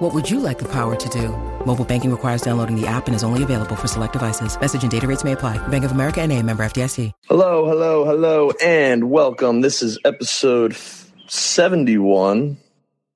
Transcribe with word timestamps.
What 0.00 0.14
would 0.14 0.30
you 0.30 0.40
like 0.40 0.58
the 0.58 0.68
power 0.72 0.96
to 0.96 1.08
do? 1.10 1.28
Mobile 1.66 1.84
banking 1.84 2.10
requires 2.10 2.40
downloading 2.40 2.74
the 2.74 2.86
app 2.86 3.06
and 3.06 3.14
is 3.14 3.22
only 3.22 3.42
available 3.42 3.76
for 3.76 3.86
select 3.86 4.14
devices. 4.14 4.58
Message 4.58 4.80
and 4.80 4.90
data 4.90 5.06
rates 5.06 5.24
may 5.24 5.32
apply. 5.32 5.58
Bank 5.68 5.84
of 5.84 5.92
America 5.92 6.22
and 6.22 6.32
a 6.32 6.42
member 6.42 6.62
FDIC. 6.62 7.12
Hello, 7.28 7.68
hello, 7.68 8.06
hello, 8.06 8.50
and 8.64 9.10
welcome. 9.10 9.60
This 9.60 9.82
is 9.82 9.98
episode 10.06 10.74
71 11.26 12.56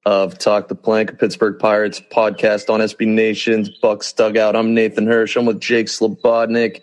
of 0.05 0.37
Talk 0.37 0.69
the 0.69 0.75
Plank, 0.75 1.19
Pittsburgh 1.19 1.59
Pirates 1.59 2.03
podcast 2.13 2.69
on 2.69 2.81
SB 2.81 3.07
Nation's 3.07 3.71
Bucs 3.81 4.15
Dugout. 4.15 4.55
I'm 4.55 4.75
Nathan 4.75 5.07
Hirsch. 5.07 5.37
I'm 5.37 5.47
with 5.47 5.63
Jake 5.63 5.87
Slobodnik. 5.87 6.83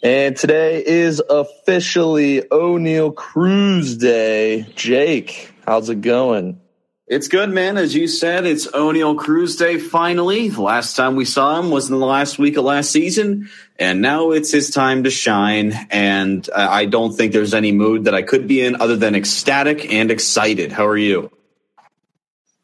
And 0.00 0.36
today 0.36 0.86
is 0.86 1.20
officially 1.28 2.42
Oneil 2.52 3.12
Cruz 3.12 3.96
Day. 3.96 4.64
Jake, 4.76 5.52
how's 5.66 5.88
it 5.88 6.02
going? 6.02 6.60
It's 7.06 7.28
good, 7.28 7.50
man. 7.50 7.76
As 7.76 7.94
you 7.94 8.08
said, 8.08 8.46
it's 8.46 8.66
Oneil 8.66 9.18
Cruz 9.18 9.56
Day 9.56 9.76
finally. 9.76 10.48
The 10.48 10.62
last 10.62 10.96
time 10.96 11.16
we 11.16 11.26
saw 11.26 11.60
him 11.60 11.70
was 11.70 11.90
in 11.90 11.98
the 11.98 12.06
last 12.06 12.38
week 12.38 12.56
of 12.56 12.64
last 12.64 12.90
season, 12.90 13.50
and 13.78 14.00
now 14.00 14.30
it's 14.30 14.50
his 14.50 14.70
time 14.70 15.04
to 15.04 15.10
shine. 15.10 15.74
And 15.90 16.48
I 16.56 16.86
don't 16.86 17.14
think 17.14 17.34
there's 17.34 17.52
any 17.52 17.72
mood 17.72 18.04
that 18.04 18.14
I 18.14 18.22
could 18.22 18.48
be 18.48 18.62
in 18.62 18.80
other 18.80 18.96
than 18.96 19.14
ecstatic 19.14 19.92
and 19.92 20.10
excited. 20.10 20.72
How 20.72 20.86
are 20.86 20.96
you? 20.96 21.30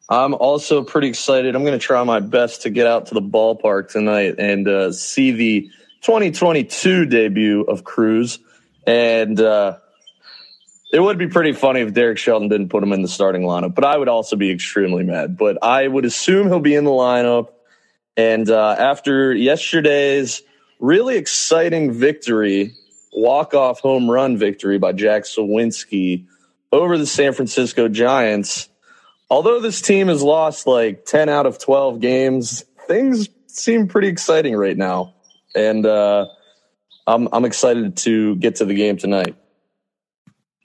I'm 0.08 0.32
also 0.32 0.84
pretty 0.84 1.08
excited. 1.08 1.54
I'm 1.54 1.64
going 1.64 1.78
to 1.78 1.86
try 1.86 2.02
my 2.04 2.20
best 2.20 2.62
to 2.62 2.70
get 2.70 2.86
out 2.86 3.06
to 3.08 3.14
the 3.14 3.20
ballpark 3.20 3.90
tonight 3.90 4.36
and 4.38 4.66
uh, 4.66 4.92
see 4.92 5.32
the 5.32 5.70
2022 6.00 7.04
debut 7.04 7.60
of 7.60 7.84
Cruz. 7.84 8.38
And 8.86 9.38
uh, 9.38 9.76
it 10.92 11.00
would 11.00 11.18
be 11.18 11.28
pretty 11.28 11.52
funny 11.52 11.80
if 11.80 11.94
Derek 11.94 12.18
Shelton 12.18 12.48
didn't 12.48 12.68
put 12.68 12.82
him 12.82 12.92
in 12.92 13.02
the 13.02 13.08
starting 13.08 13.42
lineup, 13.42 13.74
but 13.74 13.84
I 13.84 13.96
would 13.96 14.08
also 14.08 14.36
be 14.36 14.50
extremely 14.50 15.04
mad. 15.04 15.36
But 15.36 15.62
I 15.62 15.86
would 15.86 16.04
assume 16.04 16.48
he'll 16.48 16.60
be 16.60 16.74
in 16.74 16.84
the 16.84 16.90
lineup. 16.90 17.48
And 18.16 18.50
uh, 18.50 18.76
after 18.78 19.32
yesterday's 19.32 20.42
really 20.80 21.16
exciting 21.16 21.92
victory, 21.92 22.74
walk 23.12 23.54
off 23.54 23.80
home 23.80 24.10
run 24.10 24.36
victory 24.36 24.78
by 24.78 24.92
Jack 24.92 25.24
Suwinski 25.24 26.26
over 26.72 26.98
the 26.98 27.06
San 27.06 27.32
Francisco 27.32 27.88
Giants, 27.88 28.68
although 29.28 29.60
this 29.60 29.80
team 29.80 30.08
has 30.08 30.22
lost 30.22 30.66
like 30.66 31.04
10 31.04 31.28
out 31.28 31.46
of 31.46 31.58
12 31.58 32.00
games, 32.00 32.64
things 32.88 33.28
seem 33.46 33.86
pretty 33.86 34.08
exciting 34.08 34.56
right 34.56 34.76
now. 34.76 35.14
And 35.54 35.86
uh, 35.86 36.26
I'm, 37.06 37.28
I'm 37.32 37.44
excited 37.44 37.96
to 37.98 38.36
get 38.36 38.56
to 38.56 38.64
the 38.64 38.74
game 38.74 38.96
tonight. 38.96 39.36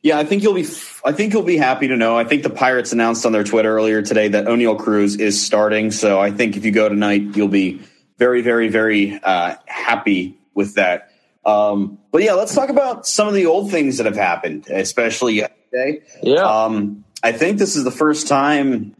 Yeah, 0.06 0.20
I 0.20 0.23
think 0.23 0.44
you'll 0.44 0.53
be. 0.53 0.67
I 1.03 1.14
think 1.14 1.34
you'll 1.34 1.42
be 1.42 1.58
happy 1.58 1.88
to 1.88 1.98
know. 1.98 2.16
I 2.16 2.25
think 2.25 2.44
the 2.44 2.52
Pirates 2.52 2.94
announced 2.94 3.25
on 3.25 3.31
their 3.31 3.44
Twitter 3.44 3.75
earlier 3.75 4.03
today 4.03 4.28
that 4.28 4.45
Oneil 4.45 4.78
Cruz 4.78 5.16
is 5.16 5.44
starting. 5.44 5.89
So 5.89 6.20
I 6.20 6.30
think 6.30 6.56
if 6.58 6.64
you 6.64 6.70
go 6.70 6.88
tonight, 6.88 7.36
you'll 7.36 7.48
be 7.48 7.81
very, 8.20 8.44
very, 8.44 8.67
very 8.67 9.20
uh, 9.23 9.56
happy 9.66 10.38
with 10.53 10.76
that. 10.76 11.09
Um, 11.44 11.98
but 12.11 12.22
yeah, 12.22 12.33
let's 12.33 12.53
talk 12.53 12.70
about 12.70 13.08
some 13.08 13.28
of 13.28 13.33
the 13.33 13.48
old 13.48 13.72
things 13.72 13.98
that 13.98 14.06
have 14.06 14.16
happened, 14.16 14.67
especially 14.70 15.38
yesterday. 15.38 16.03
Yeah. 16.22 16.44
Um, 16.44 17.03
I 17.23 17.31
think 17.31 17.58
this 17.58 17.76
is 17.76 17.83
the 17.83 17.89
first 17.89 18.28
time, 18.28 18.95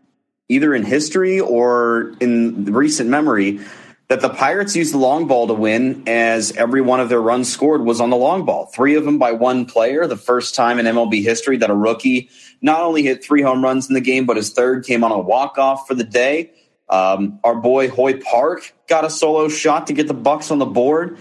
either 0.50 0.74
in 0.74 0.84
history 0.84 1.40
or 1.40 2.16
in 2.20 2.66
recent 2.66 3.12
memory, 3.12 3.60
that 4.08 4.22
the 4.22 4.30
Pirates 4.30 4.76
used 4.76 4.94
the 4.94 5.00
long 5.00 5.28
ball 5.28 5.48
to 5.48 5.54
win 5.54 6.04
as 6.08 6.52
every 6.52 6.82
one 6.82 7.00
of 7.00 7.10
their 7.10 7.22
runs 7.22 7.52
scored 7.52 7.84
was 7.84 8.00
on 8.00 8.12
the 8.12 8.16
long 8.16 8.46
ball. 8.46 8.68
Three 8.68 8.96
of 8.96 9.04
them 9.04 9.18
by 9.18 9.32
one 9.32 9.66
player, 9.66 10.06
the 10.06 10.18
first 10.18 10.54
time 10.54 10.78
in 10.78 10.86
MLB 10.86 11.24
history 11.24 11.58
that 11.58 11.72
a 11.72 11.76
rookie 11.76 12.30
not 12.62 12.82
only 12.82 13.02
hit 13.02 13.24
three 13.24 13.42
home 13.42 13.64
runs 13.64 13.88
in 13.88 13.96
the 13.96 14.02
game, 14.02 14.26
but 14.26 14.38
his 14.38 14.52
third 14.52 14.86
came 14.86 15.04
on 15.04 15.12
a 15.12 15.20
walk-off 15.20 15.88
for 15.88 15.96
the 15.96 16.04
day. 16.04 16.52
Um, 16.88 17.40
our 17.44 17.56
boy 17.56 17.90
Hoy 17.90 18.20
Park 18.20 18.74
got 18.88 19.06
a 19.06 19.10
solo 19.10 19.50
shot 19.50 19.88
to 19.88 19.94
get 19.94 20.08
the 20.08 20.14
Bucs 20.14 20.52
on 20.52 20.60
the 20.60 20.66
board. 20.66 21.18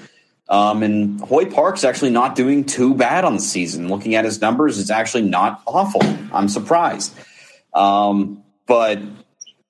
Um, 0.50 0.82
and 0.82 1.20
Hoy 1.22 1.46
Park's 1.46 1.84
actually 1.84 2.10
not 2.10 2.34
doing 2.34 2.64
too 2.64 2.94
bad 2.94 3.24
on 3.24 3.34
the 3.34 3.40
season. 3.40 3.88
Looking 3.88 4.14
at 4.14 4.26
his 4.26 4.42
numbers, 4.42 4.78
it's 4.78 4.90
actually 4.90 5.22
not 5.22 5.62
awful. 5.66 6.02
I'm 6.34 6.48
surprised. 6.48 7.14
Um, 7.72 8.44
but 8.66 8.98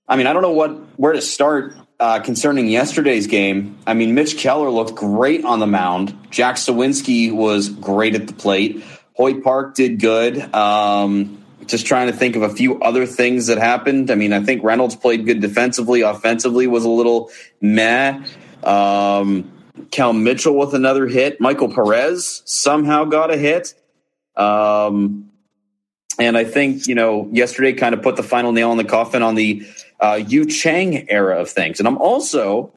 I 0.09 0.17
mean, 0.17 0.27
I 0.27 0.33
don't 0.33 0.43
know 0.43 0.51
what 0.51 0.71
where 0.99 1.13
to 1.13 1.23
start 1.23 1.75
uh, 2.05 2.21
concerning 2.21 2.69
yesterday's 2.69 3.27
game. 3.27 3.79
I 3.87 3.95
mean, 3.95 4.15
Mitch 4.15 4.37
Keller 4.37 4.69
looked 4.69 4.95
great 4.95 5.43
on 5.43 5.59
the 5.59 5.67
mound. 5.67 6.15
Jack 6.31 6.57
Suwinski 6.57 7.33
was 7.33 7.71
great 7.71 8.15
at 8.15 8.27
the 8.27 8.35
plate. 8.35 8.85
Hoy 9.15 9.41
Park 9.41 9.75
did 9.75 10.01
good. 10.01 10.55
Um, 10.55 11.43
just 11.65 11.87
trying 11.87 12.09
to 12.09 12.13
think 12.13 12.37
of 12.37 12.43
a 12.43 12.51
few 12.51 12.79
other 12.83 13.07
things 13.07 13.47
that 13.47 13.57
happened. 13.57 14.11
I 14.11 14.17
mean, 14.17 14.35
I 14.35 14.43
think 14.43 14.63
Reynolds 14.63 14.95
played 14.95 15.25
good 15.25 15.41
defensively. 15.41 16.03
Offensively 16.03 16.67
was 16.67 16.85
a 16.85 16.91
little 16.91 17.31
meh. 17.63 18.23
Um, 18.63 19.51
Cal 19.91 20.13
Mitchell 20.13 20.59
with 20.59 20.75
another 20.75 21.07
hit. 21.07 21.41
Michael 21.41 21.73
Perez 21.73 22.43
somehow 22.45 23.05
got 23.05 23.33
a 23.33 23.39
hit. 23.39 23.73
Um, 24.37 25.31
and 26.19 26.37
I 26.37 26.45
think, 26.45 26.87
you 26.87 26.95
know, 26.95 27.31
yesterday 27.33 27.73
kind 27.73 27.95
of 27.95 28.03
put 28.03 28.17
the 28.17 28.23
final 28.23 28.53
nail 28.53 28.73
in 28.73 28.77
the 28.77 28.85
coffin 28.85 29.23
on 29.23 29.37
the 29.37 29.67
uh, 30.05 30.17
Yu 30.17 30.45
Chang 30.47 31.09
era 31.11 31.41
of 31.41 31.51
things. 31.51 31.79
And 31.79 31.89
I'm 31.89 31.99
also 31.99 32.73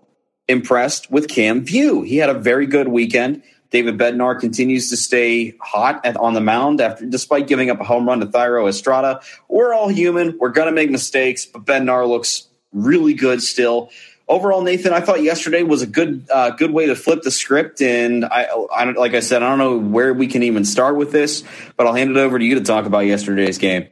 impressed 0.47 1.11
with 1.11 1.27
Cam 1.27 1.65
Vieaux. 1.65 2.01
He 2.03 2.17
had 2.17 2.29
a 2.29 2.33
very 2.33 2.65
good 2.65 2.87
weekend. 2.87 3.43
David 3.69 3.97
Bednar 3.97 4.39
continues 4.39 4.89
to 4.91 4.97
stay 4.97 5.53
hot 5.59 6.05
at, 6.05 6.15
on 6.15 6.33
the 6.33 6.41
mound 6.41 6.79
after, 6.79 7.05
despite 7.05 7.47
giving 7.47 7.69
up 7.69 7.81
a 7.81 7.83
home 7.83 8.07
run 8.07 8.21
to 8.21 8.25
Thairo 8.25 8.69
Estrada. 8.69 9.19
We're 9.49 9.73
all 9.73 9.89
human. 9.89 10.37
We're 10.39 10.49
going 10.49 10.67
to 10.67 10.71
make 10.71 10.89
mistakes, 10.89 11.45
but 11.45 11.65
Bednar 11.65 12.07
looks 12.07 12.47
really 12.71 13.13
good 13.13 13.43
still 13.43 13.91
overall, 14.27 14.61
Nathan, 14.61 14.93
I 14.93 14.99
thought 14.99 15.23
yesterday 15.23 15.63
was 15.63 15.81
a 15.81 15.87
good 15.87 16.27
uh, 16.29 16.51
good 16.51 16.71
way 16.71 16.87
to 16.87 16.95
flip 16.95 17.21
the 17.21 17.31
script. 17.31 17.81
And 17.81 18.25
I, 18.25 18.43
I 18.43 18.91
like 18.91 19.13
I 19.13 19.21
said, 19.21 19.43
I 19.43 19.49
don't 19.49 19.57
know 19.57 19.77
where 19.77 20.13
we 20.13 20.27
can 20.27 20.43
even 20.43 20.65
start 20.65 20.97
with 20.97 21.11
this, 21.11 21.43
but 21.75 21.87
I'll 21.87 21.93
hand 21.93 22.11
it 22.11 22.17
over 22.17 22.37
to 22.37 22.45
you 22.45 22.55
to 22.55 22.61
talk 22.61 22.85
about 22.85 22.99
yesterday's 23.05 23.57
game. 23.57 23.87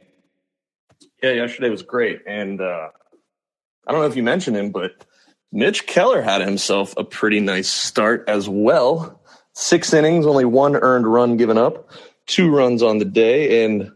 Yeah, 1.22 1.32
yesterday 1.32 1.70
was 1.70 1.82
great, 1.82 2.22
and 2.26 2.60
uh, 2.60 2.88
I 3.86 3.92
don't 3.92 4.00
know 4.00 4.06
if 4.06 4.16
you 4.16 4.22
mentioned 4.22 4.56
him, 4.56 4.70
but 4.70 5.04
Mitch 5.52 5.86
Keller 5.86 6.22
had 6.22 6.40
himself 6.40 6.94
a 6.96 7.04
pretty 7.04 7.40
nice 7.40 7.68
start 7.68 8.24
as 8.28 8.48
well. 8.48 9.20
Six 9.52 9.92
innings, 9.92 10.26
only 10.26 10.44
one 10.44 10.76
earned 10.76 11.06
run 11.06 11.36
given 11.36 11.56
up, 11.56 11.90
two 12.26 12.50
runs 12.50 12.82
on 12.82 12.98
the 12.98 13.04
day, 13.04 13.64
and 13.64 13.92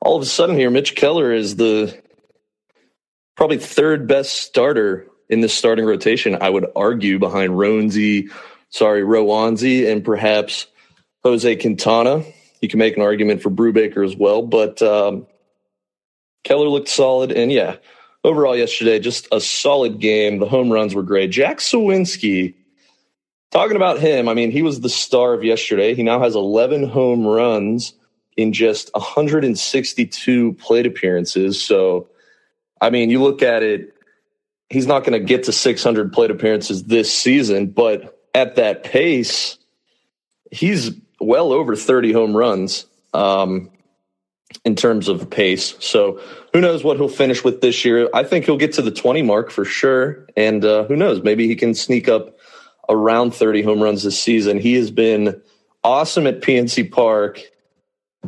all 0.00 0.16
of 0.16 0.22
a 0.22 0.26
sudden 0.26 0.56
here, 0.56 0.70
Mitch 0.70 0.94
Keller 0.94 1.32
is 1.32 1.56
the 1.56 1.96
probably 3.36 3.58
third 3.58 4.08
best 4.08 4.34
starter 4.34 5.06
in 5.28 5.40
this 5.40 5.54
starting 5.54 5.84
rotation, 5.84 6.36
I 6.40 6.50
would 6.50 6.66
argue 6.76 7.18
behind 7.18 7.52
Roansy, 7.52 8.30
sorry, 8.70 9.02
Roansy, 9.02 9.90
and 9.90 10.04
perhaps 10.04 10.66
Jose 11.24 11.56
Quintana. 11.56 12.24
You 12.60 12.68
can 12.68 12.78
make 12.78 12.96
an 12.96 13.02
argument 13.02 13.42
for 13.42 13.50
Brubaker 13.50 14.04
as 14.04 14.16
well, 14.16 14.42
but 14.42 14.80
um, 14.82 15.26
Keller 16.44 16.68
looked 16.68 16.88
solid. 16.88 17.32
And 17.32 17.50
yeah, 17.50 17.76
overall 18.26 18.56
yesterday, 18.56 18.98
just 18.98 19.28
a 19.30 19.40
solid 19.40 20.00
game. 20.00 20.38
The 20.38 20.48
home 20.48 20.70
runs 20.70 20.94
were 20.94 21.04
great. 21.04 21.30
Jack 21.30 21.58
Suwinski, 21.58 22.54
talking 23.52 23.76
about 23.76 24.00
him, 24.00 24.28
I 24.28 24.34
mean, 24.34 24.50
he 24.50 24.62
was 24.62 24.80
the 24.80 24.88
star 24.88 25.32
of 25.32 25.44
yesterday. 25.44 25.94
He 25.94 26.02
now 26.02 26.18
has 26.20 26.34
11 26.34 26.88
home 26.88 27.24
runs 27.24 27.94
in 28.36 28.52
just 28.52 28.90
162 28.94 30.52
plate 30.54 30.86
appearances. 30.86 31.62
So, 31.64 32.08
I 32.80 32.90
mean, 32.90 33.10
you 33.10 33.22
look 33.22 33.42
at 33.42 33.62
it, 33.62 33.94
he's 34.70 34.88
not 34.88 35.04
going 35.04 35.18
to 35.18 35.24
get 35.24 35.44
to 35.44 35.52
600 35.52 36.12
plate 36.12 36.32
appearances 36.32 36.84
this 36.84 37.14
season, 37.14 37.68
but 37.68 38.20
at 38.34 38.56
that 38.56 38.82
pace, 38.82 39.56
he's 40.50 40.90
well 41.20 41.52
over 41.52 41.76
30 41.76 42.12
home 42.12 42.36
runs 42.36 42.86
um, 43.14 43.70
in 44.64 44.76
terms 44.76 45.08
of 45.08 45.28
pace. 45.28 45.74
So 45.80 46.20
who 46.52 46.60
knows 46.60 46.84
what 46.84 46.96
he'll 46.96 47.08
finish 47.08 47.44
with 47.44 47.60
this 47.60 47.84
year? 47.84 48.08
I 48.14 48.24
think 48.24 48.44
he'll 48.44 48.56
get 48.56 48.74
to 48.74 48.82
the 48.82 48.90
20 48.90 49.22
mark 49.22 49.50
for 49.50 49.64
sure. 49.64 50.26
And 50.36 50.64
uh, 50.64 50.84
who 50.84 50.96
knows? 50.96 51.22
Maybe 51.22 51.46
he 51.46 51.56
can 51.56 51.74
sneak 51.74 52.08
up 52.08 52.38
around 52.88 53.32
30 53.32 53.62
home 53.62 53.82
runs 53.82 54.02
this 54.02 54.20
season. 54.20 54.58
He 54.58 54.74
has 54.74 54.90
been 54.90 55.42
awesome 55.82 56.26
at 56.26 56.40
PNC 56.40 56.90
Park. 56.90 57.42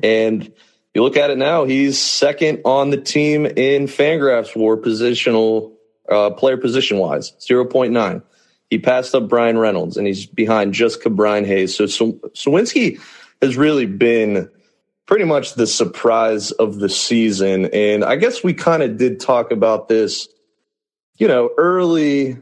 And 0.02 0.52
you 0.94 1.02
look 1.02 1.16
at 1.16 1.30
it 1.30 1.38
now, 1.38 1.64
he's 1.64 1.98
second 1.98 2.62
on 2.64 2.90
the 2.90 2.96
team 2.96 3.46
in 3.46 3.86
Fangraphs 3.86 4.56
war 4.56 4.76
positional 4.76 5.72
uh, 6.08 6.30
player 6.30 6.56
position 6.56 6.98
wise, 6.98 7.32
0.9. 7.40 8.22
He 8.70 8.78
passed 8.78 9.14
up 9.14 9.28
Bryan 9.28 9.58
Reynolds 9.58 9.96
and 9.96 10.06
he's 10.06 10.26
behind 10.26 10.74
just 10.74 11.02
Ke'Bryan 11.02 11.46
Hayes. 11.46 11.74
So, 11.74 11.86
so 11.86 12.12
Suwinski 12.34 13.00
has 13.40 13.56
really 13.56 13.86
been 13.86 14.50
pretty 15.08 15.24
much 15.24 15.54
the 15.54 15.66
surprise 15.66 16.52
of 16.52 16.78
the 16.78 16.88
season. 16.88 17.66
And 17.72 18.04
I 18.04 18.14
guess 18.14 18.44
we 18.44 18.54
kind 18.54 18.84
of 18.84 18.96
did 18.96 19.18
talk 19.18 19.50
about 19.50 19.88
this, 19.88 20.28
you 21.16 21.26
know, 21.26 21.50
early 21.58 22.36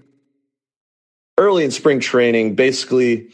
early 1.39 1.65
in 1.65 1.71
spring 1.71 2.01
training, 2.01 2.55
basically, 2.55 3.29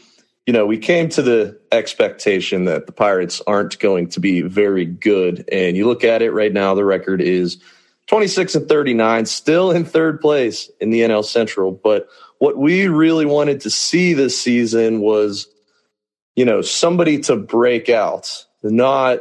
you 0.45 0.53
know, 0.53 0.65
we 0.65 0.77
came 0.77 1.07
to 1.09 1.21
the 1.21 1.59
expectation 1.71 2.65
that 2.65 2.85
the 2.85 2.91
Pirates 2.91 3.41
aren't 3.47 3.79
going 3.79 4.09
to 4.09 4.19
be 4.19 4.41
very 4.41 4.85
good. 4.85 5.47
And 5.51 5.77
you 5.77 5.87
look 5.87 6.03
at 6.03 6.21
it 6.21 6.31
right 6.31 6.51
now, 6.51 6.75
the 6.75 6.83
record 6.83 7.21
is 7.21 7.57
26 8.07 8.55
and 8.55 8.67
39, 8.67 9.25
still 9.25 9.71
in 9.71 9.85
third 9.85 10.19
place 10.19 10.69
in 10.81 10.89
the 10.89 10.99
NL 11.01 11.23
Central. 11.23 11.71
But 11.71 12.07
what 12.39 12.57
we 12.57 12.87
really 12.89 13.25
wanted 13.25 13.61
to 13.61 13.69
see 13.69 14.13
this 14.13 14.39
season 14.39 14.99
was, 14.99 15.47
you 16.35 16.43
know, 16.43 16.61
somebody 16.61 17.19
to 17.21 17.37
break 17.37 17.87
out, 17.87 18.45
not 18.71 19.19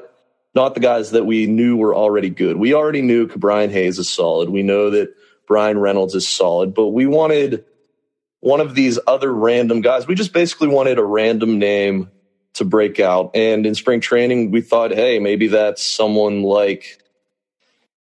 not 0.55 0.75
the 0.75 0.81
guys 0.81 1.12
that 1.12 1.25
we 1.25 1.47
knew 1.47 1.77
were 1.77 1.94
already 1.94 2.29
good. 2.29 2.56
We 2.56 2.75
already 2.75 3.03
knew 3.03 3.27
Brian 3.27 3.71
Hayes 3.71 3.99
is 3.99 4.09
solid. 4.09 4.50
We 4.50 4.62
know 4.62 4.91
that 4.91 5.15
Bryan 5.47 5.79
Reynolds 5.79 6.15
is 6.15 6.29
solid, 6.29 6.75
but 6.75 6.89
we 6.89 7.06
wanted 7.06 7.65
one 8.41 8.61
of 8.61 8.75
these 8.75 8.99
other 9.06 9.33
random 9.33 9.81
guys. 9.81 10.06
We 10.06 10.15
just 10.15 10.33
basically 10.33 10.69
wanted 10.69 10.99
a 10.99 11.05
random 11.05 11.59
name 11.59 12.11
to 12.55 12.65
break 12.65 13.00
out. 13.00 13.31
And 13.35 13.65
in 13.65 13.75
spring 13.75 14.00
training, 14.00 14.50
we 14.50 14.61
thought, 14.61 14.91
hey, 14.91 15.19
maybe 15.19 15.47
that's 15.49 15.83
someone 15.83 16.43
like 16.43 16.99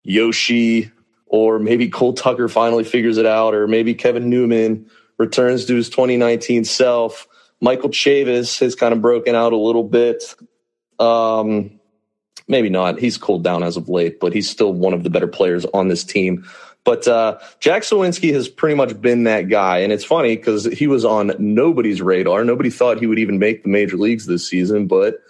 Yoshi, 0.04 0.92
or 1.26 1.58
maybe 1.60 1.90
Cole 1.90 2.14
Tucker 2.14 2.50
finally 2.50 2.84
figures 2.84 3.18
it 3.18 3.26
out, 3.26 3.54
or 3.54 3.68
maybe 3.68 3.94
Kevin 3.94 4.30
Newman 4.30 4.90
returns 5.18 5.66
to 5.66 5.76
his 5.76 5.90
2019 5.90 6.66
self. 6.66 7.28
Michael 7.62 7.90
Chavis 7.90 8.60
has 8.60 8.76
kind 8.76 8.94
of 8.94 9.02
broken 9.02 9.36
out 9.36 9.54
a 9.54 9.58
little 9.58 9.84
bit. 9.84 10.36
Um, 11.00 11.80
maybe 12.48 12.70
not. 12.70 13.00
He's 13.00 13.18
cooled 13.18 13.44
down 13.44 13.64
as 13.64 13.78
of 13.78 13.90
late, 13.90 14.20
but 14.20 14.34
he's 14.34 14.50
still 14.50 14.74
one 14.74 14.94
of 14.94 15.04
the 15.04 15.10
better 15.10 15.28
players 15.28 15.66
on 15.66 15.88
this 15.88 16.04
team. 16.04 16.46
But 16.86 17.08
uh, 17.08 17.40
Jack 17.60 17.82
Suwinski 17.82 18.32
has 18.34 18.48
pretty 18.48 18.76
much 18.76 19.02
been 19.02 19.24
that 19.24 19.50
guy. 19.50 19.80
And 19.80 19.92
it's 19.92 20.06
funny 20.06 20.38
because 20.38 20.66
he 20.66 20.86
was 20.88 21.04
on 21.04 21.34
nobody's 21.40 22.02
radar. 22.02 22.46
Nobody 22.46 22.70
thought 22.70 23.00
he 23.00 23.08
would 23.08 23.20
even 23.20 23.40
make 23.40 23.64
the 23.64 23.70
major 23.70 23.98
leagues 23.98 24.28
this 24.28 24.48
season. 24.48 24.86
But 24.88 25.22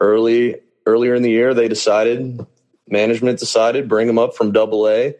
early 0.00 0.56
earlier 0.86 1.14
in 1.14 1.22
the 1.22 1.30
year, 1.30 1.54
they 1.54 1.68
decided, 1.68 2.44
management 2.88 3.38
decided, 3.38 3.88
bring 3.88 4.08
him 4.08 4.18
up 4.18 4.34
from 4.34 4.52
double 4.52 4.88
A. 4.88 5.14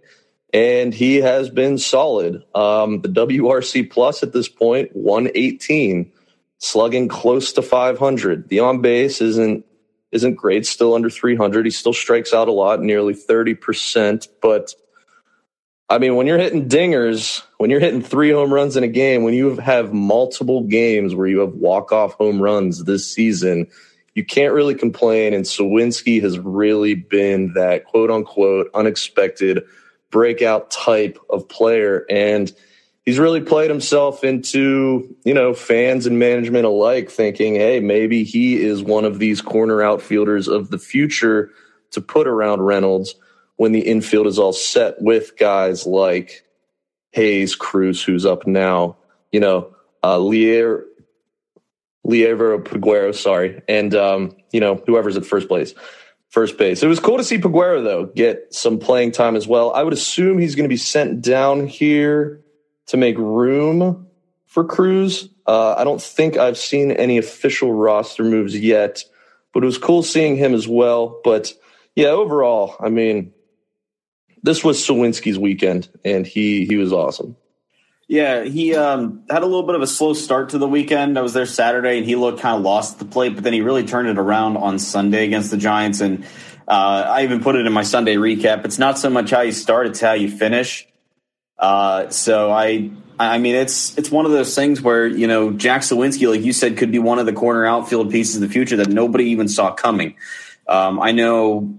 And 0.55 0.95
he 0.95 1.17
has 1.17 1.51
been 1.51 1.79
solid. 1.79 2.43
Um, 2.55 3.01
the 3.03 3.09
WRC 3.09 3.91
plus 3.91 4.23
at 4.23 4.33
this 4.33 4.49
point, 4.49 4.95
118, 4.95 6.13
slugging 6.59 7.09
close 7.09 7.53
to 7.55 7.63
500. 7.63 8.49
The 8.49 8.61
on 8.61 8.81
base 8.81 9.21
isn't 9.21 9.67
isn't 10.15 10.37
great, 10.37 10.65
still 10.65 10.95
under 10.95 11.11
300. 11.11 11.67
He 11.67 11.71
still 11.71 11.93
strikes 11.93 12.33
out 12.33 12.49
a 12.49 12.53
lot, 12.53 12.81
nearly 12.81 13.15
30%. 13.15 14.29
But 14.41 14.73
I 15.91 15.99
mean, 15.99 16.15
when 16.15 16.27
you're 16.27 16.39
hitting 16.39 16.69
dingers, 16.69 17.43
when 17.59 17.69
you're 17.69 17.81
hitting 17.81 18.01
three 18.01 18.31
home 18.31 18.55
runs 18.55 18.77
in 18.77 18.85
a 18.85 18.89
game, 18.89 19.25
when 19.25 19.35
you 19.35 19.57
have 19.57 19.93
multiple 19.93 20.63
games 20.63 21.15
where 21.15 21.27
you 21.27 21.41
have 21.41 21.55
walk 21.55 21.93
off 21.93 22.15
home 22.15 22.41
runs 22.41 22.85
this 22.85 23.13
season, 23.13 23.67
you 24.15 24.25
can't 24.25 24.55
really 24.55 24.77
complain. 24.77 25.35
And 25.35 25.45
Suwinski 25.45 26.23
has 26.23 26.39
really 26.39 26.95
been 26.95 27.53
that 27.55 27.85
quote 27.85 28.11
unquote 28.11 28.71
unexpected 28.73 29.65
breakout 30.11 30.71
type 30.71 31.19
of 31.29 31.49
player. 31.49 32.07
And 32.09 32.53
he's 33.05 33.19
really 33.19 33.41
played 33.41 33.71
himself 33.71 34.25
into, 34.25 35.15
you 35.25 35.35
know, 35.35 35.55
fans 35.55 36.07
and 36.07 36.19
management 36.19 36.65
alike 36.65 37.11
thinking, 37.11 37.55
hey, 37.55 37.81
maybe 37.81 38.25
he 38.25 38.61
is 38.61 38.83
one 38.83 39.05
of 39.05 39.19
these 39.19 39.41
corner 39.41 39.83
outfielders 39.83 40.49
of 40.49 40.71
the 40.71 40.79
future 40.79 41.51
to 41.91 42.01
put 42.01 42.27
around 42.27 42.63
Reynolds 42.63 43.15
when 43.57 43.73
the 43.73 43.81
infield 43.81 44.27
is 44.27 44.39
all 44.39 44.53
set 44.53 45.01
with 45.01 45.37
guys 45.39 45.87
like 45.87 46.45
Hayes, 47.13 47.55
Cruz, 47.55 48.03
who's 48.03 48.27
up 48.27 48.47
now, 48.47 48.97
you 49.31 49.39
know, 49.39 49.75
uh, 50.03 50.19
Lier, 50.19 50.85
Liover 52.07 52.63
Peguero, 52.63 53.15
sorry, 53.15 53.63
and 53.69 53.95
um, 53.95 54.37
you 54.53 54.61
know 54.61 54.83
whoever's 54.87 55.17
at 55.17 55.25
first 55.25 55.49
place, 55.49 55.75
first 56.29 56.59
base. 56.59 56.83
It 56.83 56.89
was 56.89 57.01
cool 57.01 57.17
to 57.17 57.25
see 57.25 57.39
Peguero 57.39 57.83
though 57.83 58.07
get 58.07 58.53
some 58.53 58.79
playing 58.79 59.13
time 59.13 59.37
as 59.37 59.47
well. 59.47 59.73
I 59.73 59.83
would 59.83 59.95
assume 59.95 60.39
he's 60.39 60.55
going 60.55 60.65
to 60.65 60.73
be 60.73 60.77
sent 60.77 61.23
down 61.23 61.67
here 61.67 62.44
to 62.87 62.97
make 62.97 63.17
room 63.19 64.07
for 64.47 64.65
Cruz. 64.65 65.29
Uh, 65.47 65.75
I 65.77 65.85
don't 65.85 66.01
think 66.01 66.37
I've 66.37 66.59
seen 66.59 66.93
any 66.93 67.19
official 67.19 67.73
roster 67.73 68.25
moves 68.25 68.59
yet, 68.59 69.05
but 69.53 69.63
it 69.63 69.67
was 69.67 69.79
cool 69.79 70.03
seeing 70.03 70.37
him 70.37 70.55
as 70.55 70.67
well. 70.67 71.21
But 71.25 71.53
yeah, 71.95 72.09
overall, 72.09 72.77
I 72.81 72.89
mean, 72.89 73.33
this 74.43 74.63
was 74.63 74.79
Suwinski's 74.79 75.39
weekend, 75.39 75.89
and 76.05 76.27
he 76.27 76.67
he 76.67 76.77
was 76.77 76.93
awesome. 76.93 77.37
Yeah, 78.07 78.45
he 78.45 78.75
um, 78.75 79.25
had 79.31 79.43
a 79.43 79.47
little 79.47 79.63
bit 79.63 79.75
of 79.75 79.81
a 79.83 79.87
slow 79.87 80.13
start 80.13 80.51
to 80.51 80.59
the 80.59 80.69
weekend. 80.69 81.19
I 81.19 81.23
was 81.23 81.33
there 81.33 81.47
Saturday, 81.47 81.97
and 81.97 82.07
he 82.07 82.17
looked 82.17 82.41
kind 82.41 82.57
of 82.57 82.63
lost 82.63 82.95
at 82.95 82.99
the 82.99 83.07
plate, 83.07 83.35
but 83.35 83.45
then 83.45 83.55
he 83.55 83.63
really 83.63 83.85
turned 83.85 84.09
it 84.09 84.19
around 84.19 84.59
on 84.59 84.79
Sunday 84.79 85.25
against 85.25 85.51
the 85.51 85.57
Giants. 85.57 86.03
And 86.03 86.25
uh, 86.69 87.05
I 87.09 87.25
even 87.25 87.41
put 87.41 87.57
it 87.57 87.67
in 87.67 87.73
my 87.73 87.83
Sunday 87.83 88.17
recap. 88.17 88.67
It's 88.67 88.79
not 88.79 88.99
so 88.99 89.09
much 89.09 89.31
how 89.31 89.41
you 89.41 89.53
start; 89.53 89.87
it's 89.87 90.01
how 90.01 90.13
you 90.13 90.31
finish. 90.31 90.87
Uh, 91.59 92.11
so 92.11 92.51
I, 92.51 92.91
I 93.19 93.39
mean, 93.39 93.55
it's 93.55 93.97
it's 93.97 94.11
one 94.11 94.27
of 94.27 94.33
those 94.33 94.55
things 94.55 94.83
where 94.83 95.07
you 95.07 95.27
know 95.27 95.53
Jack 95.53 95.83
Suwinski, 95.83 96.29
like 96.29 96.43
you 96.43 96.53
said, 96.53 96.77
could 96.77 96.91
be 96.91 96.99
one 96.99 97.19
of 97.19 97.27
the 97.27 97.33
corner 97.33 97.65
outfield 97.65 98.11
pieces 98.11 98.37
of 98.37 98.43
the 98.43 98.49
future 98.49 98.77
that 98.77 98.89
nobody 98.89 99.27
even 99.27 99.49
saw 99.49 99.73
coming. 99.73 100.17
Um, 100.67 101.01
I 101.01 101.13
know 101.13 101.79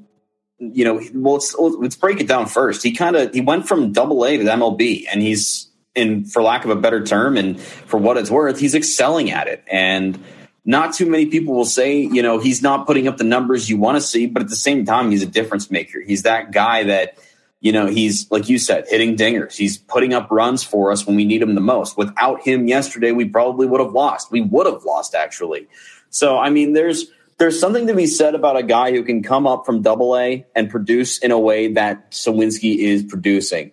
you 0.59 0.85
know, 0.85 1.01
well, 1.13 1.33
let's, 1.33 1.53
let's 1.57 1.95
break 1.95 2.21
it 2.21 2.27
down 2.27 2.45
first. 2.45 2.83
He 2.83 2.93
kind 2.93 3.15
of 3.15 3.33
he 3.33 3.41
went 3.41 3.67
from 3.67 3.91
Double 3.91 4.25
A 4.25 4.37
to 4.37 4.43
MLB, 4.43 5.05
and 5.11 5.21
he's 5.21 5.69
in, 5.95 6.25
for 6.25 6.41
lack 6.41 6.65
of 6.65 6.71
a 6.71 6.75
better 6.75 7.03
term, 7.03 7.37
and 7.37 7.59
for 7.59 7.97
what 7.97 8.17
it's 8.17 8.31
worth, 8.31 8.59
he's 8.59 8.75
excelling 8.75 9.31
at 9.31 9.47
it. 9.47 9.63
And 9.69 10.17
not 10.63 10.93
too 10.93 11.09
many 11.09 11.27
people 11.27 11.53
will 11.53 11.65
say, 11.65 11.99
you 11.99 12.21
know, 12.21 12.39
he's 12.39 12.61
not 12.61 12.87
putting 12.87 13.07
up 13.07 13.17
the 13.17 13.23
numbers 13.23 13.69
you 13.69 13.77
want 13.77 13.97
to 13.97 14.01
see, 14.01 14.27
but 14.27 14.41
at 14.41 14.49
the 14.49 14.55
same 14.55 14.85
time, 14.85 15.11
he's 15.11 15.23
a 15.23 15.27
difference 15.27 15.69
maker. 15.69 16.01
He's 16.01 16.23
that 16.23 16.51
guy 16.51 16.83
that, 16.83 17.17
you 17.61 17.71
know, 17.71 17.87
he's 17.87 18.29
like 18.31 18.49
you 18.49 18.59
said, 18.59 18.85
hitting 18.89 19.15
dingers. 19.15 19.55
He's 19.55 19.77
putting 19.77 20.13
up 20.13 20.29
runs 20.29 20.63
for 20.63 20.91
us 20.91 21.07
when 21.07 21.15
we 21.15 21.25
need 21.25 21.41
him 21.41 21.55
the 21.55 21.61
most. 21.61 21.97
Without 21.97 22.41
him 22.41 22.67
yesterday, 22.67 23.11
we 23.11 23.25
probably 23.25 23.67
would 23.67 23.79
have 23.79 23.93
lost. 23.93 24.31
We 24.31 24.41
would 24.41 24.67
have 24.67 24.83
lost 24.83 25.15
actually. 25.15 25.67
So 26.09 26.37
I 26.37 26.49
mean, 26.49 26.73
there's 26.73 27.05
there's 27.37 27.59
something 27.59 27.87
to 27.87 27.93
be 27.93 28.07
said 28.07 28.35
about 28.35 28.57
a 28.57 28.63
guy 28.63 28.91
who 28.91 29.03
can 29.03 29.23
come 29.23 29.45
up 29.47 29.65
from 29.65 29.81
double 29.81 30.17
A 30.17 30.45
and 30.55 30.69
produce 30.69 31.17
in 31.17 31.31
a 31.31 31.39
way 31.39 31.73
that 31.73 32.11
Suwinski 32.11 32.77
is 32.77 33.03
producing. 33.03 33.71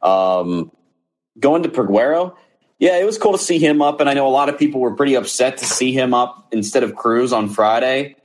Um, 0.00 0.70
going 1.38 1.62
to 1.64 1.68
Peguero, 1.68 2.36
yeah, 2.78 2.96
it 2.96 3.04
was 3.04 3.18
cool 3.18 3.32
to 3.32 3.38
see 3.38 3.58
him 3.58 3.82
up, 3.82 4.00
and 4.00 4.08
I 4.08 4.14
know 4.14 4.26
a 4.26 4.30
lot 4.30 4.48
of 4.48 4.58
people 4.58 4.80
were 4.80 4.94
pretty 4.94 5.14
upset 5.14 5.58
to 5.58 5.66
see 5.66 5.92
him 5.92 6.14
up 6.14 6.48
instead 6.50 6.82
of 6.82 6.94
Cruz 6.94 7.32
on 7.32 7.50
Friday. 7.50 8.16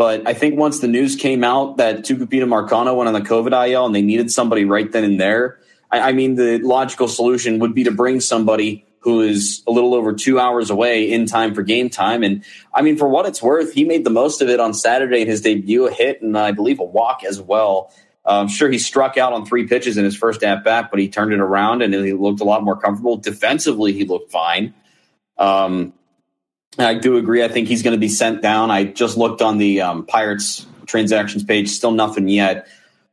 But 0.00 0.26
I 0.26 0.32
think 0.32 0.58
once 0.58 0.78
the 0.78 0.88
news 0.88 1.14
came 1.14 1.44
out 1.44 1.76
that 1.76 2.06
Tucupita 2.06 2.46
Marcano 2.48 2.96
went 2.96 3.08
on 3.08 3.12
the 3.12 3.20
COVID 3.20 3.68
IL 3.68 3.84
and 3.84 3.94
they 3.94 4.00
needed 4.00 4.32
somebody 4.32 4.64
right 4.64 4.90
then 4.90 5.04
and 5.04 5.20
there, 5.20 5.58
I, 5.90 6.00
I 6.00 6.12
mean, 6.12 6.36
the 6.36 6.56
logical 6.56 7.06
solution 7.06 7.58
would 7.58 7.74
be 7.74 7.84
to 7.84 7.90
bring 7.90 8.20
somebody 8.20 8.86
who 9.00 9.20
is 9.20 9.62
a 9.66 9.70
little 9.70 9.94
over 9.94 10.14
two 10.14 10.40
hours 10.40 10.70
away 10.70 11.12
in 11.12 11.26
time 11.26 11.54
for 11.54 11.62
game 11.62 11.90
time. 11.90 12.22
And 12.22 12.42
I 12.72 12.80
mean, 12.80 12.96
for 12.96 13.10
what 13.10 13.26
it's 13.26 13.42
worth, 13.42 13.74
he 13.74 13.84
made 13.84 14.04
the 14.04 14.10
most 14.10 14.40
of 14.40 14.48
it 14.48 14.58
on 14.58 14.72
Saturday 14.72 15.20
in 15.20 15.28
his 15.28 15.42
debut, 15.42 15.86
a 15.86 15.92
hit 15.92 16.22
and 16.22 16.38
I 16.38 16.52
believe 16.52 16.80
a 16.80 16.84
walk 16.84 17.22
as 17.22 17.38
well. 17.38 17.92
I'm 18.24 18.48
sure 18.48 18.70
he 18.70 18.78
struck 18.78 19.18
out 19.18 19.34
on 19.34 19.44
three 19.44 19.66
pitches 19.66 19.98
in 19.98 20.06
his 20.06 20.16
first 20.16 20.42
at 20.42 20.64
bat, 20.64 20.88
but 20.90 20.98
he 20.98 21.10
turned 21.10 21.34
it 21.34 21.40
around 21.40 21.82
and 21.82 21.92
he 21.92 22.14
looked 22.14 22.40
a 22.40 22.44
lot 22.44 22.64
more 22.64 22.80
comfortable. 22.80 23.18
Defensively, 23.18 23.92
he 23.92 24.06
looked 24.06 24.32
fine. 24.32 24.72
Um, 25.36 25.92
I 26.78 26.94
do 26.94 27.16
agree. 27.16 27.42
I 27.42 27.48
think 27.48 27.68
he's 27.68 27.82
going 27.82 27.94
to 27.94 28.00
be 28.00 28.08
sent 28.08 28.42
down. 28.42 28.70
I 28.70 28.84
just 28.84 29.16
looked 29.16 29.42
on 29.42 29.58
the 29.58 29.80
um, 29.80 30.06
Pirates 30.06 30.66
transactions 30.86 31.44
page, 31.44 31.68
still 31.68 31.90
nothing 31.90 32.28
yet, 32.28 32.68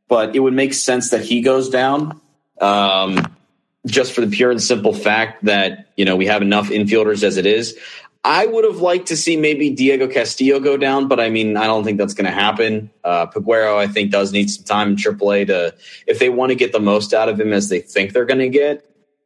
but 0.07 0.35
it 0.35 0.39
would 0.39 0.53
make 0.53 0.73
sense 0.73 1.09
that 1.09 1.23
he 1.23 1.41
goes 1.41 1.69
down. 1.69 2.21
Um, 2.61 3.35
just 3.87 4.13
for 4.13 4.21
the 4.21 4.27
pure 4.27 4.51
and 4.51 4.61
simple 4.61 4.93
fact 4.93 5.45
that 5.45 5.87
you 5.95 6.05
know 6.05 6.15
we 6.15 6.25
have 6.27 6.41
enough 6.41 6.69
infielders 6.69 7.23
as 7.23 7.37
it 7.37 7.45
is. 7.45 7.77
I 8.23 8.45
would 8.45 8.65
have 8.65 8.81
liked 8.81 9.07
to 9.07 9.15
see 9.15 9.37
maybe 9.37 9.69
Diego 9.69 10.07
Castillo 10.07 10.59
go 10.59 10.75
down, 10.75 11.07
but 11.07 11.19
I 11.19 11.29
mean, 11.29 11.55
I 11.55 11.65
don't 11.65 11.85
think 11.85 11.97
that's 11.97 12.13
going 12.13 12.25
to 12.25 12.31
happen. 12.31 12.89
Uh, 13.01 13.27
Peguero, 13.27 13.77
I 13.77 13.87
think, 13.87 14.11
does 14.11 14.33
need 14.33 14.49
some 14.49 14.65
time 14.65 14.89
in 14.89 14.95
AAA 14.97 15.47
to, 15.47 15.73
if 16.07 16.19
they 16.19 16.27
want 16.27 16.49
to 16.49 16.55
get 16.55 16.73
the 16.73 16.81
most 16.81 17.13
out 17.13 17.29
of 17.29 17.39
him 17.39 17.53
as 17.53 17.69
they 17.69 17.79
think 17.79 18.11
they're 18.11 18.25
going 18.25 18.39
to 18.39 18.49
get, 18.49 18.83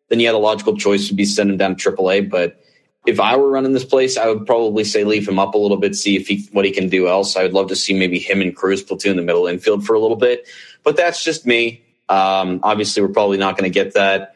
then 0.10 0.20
yeah, 0.20 0.32
the 0.32 0.38
logical 0.38 0.78
choice 0.78 1.10
would 1.10 1.18
be 1.18 1.26
send 1.26 1.50
him 1.50 1.58
down 1.58 1.76
to 1.76 1.92
AAA. 1.92 2.30
But 2.30 2.64
if 3.06 3.20
I 3.20 3.36
were 3.36 3.50
running 3.50 3.74
this 3.74 3.86
place, 3.86 4.18
I 4.18 4.28
would 4.28 4.46
probably 4.46 4.84
say 4.84 5.04
leave 5.04 5.28
him 5.28 5.40
up 5.40 5.56
a 5.56 5.58
little 5.58 5.78
bit, 5.78 5.96
see 5.96 6.16
if 6.16 6.28
he 6.28 6.48
what 6.52 6.66
he 6.66 6.72
can 6.72 6.88
do 6.88 7.08
else. 7.08 7.36
I 7.36 7.44
would 7.44 7.54
love 7.54 7.70
to 7.70 7.76
see 7.76 7.94
maybe 7.94 8.20
him 8.20 8.42
and 8.42 8.56
Cruz 8.56 8.84
platoon 8.84 9.16
the 9.16 9.24
middle 9.24 9.48
infield 9.48 9.86
for 9.86 9.96
a 9.96 10.00
little 10.00 10.18
bit, 10.18 10.48
but 10.84 10.96
that's 10.96 11.24
just 11.24 11.46
me. 11.46 11.84
Um, 12.10 12.60
obviously, 12.62 13.02
we're 13.02 13.10
probably 13.10 13.38
not 13.38 13.58
going 13.58 13.72
to 13.72 13.74
get 13.74 13.94
that. 13.94 14.36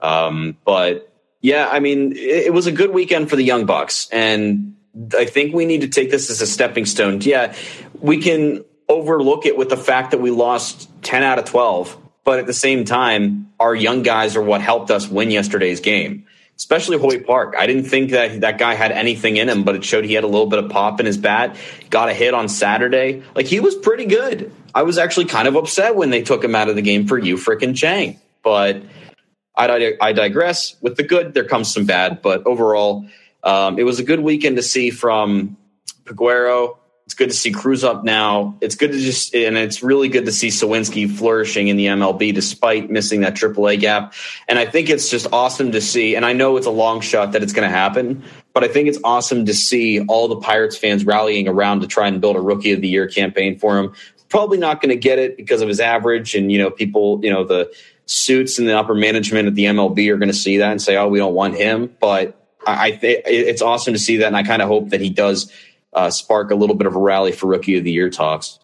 Um, 0.00 0.56
but 0.64 1.12
yeah, 1.40 1.68
I 1.70 1.80
mean, 1.80 2.12
it, 2.12 2.46
it, 2.46 2.52
was 2.52 2.66
a 2.66 2.72
good 2.72 2.90
weekend 2.90 3.30
for 3.30 3.36
the 3.36 3.42
Young 3.42 3.64
Bucks, 3.64 4.08
and 4.10 4.76
I 5.16 5.24
think 5.24 5.54
we 5.54 5.64
need 5.64 5.80
to 5.80 5.88
take 5.88 6.10
this 6.10 6.30
as 6.30 6.40
a 6.40 6.46
stepping 6.46 6.84
stone. 6.84 7.20
Yeah, 7.22 7.54
we 8.00 8.18
can 8.20 8.64
overlook 8.88 9.46
it 9.46 9.56
with 9.56 9.70
the 9.70 9.76
fact 9.76 10.10
that 10.10 10.20
we 10.20 10.30
lost 10.30 10.88
10 11.02 11.22
out 11.22 11.38
of 11.38 11.46
12, 11.46 11.96
but 12.22 12.38
at 12.38 12.46
the 12.46 12.52
same 12.52 12.84
time, 12.84 13.52
our 13.58 13.74
young 13.74 14.02
guys 14.02 14.36
are 14.36 14.42
what 14.42 14.60
helped 14.60 14.90
us 14.90 15.08
win 15.08 15.30
yesterday's 15.30 15.80
game 15.80 16.26
especially 16.56 16.98
Hoy 16.98 17.20
Park. 17.22 17.54
I 17.58 17.66
didn't 17.66 17.84
think 17.84 18.10
that 18.10 18.40
that 18.42 18.58
guy 18.58 18.74
had 18.74 18.92
anything 18.92 19.36
in 19.36 19.48
him, 19.48 19.64
but 19.64 19.74
it 19.74 19.84
showed 19.84 20.04
he 20.04 20.14
had 20.14 20.24
a 20.24 20.28
little 20.28 20.46
bit 20.46 20.58
of 20.58 20.70
pop 20.70 21.00
in 21.00 21.06
his 21.06 21.16
bat. 21.16 21.56
Got 21.90 22.08
a 22.08 22.14
hit 22.14 22.34
on 22.34 22.48
Saturday. 22.48 23.22
Like 23.34 23.46
he 23.46 23.60
was 23.60 23.74
pretty 23.74 24.06
good. 24.06 24.52
I 24.74 24.82
was 24.82 24.98
actually 24.98 25.26
kind 25.26 25.48
of 25.48 25.56
upset 25.56 25.96
when 25.96 26.10
they 26.10 26.22
took 26.22 26.42
him 26.42 26.54
out 26.54 26.68
of 26.68 26.76
the 26.76 26.82
game 26.82 27.06
for 27.06 27.18
you 27.18 27.36
freaking 27.36 27.76
Chang. 27.76 28.20
But 28.42 28.82
I, 29.56 29.96
I 30.00 30.12
digress. 30.12 30.76
With 30.80 30.96
the 30.96 31.02
good, 31.02 31.34
there 31.34 31.44
comes 31.44 31.72
some 31.72 31.86
bad. 31.86 32.22
But 32.22 32.46
overall, 32.46 33.06
um, 33.42 33.78
it 33.78 33.84
was 33.84 33.98
a 33.98 34.04
good 34.04 34.20
weekend 34.20 34.56
to 34.56 34.62
see 34.62 34.90
from 34.90 35.56
Peguero 36.04 36.78
it's 37.06 37.14
good 37.14 37.28
to 37.28 37.36
see 37.36 37.52
Cruz 37.52 37.84
up 37.84 38.02
now. 38.02 38.56
It's 38.62 38.76
good 38.76 38.92
to 38.92 38.98
just, 38.98 39.34
and 39.34 39.58
it's 39.58 39.82
really 39.82 40.08
good 40.08 40.24
to 40.24 40.32
see 40.32 40.48
Suwinski 40.48 41.10
flourishing 41.10 41.68
in 41.68 41.76
the 41.76 41.86
MLB 41.86 42.32
despite 42.34 42.90
missing 42.90 43.20
that 43.20 43.34
AAA 43.34 43.78
gap. 43.78 44.14
And 44.48 44.58
I 44.58 44.64
think 44.64 44.88
it's 44.88 45.10
just 45.10 45.26
awesome 45.30 45.72
to 45.72 45.82
see. 45.82 46.16
And 46.16 46.24
I 46.24 46.32
know 46.32 46.56
it's 46.56 46.66
a 46.66 46.70
long 46.70 47.02
shot 47.02 47.32
that 47.32 47.42
it's 47.42 47.52
going 47.52 47.68
to 47.68 47.74
happen, 47.74 48.24
but 48.54 48.64
I 48.64 48.68
think 48.68 48.88
it's 48.88 48.98
awesome 49.04 49.44
to 49.44 49.52
see 49.52 50.00
all 50.06 50.28
the 50.28 50.36
Pirates 50.36 50.78
fans 50.78 51.04
rallying 51.04 51.46
around 51.46 51.82
to 51.82 51.86
try 51.86 52.08
and 52.08 52.22
build 52.22 52.36
a 52.36 52.40
Rookie 52.40 52.72
of 52.72 52.80
the 52.80 52.88
Year 52.88 53.06
campaign 53.06 53.58
for 53.58 53.78
him. 53.78 53.92
Probably 54.30 54.56
not 54.56 54.80
going 54.80 54.88
to 54.88 54.96
get 54.96 55.18
it 55.18 55.36
because 55.36 55.60
of 55.60 55.68
his 55.68 55.80
average, 55.80 56.34
and 56.34 56.50
you 56.50 56.58
know, 56.58 56.70
people, 56.70 57.20
you 57.22 57.30
know, 57.30 57.44
the 57.44 57.72
suits 58.06 58.58
and 58.58 58.66
the 58.66 58.76
upper 58.76 58.94
management 58.94 59.46
at 59.46 59.54
the 59.54 59.66
MLB 59.66 60.10
are 60.10 60.16
going 60.16 60.30
to 60.30 60.34
see 60.34 60.56
that 60.56 60.72
and 60.72 60.82
say, 60.82 60.96
"Oh, 60.96 61.06
we 61.06 61.18
don't 61.18 61.34
want 61.34 61.54
him." 61.54 61.94
But 62.00 62.36
I, 62.66 62.86
I 62.86 62.96
think 62.96 63.22
it's 63.26 63.62
awesome 63.62 63.92
to 63.92 63.98
see 64.00 64.16
that, 64.16 64.26
and 64.26 64.36
I 64.36 64.42
kind 64.42 64.60
of 64.60 64.66
hope 64.66 64.88
that 64.88 65.00
he 65.00 65.10
does 65.10 65.52
uh, 65.94 66.10
spark 66.10 66.50
a 66.50 66.54
little 66.54 66.76
bit 66.76 66.86
of 66.86 66.96
a 66.96 66.98
rally 66.98 67.32
for 67.32 67.46
rookie 67.46 67.78
of 67.78 67.84
the 67.84 67.92
year 67.92 68.10
talks. 68.10 68.58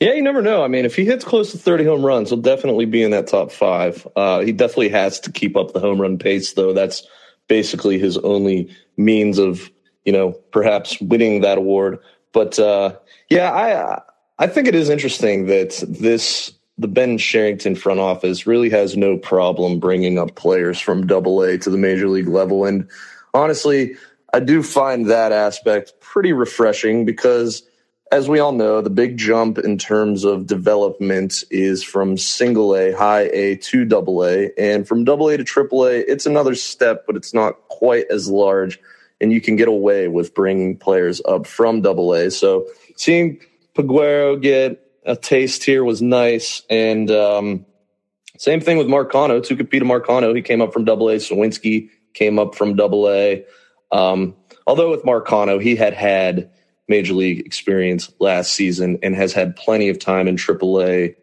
Yeah, 0.00 0.12
you 0.12 0.22
never 0.22 0.42
know. 0.42 0.62
I 0.62 0.68
mean, 0.68 0.84
if 0.84 0.94
he 0.94 1.04
hits 1.04 1.24
close 1.24 1.50
to 1.50 1.58
30 1.58 1.84
home 1.84 2.06
runs, 2.06 2.30
he'll 2.30 2.38
definitely 2.38 2.84
be 2.84 3.02
in 3.02 3.10
that 3.10 3.26
top 3.26 3.50
five. 3.50 4.06
Uh, 4.14 4.40
he 4.40 4.52
definitely 4.52 4.90
has 4.90 5.18
to 5.20 5.32
keep 5.32 5.56
up 5.56 5.72
the 5.72 5.80
home 5.80 6.00
run 6.00 6.18
pace, 6.18 6.52
though. 6.52 6.72
That's 6.72 7.04
basically 7.48 7.98
his 7.98 8.16
only 8.18 8.74
means 8.96 9.38
of, 9.38 9.70
you 10.04 10.12
know, 10.12 10.32
perhaps 10.52 11.00
winning 11.00 11.40
that 11.40 11.58
award. 11.58 11.98
But 12.32 12.58
uh, 12.60 12.96
yeah, 13.28 13.52
I 13.52 14.02
I 14.38 14.46
think 14.46 14.68
it 14.68 14.74
is 14.76 14.88
interesting 14.88 15.46
that 15.46 15.82
this 15.88 16.52
the 16.76 16.88
Ben 16.88 17.18
Cherington 17.18 17.74
front 17.74 17.98
office 17.98 18.46
really 18.46 18.70
has 18.70 18.96
no 18.96 19.16
problem 19.16 19.80
bringing 19.80 20.16
up 20.16 20.36
players 20.36 20.78
from 20.78 21.08
Double 21.08 21.42
A 21.42 21.58
to 21.58 21.70
the 21.70 21.78
major 21.78 22.08
league 22.08 22.28
level, 22.28 22.64
and 22.64 22.88
honestly, 23.34 23.96
I 24.38 24.40
do 24.40 24.62
find 24.62 25.10
that 25.10 25.32
aspect 25.32 25.94
pretty 25.98 26.32
refreshing 26.32 27.04
because, 27.04 27.64
as 28.12 28.28
we 28.28 28.38
all 28.38 28.52
know, 28.52 28.80
the 28.80 28.88
big 28.88 29.16
jump 29.16 29.58
in 29.58 29.78
terms 29.78 30.22
of 30.22 30.46
development 30.46 31.42
is 31.50 31.82
from 31.82 32.16
single 32.16 32.76
A, 32.76 32.92
high 32.92 33.30
A 33.32 33.56
to 33.56 33.84
double 33.84 34.24
A. 34.24 34.52
And 34.56 34.86
from 34.86 35.02
double 35.02 35.28
A 35.28 35.36
to 35.36 35.42
triple 35.42 35.86
A, 35.86 35.96
it's 36.08 36.24
another 36.24 36.54
step, 36.54 37.02
but 37.04 37.16
it's 37.16 37.34
not 37.34 37.66
quite 37.66 38.04
as 38.12 38.28
large. 38.28 38.78
And 39.20 39.32
you 39.32 39.40
can 39.40 39.56
get 39.56 39.66
away 39.66 40.06
with 40.06 40.34
bringing 40.34 40.76
players 40.76 41.20
up 41.24 41.44
from 41.44 41.82
double 41.82 42.14
A. 42.14 42.30
So 42.30 42.68
seeing 42.94 43.40
Peguero 43.74 44.40
get 44.40 44.88
a 45.04 45.16
taste 45.16 45.64
here 45.64 45.82
was 45.82 46.00
nice. 46.00 46.62
And 46.70 47.10
um, 47.10 47.66
same 48.36 48.60
thing 48.60 48.78
with 48.78 48.86
Marcano, 48.86 49.40
Tucupita 49.40 49.82
Marcano. 49.82 50.32
He 50.36 50.42
came 50.42 50.62
up 50.62 50.72
from 50.72 50.84
double 50.84 51.08
A. 51.08 51.16
Suwinski 51.16 51.88
came 52.14 52.38
up 52.38 52.54
from 52.54 52.76
double 52.76 53.08
A. 53.08 53.44
Um, 53.90 54.34
although 54.66 54.90
with 54.90 55.04
Marcano, 55.04 55.60
he 55.60 55.76
had 55.76 55.94
had 55.94 56.50
major 56.88 57.14
league 57.14 57.44
experience 57.46 58.12
last 58.18 58.54
season 58.54 58.98
and 59.02 59.14
has 59.14 59.32
had 59.32 59.56
plenty 59.56 59.88
of 59.88 59.98
time 59.98 60.26
in 60.26 60.36
AAA 60.36 61.14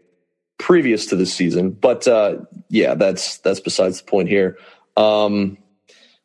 previous 0.58 1.08
to 1.08 1.16
this 1.16 1.34
season. 1.34 1.72
But 1.72 2.08
uh, 2.08 2.38
yeah, 2.70 2.96
that's 2.96 3.40
that's 3.40 3.60
besides 3.60 4.02
the 4.02 4.10
point 4.10 4.30
here. 4.30 4.58
Um, 4.96 5.58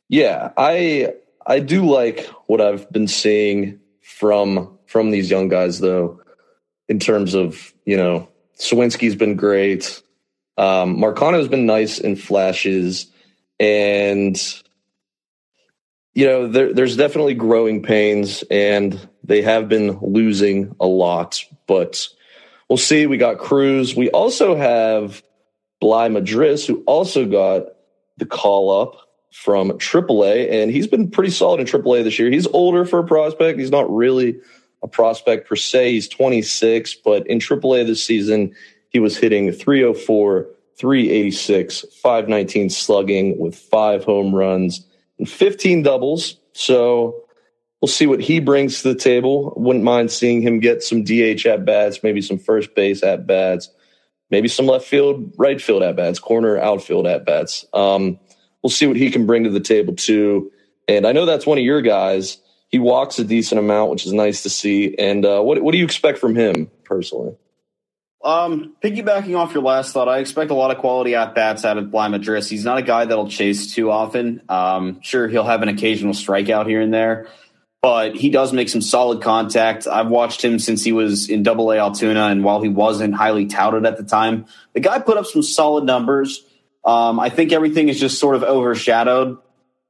yeah, 0.08 0.50
I 0.56 1.14
I 1.46 1.60
do 1.60 1.88
like 1.88 2.26
what 2.46 2.60
I've 2.60 2.90
been 2.92 3.08
seeing 3.08 3.80
from 4.02 4.78
from 4.86 5.10
these 5.10 5.30
young 5.30 5.48
guys 5.48 5.80
though, 5.80 6.20
in 6.88 6.98
terms 6.98 7.34
of 7.34 7.72
you 7.86 7.96
know 7.96 8.28
Suwinski's 8.58 9.16
been 9.16 9.36
great. 9.36 10.02
Um, 10.58 10.98
Marcano's 10.98 11.48
been 11.48 11.66
nice 11.66 11.98
in 11.98 12.16
flashes, 12.16 13.06
and 13.58 14.38
you 16.14 16.26
know, 16.26 16.48
there, 16.48 16.72
there's 16.72 16.96
definitely 16.96 17.34
growing 17.34 17.82
pains, 17.82 18.42
and 18.50 19.08
they 19.22 19.42
have 19.42 19.68
been 19.68 19.98
losing 20.00 20.74
a 20.80 20.86
lot. 20.86 21.44
But 21.66 22.08
we'll 22.68 22.76
see. 22.76 23.06
We 23.06 23.16
got 23.16 23.38
Cruz. 23.38 23.94
We 23.94 24.10
also 24.10 24.56
have 24.56 25.22
Bligh 25.80 26.08
Madris, 26.08 26.66
who 26.66 26.82
also 26.86 27.26
got 27.26 27.66
the 28.16 28.26
call 28.26 28.82
up 28.82 29.08
from 29.32 29.70
AAA, 29.70 30.50
and 30.50 30.70
he's 30.70 30.88
been 30.88 31.10
pretty 31.10 31.30
solid 31.30 31.60
in 31.60 31.66
AAA 31.66 32.02
this 32.02 32.18
year. 32.18 32.30
He's 32.30 32.48
older 32.48 32.84
for 32.84 32.98
a 32.98 33.06
prospect. 33.06 33.60
He's 33.60 33.70
not 33.70 33.94
really 33.94 34.40
a 34.82 34.88
prospect 34.88 35.48
per 35.48 35.56
se. 35.56 35.92
He's 35.92 36.08
26, 36.08 36.94
but 37.04 37.26
in 37.28 37.38
AAA 37.38 37.86
this 37.86 38.02
season, 38.02 38.54
he 38.88 38.98
was 38.98 39.16
hitting 39.16 39.52
304, 39.52 40.48
386, 40.76 41.84
519 42.02 42.70
slugging 42.70 43.38
with 43.38 43.54
five 43.54 44.02
home 44.02 44.34
runs 44.34 44.84
15 45.26 45.82
doubles. 45.82 46.36
So 46.52 47.24
we'll 47.80 47.88
see 47.88 48.06
what 48.06 48.20
he 48.20 48.40
brings 48.40 48.82
to 48.82 48.92
the 48.92 48.98
table. 48.98 49.52
Wouldn't 49.56 49.84
mind 49.84 50.10
seeing 50.10 50.42
him 50.42 50.60
get 50.60 50.82
some 50.82 51.04
DH 51.04 51.46
at 51.46 51.64
bats, 51.64 52.02
maybe 52.02 52.20
some 52.20 52.38
first 52.38 52.74
base 52.74 53.02
at 53.02 53.26
bats, 53.26 53.70
maybe 54.30 54.48
some 54.48 54.66
left 54.66 54.86
field, 54.86 55.32
right 55.36 55.60
field 55.60 55.82
at 55.82 55.96
bats, 55.96 56.18
corner 56.18 56.58
outfield 56.58 57.06
at 57.06 57.24
bats. 57.24 57.64
Um, 57.72 58.18
we'll 58.62 58.70
see 58.70 58.86
what 58.86 58.96
he 58.96 59.10
can 59.10 59.26
bring 59.26 59.44
to 59.44 59.50
the 59.50 59.60
table 59.60 59.94
too. 59.94 60.50
And 60.88 61.06
I 61.06 61.12
know 61.12 61.26
that's 61.26 61.46
one 61.46 61.58
of 61.58 61.64
your 61.64 61.82
guys. 61.82 62.38
He 62.68 62.78
walks 62.78 63.18
a 63.18 63.24
decent 63.24 63.58
amount, 63.58 63.90
which 63.90 64.06
is 64.06 64.12
nice 64.12 64.42
to 64.44 64.50
see. 64.50 64.94
And 64.96 65.24
uh, 65.24 65.40
what 65.40 65.60
what 65.62 65.72
do 65.72 65.78
you 65.78 65.84
expect 65.84 66.18
from 66.18 66.36
him 66.36 66.70
personally? 66.84 67.36
Um, 68.22 68.74
piggybacking 68.82 69.36
off 69.36 69.54
your 69.54 69.62
last 69.62 69.92
thought, 69.92 70.08
I 70.08 70.18
expect 70.18 70.50
a 70.50 70.54
lot 70.54 70.70
of 70.70 70.78
quality 70.78 71.14
at 71.14 71.34
bats 71.34 71.64
out 71.64 71.78
of 71.78 71.90
Bligh 71.90 72.08
Madris. 72.08 72.50
He's 72.50 72.64
not 72.64 72.76
a 72.76 72.82
guy 72.82 73.06
that'll 73.06 73.28
chase 73.28 73.74
too 73.74 73.90
often. 73.90 74.42
Um, 74.48 75.00
sure, 75.00 75.26
he'll 75.26 75.44
have 75.44 75.62
an 75.62 75.68
occasional 75.68 76.12
strikeout 76.12 76.66
here 76.66 76.82
and 76.82 76.92
there, 76.92 77.28
but 77.80 78.14
he 78.14 78.28
does 78.28 78.52
make 78.52 78.68
some 78.68 78.82
solid 78.82 79.22
contact. 79.22 79.86
I've 79.86 80.08
watched 80.08 80.44
him 80.44 80.58
since 80.58 80.84
he 80.84 80.92
was 80.92 81.30
in 81.30 81.42
Double 81.42 81.70
A 81.70 81.78
Altoona, 81.78 82.26
and 82.26 82.44
while 82.44 82.60
he 82.60 82.68
wasn't 82.68 83.14
highly 83.14 83.46
touted 83.46 83.86
at 83.86 83.96
the 83.96 84.04
time, 84.04 84.44
the 84.74 84.80
guy 84.80 84.98
put 84.98 85.16
up 85.16 85.24
some 85.24 85.42
solid 85.42 85.84
numbers. 85.84 86.44
Um, 86.84 87.18
I 87.18 87.30
think 87.30 87.52
everything 87.52 87.88
is 87.88 87.98
just 87.98 88.18
sort 88.18 88.36
of 88.36 88.42
overshadowed 88.42 89.38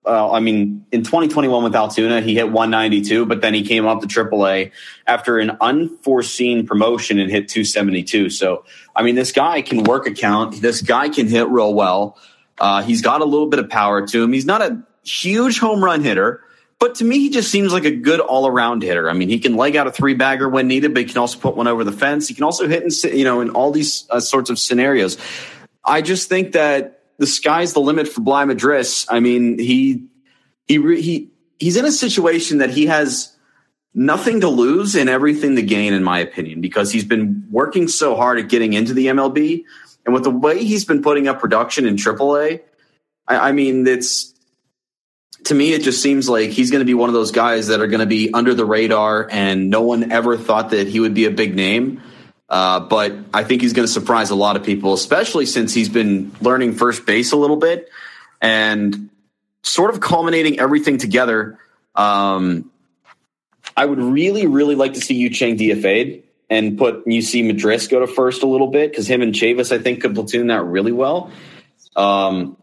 uh, 0.07 0.33
I 0.33 0.41
mean, 0.41 0.87
in 0.93 1.03
2021 1.03 1.63
with 1.63 1.75
Altoona, 1.75 2.23
he 2.23 2.35
hit 2.35 2.51
192, 2.51 3.27
but 3.27 3.43
then 3.43 3.53
he 3.53 3.63
came 3.63 3.87
up 3.87 4.01
to 4.01 4.07
AAA 4.07 4.73
after 5.07 5.39
an 5.39 5.59
unforeseen 5.61 6.67
promotion 6.67 7.19
and 7.19 7.31
hit 7.31 7.49
272. 7.49 8.31
So, 8.31 8.65
I 8.97 9.03
mean, 9.03 9.15
this 9.15 9.31
guy 9.31 9.61
can 9.61 9.83
work 9.83 10.07
a 10.07 10.13
count. 10.13 10.63
This 10.63 10.81
guy 10.81 11.11
can 11.11 11.29
hit 11.29 11.49
real 11.49 11.75
well. 11.75 12.19
Uh, 12.59 12.83
he's 12.83 13.03
got 13.03 13.21
a 13.21 13.25
little 13.25 13.47
bit 13.47 13.59
of 13.59 13.69
power 13.69 14.07
to 14.07 14.23
him. 14.23 14.33
He's 14.33 14.47
not 14.47 14.63
a 14.63 14.83
huge 15.05 15.59
home 15.59 15.85
run 15.85 16.03
hitter, 16.03 16.43
but 16.79 16.95
to 16.97 17.05
me, 17.05 17.19
he 17.19 17.29
just 17.29 17.51
seems 17.51 17.71
like 17.71 17.85
a 17.85 17.91
good 17.91 18.21
all 18.21 18.47
around 18.47 18.83
hitter. 18.83 19.11
I 19.11 19.13
mean, 19.13 19.29
he 19.29 19.39
can 19.39 19.55
leg 19.55 19.77
out 19.77 19.87
a 19.87 19.93
three 19.93 20.15
bagger 20.15 20.49
when 20.49 20.67
needed, 20.67 20.95
but 20.95 21.01
he 21.01 21.09
can 21.09 21.19
also 21.19 21.39
put 21.39 21.57
one 21.57 21.67
over 21.67 21.85
the 21.85 21.93
fence. 21.93 22.27
He 22.27 22.35
can 22.35 22.45
also 22.45 22.67
hit 22.67 22.83
in, 22.83 23.17
you 23.17 23.25
know, 23.25 23.43
in 23.43 23.51
all 23.51 23.71
these 23.71 24.07
uh, 24.09 24.21
sorts 24.21 24.49
of 24.49 24.59
scenarios. 24.59 25.19
I 25.85 26.01
just 26.01 26.31
think 26.31 26.53
that 26.53 27.00
the 27.21 27.27
sky's 27.27 27.75
the 27.75 27.81
limit 27.81 28.09
for 28.09 28.23
Bligh 28.23 28.47
Madris. 28.47 29.07
I 29.09 29.21
mean, 29.21 29.59
he 29.59 30.07
he 30.67 30.79
he 31.01 31.31
he's 31.59 31.77
in 31.77 31.85
a 31.85 31.93
situation 31.93 32.59
that 32.59 32.71
he 32.71 32.87
has 32.87 33.37
nothing 33.95 34.41
to 34.41 34.49
lose 34.49 34.97
and 34.97 35.11
everything 35.11 35.55
to 35.57 35.63
gain, 35.63 35.93
in 35.93 36.03
my 36.03 36.19
opinion, 36.21 36.63
because 36.63 36.91
he's 36.91 37.05
been 37.05 37.47
working 37.51 37.89
so 37.89 38.17
hard 38.17 38.39
at 38.39 38.49
getting 38.49 38.73
into 38.73 38.95
the 38.95 39.09
MLB, 39.09 39.65
and 40.07 40.15
with 40.15 40.25
the 40.25 40.31
way 40.31 40.65
he's 40.65 40.87
been 40.87 41.03
putting 41.03 41.29
up 41.29 41.41
production 41.41 41.87
in 41.87 41.97
AAA, 41.97 42.63
I, 43.29 43.51
I 43.51 43.53
mean, 43.53 43.87
it's 43.87 44.33
to 45.45 45.55
me, 45.55 45.75
it 45.75 45.83
just 45.83 46.01
seems 46.01 46.27
like 46.27 46.49
he's 46.49 46.71
going 46.71 46.81
to 46.81 46.87
be 46.87 46.95
one 46.95 47.11
of 47.11 47.15
those 47.15 47.33
guys 47.33 47.67
that 47.67 47.81
are 47.81 47.87
going 47.87 48.01
to 48.01 48.07
be 48.07 48.33
under 48.33 48.55
the 48.55 48.65
radar, 48.65 49.29
and 49.31 49.69
no 49.69 49.83
one 49.83 50.11
ever 50.11 50.39
thought 50.39 50.71
that 50.71 50.89
he 50.89 51.01
would 51.01 51.13
be 51.13 51.27
a 51.27 51.31
big 51.31 51.55
name. 51.55 52.01
Uh, 52.51 52.81
but 52.81 53.15
I 53.33 53.45
think 53.45 53.63
he's 53.63 53.73
going 53.73 53.87
to 53.87 53.93
surprise 53.93 54.31
a 54.31 54.35
lot 54.35 54.57
of 54.57 54.65
people, 54.65 54.93
especially 54.93 55.47
since 55.47 55.73
he's 55.73 55.89
been 55.89 56.33
learning 56.41 56.75
first 56.75 57.07
base 57.07 57.31
a 57.31 57.37
little 57.37 57.57
bit 57.57 57.89
and 58.41 59.09
sort 59.63 59.91
of 59.91 60.01
culminating 60.01 60.59
everything 60.59 60.99
together. 60.99 61.59
Um, 61.95 62.71
I 63.77 63.87
would 63.87 64.01
really, 64.01 64.49
really 64.49 64.75
like 64.75 64.95
to 64.95 65.01
see 65.01 65.15
Yu 65.15 65.31
Chang 65.31 65.57
DFA'd 65.57 66.25
and 66.49 66.77
put 66.77 67.07
you 67.07 67.23
see 67.23 67.49
Madris 67.49 67.89
go 67.89 68.01
to 68.01 68.09
first 68.09 68.43
a 68.43 68.47
little 68.47 68.67
bit 68.67 68.91
because 68.91 69.09
him 69.09 69.23
and 69.23 69.33
Chavis, 69.33 69.71
I 69.71 69.79
think, 69.79 70.03
could 70.03 70.15
platoon 70.15 70.49
that 70.49 70.65
really 70.65 70.93
well. 70.93 71.31
Um, 71.95 72.57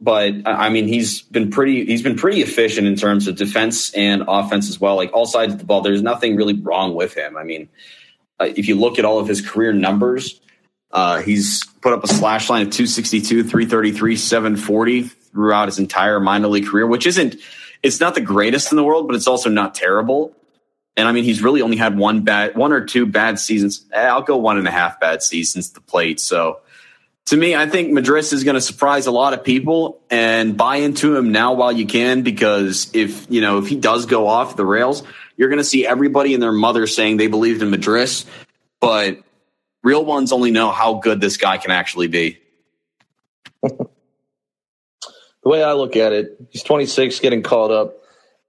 but 0.00 0.34
I 0.44 0.68
mean 0.68 0.88
he's 0.88 1.22
been 1.22 1.50
pretty 1.50 1.86
he's 1.86 2.02
been 2.02 2.16
pretty 2.16 2.42
efficient 2.42 2.86
in 2.88 2.96
terms 2.96 3.28
of 3.28 3.36
defense 3.36 3.92
and 3.94 4.24
offense 4.26 4.68
as 4.68 4.80
well. 4.80 4.96
Like 4.96 5.12
all 5.12 5.26
sides 5.26 5.52
of 5.52 5.60
the 5.60 5.64
ball, 5.64 5.82
there's 5.82 6.02
nothing 6.02 6.34
really 6.34 6.60
wrong 6.60 6.94
with 6.94 7.14
him. 7.14 7.36
I 7.36 7.44
mean, 7.44 7.68
uh, 8.40 8.48
if 8.56 8.68
you 8.68 8.74
look 8.74 8.98
at 8.98 9.04
all 9.04 9.18
of 9.18 9.28
his 9.28 9.40
career 9.40 9.72
numbers, 9.72 10.40
uh, 10.90 11.20
he's 11.20 11.64
put 11.82 11.92
up 11.92 12.04
a 12.04 12.08
slash 12.08 12.48
line 12.48 12.62
of 12.62 12.72
262, 12.72 13.42
333, 13.42 14.16
740 14.16 15.02
throughout 15.02 15.66
his 15.66 15.78
entire 15.78 16.20
minor 16.20 16.48
league 16.48 16.66
career, 16.66 16.86
which 16.86 17.06
isn't 17.06 17.36
it's 17.82 18.00
not 18.00 18.14
the 18.14 18.20
greatest 18.20 18.72
in 18.72 18.76
the 18.76 18.84
world, 18.84 19.06
but 19.06 19.16
it's 19.16 19.26
also 19.26 19.50
not 19.50 19.74
terrible. 19.74 20.34
And 20.96 21.08
I 21.08 21.12
mean, 21.12 21.24
he's 21.24 21.42
really 21.42 21.60
only 21.60 21.76
had 21.76 21.98
one 21.98 22.22
bad, 22.22 22.56
one 22.56 22.72
or 22.72 22.84
two 22.84 23.04
bad 23.04 23.38
seasons. 23.38 23.84
Eh, 23.92 24.00
I'll 24.00 24.22
go 24.22 24.36
one 24.36 24.58
and 24.58 24.68
a 24.68 24.70
half 24.70 25.00
bad 25.00 25.22
seasons 25.22 25.68
to 25.68 25.74
the 25.74 25.80
plate. 25.80 26.20
So 26.20 26.60
to 27.26 27.36
me, 27.36 27.56
I 27.56 27.68
think 27.68 27.90
Madris 27.90 28.32
is 28.32 28.44
going 28.44 28.54
to 28.54 28.60
surprise 28.60 29.06
a 29.06 29.10
lot 29.10 29.32
of 29.32 29.42
people 29.42 30.00
and 30.10 30.56
buy 30.56 30.76
into 30.76 31.16
him 31.16 31.32
now 31.32 31.54
while 31.54 31.72
you 31.72 31.86
can, 31.86 32.22
because 32.22 32.90
if, 32.94 33.26
you 33.30 33.40
know, 33.40 33.58
if 33.58 33.66
he 33.66 33.76
does 33.76 34.06
go 34.06 34.28
off 34.28 34.56
the 34.56 34.64
rails, 34.64 35.02
you're 35.36 35.48
going 35.48 35.58
to 35.58 35.64
see 35.64 35.86
everybody 35.86 36.34
and 36.34 36.42
their 36.42 36.52
mother 36.52 36.86
saying 36.86 37.16
they 37.16 37.26
believed 37.26 37.62
in 37.62 37.70
Madris, 37.70 38.24
but 38.80 39.18
real 39.82 40.04
ones 40.04 40.32
only 40.32 40.50
know 40.50 40.70
how 40.70 40.94
good 40.94 41.20
this 41.20 41.36
guy 41.36 41.58
can 41.58 41.70
actually 41.70 42.08
be. 42.08 42.38
the 43.62 43.88
way 45.44 45.62
I 45.62 45.72
look 45.72 45.96
at 45.96 46.12
it, 46.12 46.36
he's 46.50 46.62
26, 46.62 47.20
getting 47.20 47.42
called 47.42 47.70
up. 47.70 47.96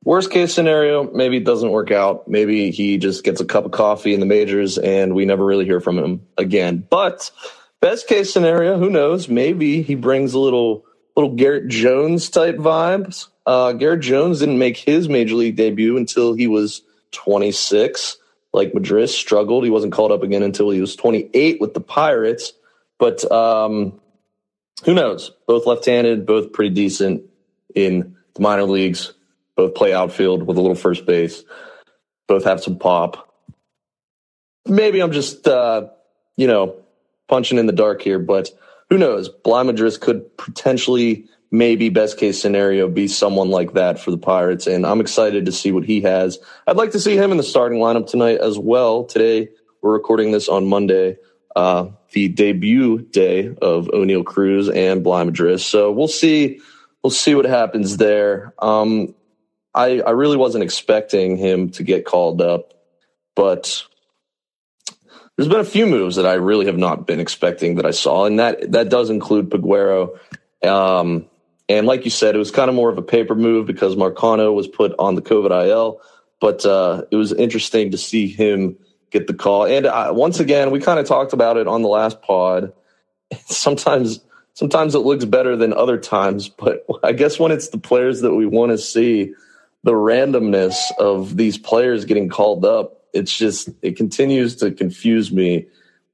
Worst 0.03 0.29
case 0.29 0.53
scenario, 0.53 1.09
maybe 1.11 1.37
it 1.37 1.45
doesn't 1.45 1.71
work 1.71 1.89
out. 1.89 2.27
Maybe 2.27 2.69
he 2.69 2.97
just 2.99 3.23
gets 3.23 3.41
a 3.41 3.45
cup 3.45 3.65
of 3.65 3.71
coffee 3.71 4.13
in 4.13 4.19
the 4.19 4.27
majors 4.27 4.77
and 4.77 5.15
we 5.15 5.25
never 5.25 5.43
really 5.43 5.65
hear 5.65 5.79
from 5.79 5.97
him 5.97 6.21
again. 6.37 6.85
But 6.87 7.31
best 7.81 8.07
case 8.07 8.31
scenario, 8.31 8.77
who 8.77 8.91
knows? 8.91 9.27
Maybe 9.27 9.81
he 9.81 9.95
brings 9.95 10.35
a 10.35 10.39
little 10.39 10.85
little 11.15 11.35
Garrett 11.35 11.67
Jones 11.67 12.29
type 12.29 12.57
vibes. 12.57 13.27
Uh, 13.45 13.73
Garrett 13.73 14.01
Jones 14.01 14.39
didn't 14.39 14.59
make 14.59 14.77
his 14.77 15.07
major 15.07 15.35
league 15.35 15.55
debut 15.55 15.97
until 15.97 16.33
he 16.33 16.47
was 16.47 16.81
26. 17.11 18.17
Like 18.53 18.73
Madris 18.73 19.09
struggled. 19.09 19.63
He 19.63 19.69
wasn't 19.69 19.93
called 19.93 20.11
up 20.11 20.23
again 20.23 20.43
until 20.43 20.69
he 20.69 20.81
was 20.81 20.95
28 20.95 21.61
with 21.61 21.73
the 21.73 21.81
Pirates. 21.81 22.53
But 22.97 23.29
um, 23.31 23.99
who 24.83 24.93
knows? 24.93 25.31
Both 25.47 25.65
left-handed, 25.65 26.25
both 26.25 26.53
pretty 26.53 26.73
decent 26.73 27.23
in 27.75 28.15
the 28.33 28.41
minor 28.41 28.63
leagues 28.63 29.13
both 29.55 29.73
play 29.73 29.93
outfield 29.93 30.43
with 30.43 30.57
a 30.57 30.61
little 30.61 30.75
first 30.75 31.05
base, 31.05 31.43
both 32.27 32.43
have 32.43 32.61
some 32.61 32.77
pop. 32.77 33.33
Maybe 34.65 35.01
I'm 35.01 35.11
just, 35.11 35.47
uh, 35.47 35.87
you 36.35 36.47
know, 36.47 36.75
punching 37.27 37.57
in 37.57 37.65
the 37.65 37.73
dark 37.73 38.01
here, 38.01 38.19
but 38.19 38.49
who 38.89 38.97
knows? 38.97 39.29
Bligh 39.29 39.71
could 39.99 40.37
potentially, 40.37 41.27
maybe 41.51 41.89
best 41.89 42.17
case 42.17 42.41
scenario, 42.41 42.87
be 42.87 43.07
someone 43.07 43.49
like 43.49 43.73
that 43.73 43.99
for 43.99 44.11
the 44.11 44.17
Pirates. 44.17 44.67
And 44.67 44.85
I'm 44.85 45.01
excited 45.01 45.45
to 45.45 45.51
see 45.51 45.71
what 45.71 45.85
he 45.85 46.01
has. 46.01 46.39
I'd 46.67 46.77
like 46.77 46.91
to 46.91 46.99
see 46.99 47.15
him 47.15 47.31
in 47.31 47.37
the 47.37 47.43
starting 47.43 47.79
lineup 47.79 48.07
tonight 48.07 48.39
as 48.39 48.59
well. 48.59 49.03
Today, 49.05 49.49
we're 49.81 49.93
recording 49.93 50.31
this 50.31 50.49
on 50.49 50.67
Monday, 50.67 51.17
uh, 51.55 51.87
the 52.11 52.27
debut 52.27 52.99
day 52.99 53.47
of 53.61 53.87
Oneil 53.87 54.25
Cruz 54.25 54.69
and 54.69 55.03
Bligh 55.03 55.57
So 55.57 55.91
we'll 55.91 56.07
see. 56.07 56.59
We'll 57.03 57.11
see 57.11 57.35
what 57.35 57.45
happens 57.45 57.97
there. 57.97 58.53
Um, 58.57 59.13
I, 59.75 59.99
I 59.99 60.11
really 60.11 60.37
wasn't 60.37 60.63
expecting 60.63 61.37
him 61.37 61.69
to 61.71 61.83
get 61.83 62.05
called 62.05 62.41
up, 62.41 62.73
but 63.35 63.83
there's 65.35 65.49
been 65.49 65.59
a 65.59 65.65
few 65.65 65.85
moves 65.85 66.15
that 66.15 66.25
I 66.25 66.33
really 66.33 66.65
have 66.65 66.77
not 66.77 67.05
been 67.05 67.19
expecting 67.19 67.75
that 67.75 67.85
I 67.85 67.91
saw, 67.91 68.25
and 68.25 68.39
that 68.39 68.71
that 68.71 68.89
does 68.89 69.09
include 69.09 69.49
Peguero. 69.49 70.17
Um, 70.63 71.25
and 71.67 71.87
like 71.87 72.05
you 72.05 72.11
said, 72.11 72.35
it 72.35 72.39
was 72.39 72.51
kind 72.51 72.69
of 72.69 72.75
more 72.75 72.89
of 72.89 72.97
a 72.97 73.01
paper 73.01 73.35
move 73.35 73.65
because 73.65 73.95
Marcano 73.95 74.53
was 74.53 74.67
put 74.67 74.93
on 74.99 75.15
the 75.15 75.21
COVID 75.21 75.67
IL, 75.67 75.99
but 76.39 76.65
uh, 76.65 77.03
it 77.11 77.15
was 77.15 77.33
interesting 77.33 77.91
to 77.91 77.97
see 77.97 78.27
him 78.27 78.77
get 79.11 79.27
the 79.27 79.33
call. 79.33 79.65
And 79.65 79.85
uh, 79.85 80.11
once 80.13 80.39
again, 80.39 80.71
we 80.71 80.79
kind 80.79 80.99
of 80.99 81.05
talked 81.05 81.33
about 81.33 81.57
it 81.57 81.67
on 81.67 81.81
the 81.81 81.87
last 81.87 82.21
pod. 82.21 82.73
Sometimes, 83.45 84.19
sometimes 84.53 84.93
it 84.93 84.99
looks 84.99 85.25
better 85.25 85.55
than 85.55 85.73
other 85.73 85.97
times, 85.97 86.47
but 86.47 86.85
I 87.03 87.11
guess 87.11 87.39
when 87.39 87.51
it's 87.51 87.69
the 87.69 87.79
players 87.79 88.21
that 88.21 88.35
we 88.35 88.45
want 88.45 88.71
to 88.71 88.77
see, 88.77 89.33
the 89.83 89.93
randomness 89.93 90.75
of 90.99 91.37
these 91.37 91.57
players 91.57 92.05
getting 92.05 92.29
called 92.29 92.65
up, 92.65 92.94
it's 93.15 93.35
just 93.35 93.69
it 93.81 93.95
continues 93.97 94.55
to 94.57 94.71
confuse 94.71 95.31
me. 95.31 95.67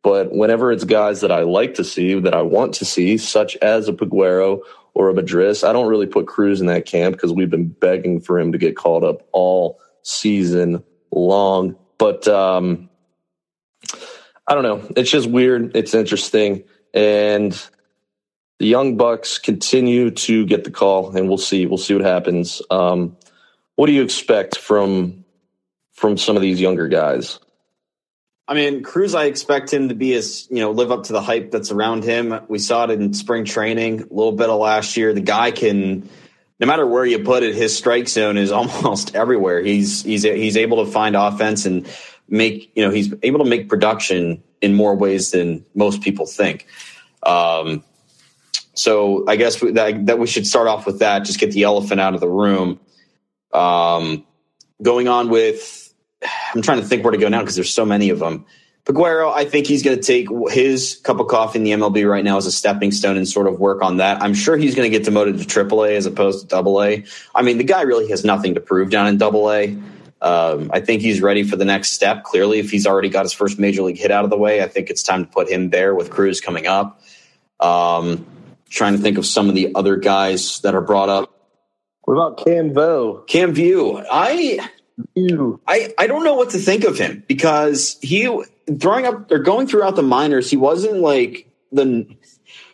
But 0.04 0.32
whenever 0.32 0.72
it's 0.72 0.84
guys 0.84 1.22
that 1.22 1.32
I 1.32 1.42
like 1.42 1.76
to 1.76 1.84
see, 1.84 2.20
that 2.20 2.34
I 2.34 2.42
want 2.42 2.74
to 2.76 2.86
see, 2.86 3.18
such 3.18 3.56
as 3.58 3.88
a 3.88 3.94
Peguero 3.94 4.62
or 4.94 5.10
a 5.10 5.14
Madris, 5.14 5.68
I 5.68 5.74
don't 5.74 5.88
really 5.88 6.08
put 6.08 6.28
Cruz 6.28 6.60
in 6.60 6.68
that 6.68 6.86
camp 6.86 7.16
because 7.16 7.32
we've 7.32 7.50
been 7.50 7.68
begging 7.68 8.20
for 8.20 8.40
him 8.40 8.52
to 8.52 8.58
get 8.58 8.76
called 8.76 9.04
up 9.04 9.28
all 9.32 9.80
season 10.02 10.84
long. 11.12 11.76
But 12.00 12.28
um, 12.28 12.90
I 14.48 14.56
don't 14.56 14.64
know. 14.64 14.92
It's 14.96 15.12
just 15.12 15.30
weird. 15.30 15.76
It's 15.76 15.94
interesting. 15.94 16.64
And 16.96 17.54
the 18.62 18.68
young 18.68 18.96
bucks 18.96 19.40
continue 19.40 20.12
to 20.12 20.46
get 20.46 20.64
the 20.64 20.72
call 20.72 21.16
and 21.18 21.28
we'll 21.28 21.40
see 21.40 21.66
we'll 21.66 21.80
see 21.80 21.96
what 21.96 22.04
happens 22.04 22.62
um, 22.70 23.18
what 23.76 23.88
do 23.88 23.92
you 23.92 24.04
expect 24.04 24.56
from 24.56 25.21
from 26.02 26.18
some 26.18 26.36
of 26.36 26.42
these 26.42 26.60
younger 26.60 26.88
guys? 26.88 27.40
I 28.48 28.56
mean, 28.56 28.82
Cruz, 28.82 29.14
I 29.14 29.26
expect 29.26 29.72
him 29.72 29.90
to 29.90 29.96
be 29.96 30.14
as, 30.16 30.48
you 30.50 30.58
know, 30.58 30.72
live 30.72 30.92
up 30.92 31.04
to 31.04 31.14
the 31.14 31.22
hype 31.22 31.52
that's 31.52 31.72
around 31.72 32.04
him. 32.04 32.38
We 32.50 32.58
saw 32.58 32.86
it 32.86 32.90
in 32.90 33.14
spring 33.14 33.46
training, 33.46 34.02
a 34.02 34.14
little 34.14 34.32
bit 34.32 34.50
of 34.50 34.60
last 34.60 34.98
year. 34.98 35.14
The 35.14 35.22
guy 35.22 35.52
can, 35.52 36.10
no 36.60 36.68
matter 36.68 36.86
where 36.86 37.06
you 37.06 37.20
put 37.20 37.44
it, 37.44 37.54
his 37.54 37.78
strike 37.78 38.10
zone 38.10 38.38
is 38.38 38.52
almost 38.52 39.16
everywhere. 39.16 39.62
He's, 39.62 40.02
he's, 40.02 40.24
he's 40.24 40.58
able 40.58 40.84
to 40.84 40.92
find 40.92 41.16
offense 41.16 41.68
and 41.68 41.88
make, 42.28 42.72
you 42.76 42.84
know, 42.84 42.90
he's 42.90 43.14
able 43.22 43.40
to 43.44 43.50
make 43.50 43.70
production 43.70 44.42
in 44.60 44.74
more 44.74 44.96
ways 44.96 45.32
than 45.32 45.64
most 45.76 46.02
people 46.02 46.26
think. 46.26 46.66
Um, 47.24 47.84
so 48.74 49.24
I 49.28 49.36
guess 49.36 49.60
that, 49.60 50.08
that 50.08 50.18
we 50.18 50.26
should 50.26 50.48
start 50.48 50.68
off 50.68 50.88
with 50.88 51.00
that, 51.00 51.26
just 51.26 51.40
get 51.40 51.52
the 51.52 51.64
elephant 51.64 52.02
out 52.02 52.16
of 52.16 52.20
the 52.20 52.30
room. 52.30 52.80
Um, 53.54 54.26
going 54.82 55.08
on 55.08 55.30
with, 55.30 55.81
I'm 56.56 56.62
trying 56.62 56.80
to 56.80 56.86
think 56.86 57.04
where 57.04 57.12
to 57.12 57.18
go 57.18 57.30
now 57.30 57.40
because 57.40 57.56
there's 57.56 57.74
so 57.74 57.86
many 57.86 58.10
of 58.10 58.20
them. 58.20 58.46
Peguero, 58.86 59.32
I 59.32 59.46
think 59.46 59.68
he's 59.68 59.84
going 59.84 59.96
to 59.96 60.04
take 60.04 60.28
his 60.50 61.00
cup 61.04 61.20
of 61.20 61.28
coffee 61.28 61.60
in 61.60 61.64
the 61.64 61.72
MLB 61.72 62.10
right 62.10 62.24
now 62.24 62.38
as 62.38 62.48
a 62.48 62.52
stepping 62.52 62.92
stone 62.92 63.16
and 63.16 63.28
sort 63.28 63.46
of 63.46 63.60
work 63.60 63.84
on 63.84 63.98
that. 63.98 64.22
I'm 64.22 64.34
sure 64.34 64.58
he's 64.58 64.74
going 64.74 64.92
to 64.92 64.98
get 64.98 65.06
demoted 65.06 65.38
to 65.38 65.46
AAA 65.46 65.98
as 65.98 66.08
opposed 66.08 66.42
to 66.42 66.48
Double 66.48 66.82
A. 66.82 67.06
I 67.36 67.44
mean, 67.44 67.60
the 67.60 67.64
guy 67.64 67.82
really 67.82 68.10
has 68.10 68.26
nothing 68.26 68.56
to 68.56 68.60
prove 68.60 68.90
down 68.90 69.06
in 69.06 69.18
Double 69.18 69.52
A. 69.52 69.78
Um, 70.22 70.72
I 70.74 70.80
think 70.80 71.02
he's 71.02 71.22
ready 71.22 71.44
for 71.44 71.56
the 71.58 71.66
next 71.66 71.92
step. 71.92 72.24
Clearly, 72.24 72.60
if 72.60 72.72
he's 72.72 72.88
already 72.88 73.10
got 73.10 73.24
his 73.24 73.34
first 73.34 73.60
major 73.60 73.84
league 73.84 73.98
hit 73.98 74.10
out 74.10 74.24
of 74.24 74.32
the 74.32 74.38
way, 74.38 74.64
I 74.64 74.68
think 74.68 74.90
it's 74.90 75.04
time 75.04 75.26
to 75.26 75.32
put 75.32 75.50
him 75.50 75.70
there 75.70 75.94
with 75.94 76.10
Cruz 76.10 76.42
coming 76.42 76.66
up. 76.66 77.02
Um, 77.60 78.26
trying 78.70 78.96
to 78.96 79.00
think 79.00 79.20
of 79.20 79.26
some 79.28 79.48
of 79.48 79.54
the 79.54 79.74
other 79.76 79.96
guys 79.98 80.60
that 80.62 80.74
are 80.74 80.82
brought 80.82 81.10
up. 81.10 81.32
What 82.04 82.16
about 82.16 82.44
Cam 82.44 82.74
Vieaux? 82.74 83.24
Cam 83.28 83.54
Vieaux. 83.54 84.04
I 84.12 84.68
I 85.68 85.94
I 85.98 86.08
don't 86.08 86.24
know 86.24 86.36
what 86.36 86.52
to 86.52 86.58
think 86.58 86.84
of 86.84 86.98
him 86.98 87.24
because 87.28 87.98
he 88.02 88.44
throwing 88.80 89.06
up 89.06 89.32
or 89.32 89.40
going 89.40 89.68
throughout 89.68 89.96
the 89.96 90.04
minors, 90.04 90.50
he 90.50 90.58
wasn't 90.58 91.00
like 91.00 91.48
the 91.72 92.08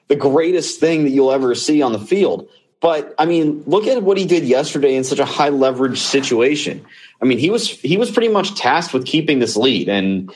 the 0.08 0.16
greatest 0.16 0.80
thing 0.80 1.04
that 1.04 1.12
you'll 1.12 1.32
ever 1.32 1.56
see 1.56 1.82
on 1.82 1.92
the 1.92 2.00
field. 2.00 2.50
But 2.80 3.16
I 3.18 3.26
mean, 3.26 3.64
look 3.66 3.88
at 3.88 4.02
what 4.04 4.18
he 4.18 4.26
did 4.26 4.44
yesterday 4.44 4.96
in 4.96 5.04
such 5.04 5.20
a 5.20 5.26
high 5.26 5.50
leverage 5.50 6.00
situation. 6.00 6.86
I 7.22 7.26
mean, 7.26 7.40
he 7.40 7.50
was 7.50 7.70
he 7.70 7.98
was 7.98 8.12
pretty 8.12 8.30
much 8.30 8.56
tasked 8.56 8.94
with 8.94 9.06
keeping 9.06 9.40
this 9.40 9.58
lead. 9.58 9.90
And 9.90 10.34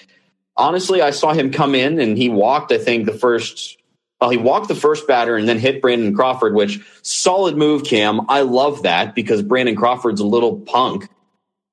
honestly, 0.57 1.01
I 1.01 1.11
saw 1.11 1.33
him 1.33 1.51
come 1.51 1.75
in 1.75 1.99
and 1.99 2.17
he 2.17 2.29
walked, 2.29 2.71
I 2.71 2.77
think, 2.77 3.05
the 3.05 3.13
first 3.13 3.77
well, 4.19 4.29
he 4.29 4.37
walked 4.37 4.67
the 4.67 4.75
first 4.75 5.07
batter 5.07 5.35
and 5.35 5.49
then 5.49 5.57
hit 5.57 5.81
Brandon 5.81 6.15
Crawford, 6.15 6.53
which 6.53 6.79
solid 7.01 7.57
move, 7.57 7.83
Cam. 7.83 8.21
I 8.29 8.41
love 8.41 8.83
that 8.83 9.15
because 9.15 9.41
Brandon 9.41 9.75
Crawford's 9.75 10.21
a 10.21 10.25
little 10.25 10.59
punk. 10.59 11.09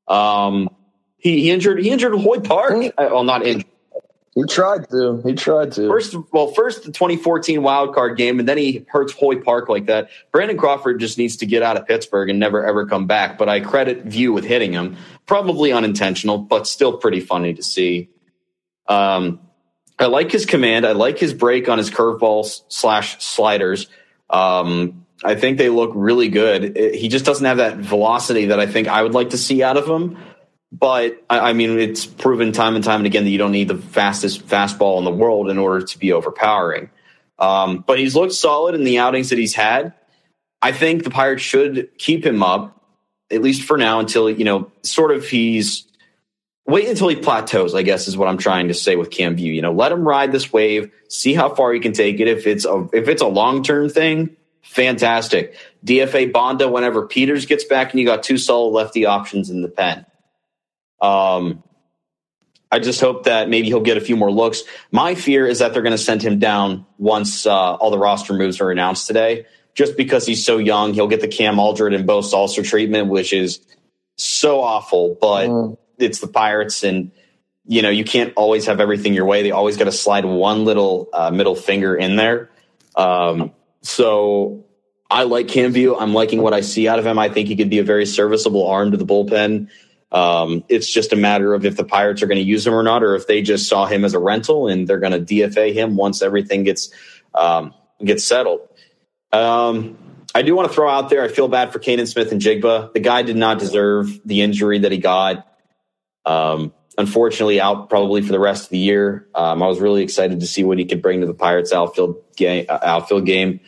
Um, 0.08 0.70
he, 1.18 1.42
he 1.42 1.50
injured 1.50 1.80
he 1.80 1.90
injured 1.90 2.14
Hoy 2.14 2.40
Park. 2.40 2.72
Uh, 2.72 3.08
well, 3.10 3.24
not 3.24 3.46
injured. 3.46 3.66
He 4.38 4.44
tried 4.44 4.88
to. 4.90 5.20
He 5.24 5.34
tried 5.34 5.72
to. 5.72 5.88
First, 5.88 6.14
well, 6.32 6.46
first 6.52 6.84
the 6.84 6.92
2014 6.92 7.60
wild 7.60 7.92
card 7.92 8.16
game, 8.16 8.38
and 8.38 8.48
then 8.48 8.56
he 8.56 8.86
hurts 8.88 9.12
Hoy 9.12 9.40
Park 9.40 9.68
like 9.68 9.86
that. 9.86 10.10
Brandon 10.30 10.56
Crawford 10.56 11.00
just 11.00 11.18
needs 11.18 11.38
to 11.38 11.46
get 11.46 11.64
out 11.64 11.76
of 11.76 11.88
Pittsburgh 11.88 12.30
and 12.30 12.38
never 12.38 12.64
ever 12.64 12.86
come 12.86 13.08
back. 13.08 13.36
But 13.36 13.48
I 13.48 13.58
credit 13.58 14.04
Vieaux 14.04 14.32
with 14.32 14.44
hitting 14.44 14.72
him, 14.72 14.96
probably 15.26 15.72
unintentional, 15.72 16.38
but 16.38 16.68
still 16.68 16.96
pretty 16.98 17.18
funny 17.18 17.54
to 17.54 17.64
see. 17.64 18.10
Um, 18.86 19.40
I 19.98 20.06
like 20.06 20.30
his 20.30 20.46
command. 20.46 20.86
I 20.86 20.92
like 20.92 21.18
his 21.18 21.34
break 21.34 21.68
on 21.68 21.78
his 21.78 21.90
curveballs 21.90 22.62
slash 22.68 23.20
sliders. 23.20 23.88
Um, 24.30 25.04
I 25.24 25.34
think 25.34 25.58
they 25.58 25.68
look 25.68 25.92
really 25.94 26.28
good. 26.28 26.76
It, 26.76 26.94
he 26.94 27.08
just 27.08 27.24
doesn't 27.24 27.44
have 27.44 27.58
that 27.58 27.76
velocity 27.76 28.46
that 28.46 28.60
I 28.60 28.66
think 28.66 28.88
I 28.88 29.02
would 29.02 29.14
like 29.14 29.30
to 29.30 29.38
see 29.38 29.62
out 29.62 29.76
of 29.76 29.86
him. 29.86 30.18
But 30.70 31.22
I, 31.30 31.50
I, 31.50 31.52
mean, 31.54 31.78
it's 31.78 32.04
proven 32.04 32.52
time 32.52 32.74
and 32.74 32.84
time 32.84 33.00
and 33.00 33.06
again 33.06 33.24
that 33.24 33.30
you 33.30 33.38
don't 33.38 33.52
need 33.52 33.68
the 33.68 33.78
fastest 33.78 34.46
fastball 34.46 34.98
in 34.98 35.04
the 35.04 35.10
world 35.10 35.48
in 35.48 35.58
order 35.58 35.84
to 35.84 35.98
be 35.98 36.12
overpowering. 36.12 36.90
Um, 37.38 37.84
but 37.86 37.98
he's 37.98 38.14
looked 38.14 38.34
solid 38.34 38.74
in 38.74 38.84
the 38.84 38.98
outings 38.98 39.30
that 39.30 39.38
he's 39.38 39.54
had. 39.54 39.94
I 40.60 40.72
think 40.72 41.04
the 41.04 41.10
Pirates 41.10 41.42
should 41.42 41.96
keep 41.98 42.26
him 42.26 42.42
up, 42.42 42.82
at 43.30 43.42
least 43.42 43.62
for 43.62 43.78
now, 43.78 44.00
until, 44.00 44.28
you 44.28 44.44
know, 44.44 44.70
sort 44.82 45.12
of 45.12 45.26
he's 45.26 45.88
wait 46.66 46.86
until 46.86 47.08
he 47.08 47.16
plateaus, 47.16 47.74
I 47.74 47.82
guess 47.82 48.06
is 48.06 48.16
what 48.16 48.28
I'm 48.28 48.38
trying 48.38 48.68
to 48.68 48.74
say 48.74 48.94
with 48.94 49.10
Cam 49.10 49.36
Vieaux. 49.36 49.52
You 49.52 49.62
know, 49.62 49.72
let 49.72 49.90
him 49.90 50.06
ride 50.06 50.32
this 50.32 50.52
wave, 50.52 50.92
see 51.08 51.32
how 51.32 51.54
far 51.54 51.72
he 51.72 51.80
can 51.80 51.92
take 51.92 52.20
it. 52.20 52.28
If 52.28 52.46
it's 52.46 52.64
a 52.64 52.88
if 52.92 53.08
it's 53.08 53.22
a 53.22 53.26
long 53.26 53.62
term 53.62 53.88
thing, 53.88 54.36
fantastic. 54.62 55.56
DFA 55.84 56.32
Banda 56.32 56.68
whenever 56.68 57.06
Peters 57.06 57.46
gets 57.46 57.64
back 57.64 57.92
and 57.92 58.00
you 58.00 58.06
got 58.06 58.22
two 58.22 58.38
solid 58.38 58.70
lefty 58.70 59.06
options 59.06 59.50
in 59.50 59.62
the 59.62 59.68
pen. 59.68 60.06
Um 61.00 61.62
I 62.70 62.78
just 62.80 63.00
hope 63.00 63.24
that 63.24 63.48
maybe 63.48 63.68
he'll 63.68 63.80
get 63.80 63.96
a 63.96 64.00
few 64.00 64.16
more 64.16 64.30
looks. 64.30 64.62
My 64.92 65.14
fear 65.14 65.46
is 65.46 65.60
that 65.60 65.72
they're 65.72 65.82
going 65.82 65.96
to 65.96 65.98
send 65.98 66.22
him 66.22 66.38
down 66.38 66.84
once 66.98 67.46
uh, 67.46 67.50
all 67.50 67.90
the 67.90 67.98
roster 67.98 68.34
moves 68.34 68.60
are 68.60 68.70
announced 68.70 69.06
today, 69.06 69.46
just 69.74 69.96
because 69.96 70.26
he's 70.26 70.44
so 70.44 70.58
young. 70.58 70.92
He'll 70.92 71.08
get 71.08 71.22
the 71.22 71.28
Cam 71.28 71.58
Alldred 71.58 71.94
and 71.94 72.06
Beau 72.06 72.20
Sulser 72.20 72.62
treatment, 72.62 73.08
which 73.08 73.32
is 73.32 73.60
so 74.16 74.60
awful, 74.60 75.16
but 75.18 75.48
mm. 75.48 75.78
it's 75.96 76.20
the 76.20 76.26
Pirates, 76.26 76.84
and 76.84 77.10
you 77.64 77.80
know 77.80 77.90
you 77.90 78.04
can't 78.04 78.34
always 78.36 78.66
have 78.66 78.80
everything 78.80 79.14
your 79.14 79.24
way. 79.24 79.42
They 79.42 79.52
always 79.52 79.76
got 79.76 79.84
to 79.84 79.92
slide 79.92 80.26
one 80.26 80.64
little 80.64 81.08
uh, 81.12 81.30
middle 81.30 81.54
finger 81.54 81.96
in 81.96 82.16
there. 82.16 82.50
Um, 82.96 83.52
so 83.82 84.64
I 85.10 85.24
like 85.24 85.48
Cam 85.48 85.72
Vieaux. 85.72 85.96
I'm 85.98 86.12
liking 86.12 86.42
what 86.42 86.52
I 86.52 86.60
see 86.60 86.88
out 86.88 86.98
of 86.98 87.06
him. 87.06 87.18
I 87.18 87.28
think 87.28 87.48
he 87.48 87.56
could 87.56 87.70
be 87.70 87.78
a 87.78 87.84
very 87.84 88.06
serviceable 88.06 88.66
arm 88.66 88.90
to 88.90 88.96
the 88.96 89.06
bullpen. 89.06 89.68
Um, 90.10 90.64
it's 90.68 90.90
just 90.90 91.12
a 91.12 91.16
matter 91.16 91.54
of 91.54 91.64
if 91.64 91.76
the 91.76 91.84
Pirates 91.84 92.22
are 92.22 92.26
going 92.26 92.38
to 92.38 92.44
use 92.44 92.66
him 92.66 92.74
or 92.74 92.82
not, 92.82 93.02
or 93.02 93.14
if 93.14 93.26
they 93.26 93.42
just 93.42 93.68
saw 93.68 93.86
him 93.86 94.04
as 94.04 94.14
a 94.14 94.18
rental 94.18 94.68
and 94.68 94.86
they're 94.86 94.98
going 94.98 95.12
to 95.12 95.20
DFA 95.20 95.72
him 95.72 95.96
once 95.96 96.22
everything 96.22 96.64
gets 96.64 96.90
um, 97.34 97.74
gets 98.02 98.24
settled. 98.24 98.60
Um, 99.32 99.98
I 100.34 100.42
do 100.42 100.54
want 100.54 100.68
to 100.68 100.74
throw 100.74 100.88
out 100.88 101.10
there. 101.10 101.22
I 101.22 101.28
feel 101.28 101.48
bad 101.48 101.72
for 101.72 101.78
Canaan 101.78 102.06
Smith-Njigba. 102.06 102.92
The 102.92 103.00
guy 103.00 103.22
did 103.22 103.36
not 103.36 103.58
deserve 103.58 104.20
the 104.24 104.42
injury 104.42 104.80
that 104.80 104.92
he 104.92 104.98
got. 104.98 105.46
Um, 106.24 106.72
unfortunately, 106.98 107.60
out 107.60 107.88
probably 107.88 108.20
for 108.20 108.32
the 108.32 108.40
rest 108.40 108.64
of 108.64 108.70
the 108.70 108.78
year. 108.78 109.28
Um, 109.34 109.62
I 109.62 109.68
was 109.68 109.80
really 109.80 110.02
excited 110.02 110.40
to 110.40 110.46
see 110.46 110.64
what 110.64 110.78
he 110.78 110.84
could 110.84 111.00
bring 111.00 111.20
to 111.20 111.26
the 111.26 111.32
Pirates 111.32 111.72
outfield 111.72 112.16
game. 112.36 112.66
Uh, 112.68 112.78
outfield 112.82 113.24
game. 113.24 113.60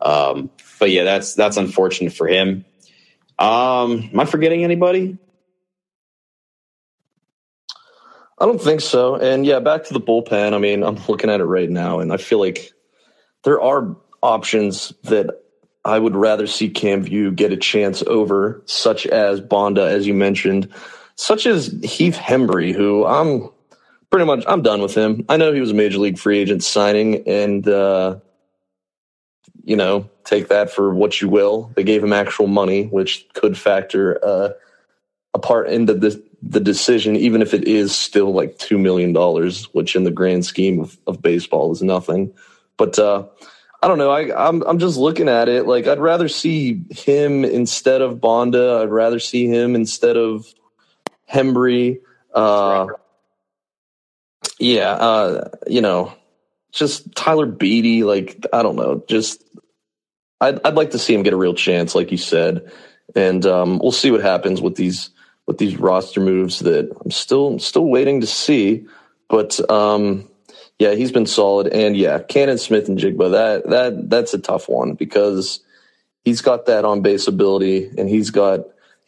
Um, 0.00 0.50
but 0.80 0.90
yeah, 0.90 1.04
that's 1.04 1.34
that's 1.34 1.58
unfortunate 1.58 2.14
for 2.14 2.26
him. 2.26 2.64
Um, 3.38 4.10
am 4.12 4.20
I 4.20 4.24
forgetting 4.24 4.64
anybody? 4.64 5.18
I 8.38 8.46
don't 8.46 8.60
think 8.60 8.80
so. 8.80 9.16
And 9.16 9.44
yeah, 9.44 9.60
back 9.60 9.84
to 9.84 9.92
the 9.92 10.00
bullpen. 10.00 10.54
I 10.54 10.58
mean, 10.58 10.82
I'm 10.82 10.96
looking 11.06 11.28
at 11.28 11.40
it 11.40 11.44
right 11.44 11.68
now, 11.68 12.00
and 12.00 12.10
I 12.10 12.16
feel 12.16 12.40
like 12.40 12.72
there 13.44 13.60
are 13.60 13.96
options 14.22 14.94
that 15.04 15.42
I 15.84 15.98
would 15.98 16.16
rather 16.16 16.46
see 16.46 16.70
Cam 16.70 17.02
Vieaux 17.02 17.30
get 17.30 17.52
a 17.52 17.58
chance 17.58 18.02
over, 18.02 18.62
such 18.64 19.06
as 19.06 19.42
Banda, 19.42 19.82
as 19.82 20.06
you 20.06 20.14
mentioned, 20.14 20.70
such 21.16 21.46
as 21.46 21.66
Heath 21.82 22.16
Hembree, 22.16 22.74
who 22.74 23.04
I'm 23.04 23.50
pretty 24.10 24.26
much 24.26 24.44
I'm 24.46 24.62
done 24.62 24.82
with 24.82 24.94
him. 24.94 25.24
I 25.28 25.36
know 25.36 25.52
he 25.52 25.60
was 25.60 25.70
a 25.70 25.74
major 25.74 25.98
league 25.98 26.18
free 26.18 26.38
agent 26.38 26.62
signing, 26.64 27.26
and 27.28 27.66
uh, 27.66 28.16
you 29.64 29.76
know, 29.76 30.08
take 30.24 30.48
that 30.48 30.70
for 30.70 30.92
what 30.94 31.20
you 31.20 31.28
will. 31.28 31.70
They 31.76 31.84
gave 31.84 32.02
him 32.02 32.12
actual 32.12 32.46
money, 32.46 32.84
which 32.84 33.26
could 33.34 33.56
factor 33.56 34.18
uh, 34.24 34.50
a 35.34 35.38
part 35.38 35.68
into 35.68 35.94
this 35.94 36.18
the 36.42 36.60
decision, 36.60 37.16
even 37.16 37.42
if 37.42 37.52
it 37.52 37.68
is 37.68 37.94
still 37.94 38.32
like 38.32 38.58
two 38.58 38.78
million 38.78 39.12
dollars, 39.12 39.64
which 39.74 39.94
in 39.94 40.04
the 40.04 40.10
grand 40.10 40.44
scheme 40.46 40.80
of, 40.80 40.98
of 41.06 41.20
baseball 41.20 41.70
is 41.70 41.82
nothing. 41.82 42.32
But 42.76 42.98
uh, 42.98 43.26
I 43.82 43.88
don't 43.88 43.98
know. 43.98 44.10
I, 44.10 44.48
I'm 44.48 44.62
I'm 44.62 44.78
just 44.78 44.96
looking 44.96 45.28
at 45.28 45.48
it 45.48 45.66
like 45.66 45.86
I'd 45.86 46.00
rather 46.00 46.28
see 46.28 46.82
him 46.90 47.44
instead 47.44 48.00
of 48.00 48.20
Banda. 48.20 48.80
I'd 48.82 48.90
rather 48.90 49.18
see 49.18 49.46
him 49.46 49.74
instead 49.74 50.16
of 50.16 50.46
Hembree. 51.32 52.00
Uh, 52.34 52.86
yeah, 54.58 54.90
uh, 54.90 55.48
you 55.66 55.80
know, 55.80 56.12
just 56.72 57.14
Tyler 57.14 57.46
Beede. 57.46 58.04
Like 58.04 58.46
I 58.52 58.62
don't 58.62 58.76
know. 58.76 59.02
Just 59.08 59.42
I'd 60.40 60.64
I'd 60.64 60.74
like 60.74 60.90
to 60.92 60.98
see 60.98 61.14
him 61.14 61.22
get 61.22 61.32
a 61.32 61.38
real 61.38 61.54
chance, 61.54 61.94
like 61.94 62.10
you 62.10 62.18
said, 62.18 62.70
and 63.14 63.44
um, 63.46 63.78
we'll 63.78 63.92
see 63.92 64.10
what 64.10 64.22
happens 64.22 64.60
with 64.60 64.76
these 64.76 65.10
with 65.46 65.58
these 65.58 65.76
roster 65.76 66.20
moves 66.20 66.60
that 66.60 66.90
I'm 67.04 67.10
still 67.10 67.58
still 67.58 67.86
waiting 67.86 68.20
to 68.20 68.26
see. 68.26 68.86
But 69.28 69.58
um, 69.70 70.28
yeah, 70.78 70.94
he's 70.94 71.12
been 71.12 71.26
solid, 71.26 71.68
and 71.68 71.96
yeah, 71.96 72.20
Canaan 72.20 72.58
Smith-Njigba 72.58 73.30
that 73.32 73.68
that 73.70 74.10
that's 74.10 74.34
a 74.34 74.38
tough 74.38 74.68
one 74.68 74.94
because 74.94 75.60
he's 76.24 76.40
got 76.40 76.66
that 76.66 76.84
on 76.84 77.02
base 77.02 77.28
ability, 77.28 77.90
and 77.98 78.08
he's 78.08 78.30
got 78.30 78.60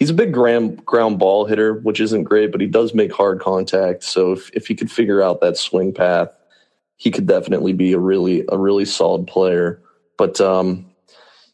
he's 0.03 0.11
a 0.11 0.15
big 0.15 0.33
ground 0.33 0.85
ground 0.85 1.21
ball 1.21 1.47
hitter, 1.47 1.75
which 1.75 2.01
isn't 2.01 2.25
great, 2.25 2.51
but 2.51 2.61
he 2.61 2.67
does 2.67 2.93
make 2.93 3.12
hard 3.12 3.38
contact. 3.38 4.03
So 4.03 4.33
if 4.33 4.51
if 4.51 4.67
he 4.67 4.75
could 4.75 4.91
figure 4.91 5.23
out 5.23 5.41
that 5.41 5.57
swing 5.57 5.95
path, 5.95 6.37
he 6.97 7.12
could 7.12 7.29
definitely 7.29 7.73
be 7.73 7.93
a 7.93 8.01
really 8.01 8.45
a 8.49 8.59
really 8.59 8.85
solid 8.85 9.29
player. 9.29 9.81
But 10.19 10.41
um, 10.41 10.87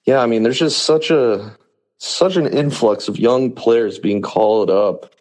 yeah, 0.06 0.20
I 0.20 0.26
mean, 0.26 0.44
there's 0.44 0.58
just 0.58 0.84
such 0.84 1.10
a 1.10 1.58
such 1.98 2.36
an 2.36 2.46
influx 2.46 3.06
of 3.06 3.18
young 3.18 3.52
players 3.52 3.98
being 3.98 4.22
called 4.22 4.70
up. 4.70 5.12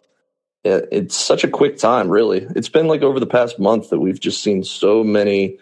It's 0.64 1.14
such 1.14 1.44
a 1.44 1.48
quick 1.48 1.76
time, 1.76 2.08
really. 2.08 2.46
It's 2.56 2.70
been 2.70 2.88
like 2.88 3.02
over 3.02 3.20
the 3.20 3.26
past 3.26 3.58
month 3.58 3.90
that 3.90 4.00
we've 4.00 4.20
just 4.20 4.42
seen 4.42 4.64
so 4.64 5.04
many 5.04 5.58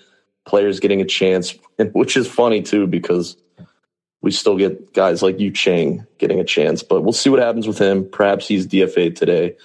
players 0.47 0.79
getting 0.79 1.01
a 1.01 1.05
chance, 1.05 1.57
which 1.95 2.17
is 2.17 2.29
funny 2.29 2.63
too 2.63 2.87
because 2.87 3.37
we 4.27 4.33
still 4.33 4.57
get 4.57 4.93
guys 4.93 5.23
like 5.23 5.39
Yu 5.39 5.53
Chang 5.53 6.05
getting 6.19 6.41
a 6.41 6.45
chance. 6.45 6.83
But 6.83 7.03
we'll 7.03 7.13
see 7.13 7.31
what 7.31 7.39
happens 7.39 7.69
with 7.69 7.79
him. 7.79 8.09
Perhaps 8.11 8.49
he's 8.49 8.67
DFA'd 8.67 9.15
today. 9.15 9.57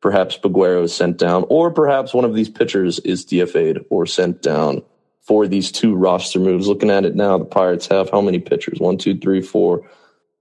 Perhaps 0.00 0.36
Peguero 0.38 0.82
is 0.82 0.92
sent 0.92 1.18
down, 1.18 1.44
or 1.48 1.70
perhaps 1.70 2.12
one 2.12 2.24
of 2.24 2.34
these 2.34 2.48
pitchers 2.48 2.98
is 2.98 3.24
DFA'd 3.24 3.84
or 3.90 4.06
sent 4.06 4.42
down 4.42 4.82
for 5.22 5.46
these 5.46 5.70
two 5.70 5.94
roster 5.94 6.40
moves. 6.40 6.66
Looking 6.66 6.90
at 6.90 7.04
it 7.04 7.14
now, 7.14 7.38
the 7.38 7.44
Pirates 7.44 7.86
have 7.86 8.10
how 8.10 8.20
many 8.20 8.40
pitchers? 8.40 8.80
One, 8.80 8.98
two, 8.98 9.16
three, 9.16 9.40
four, 9.40 9.88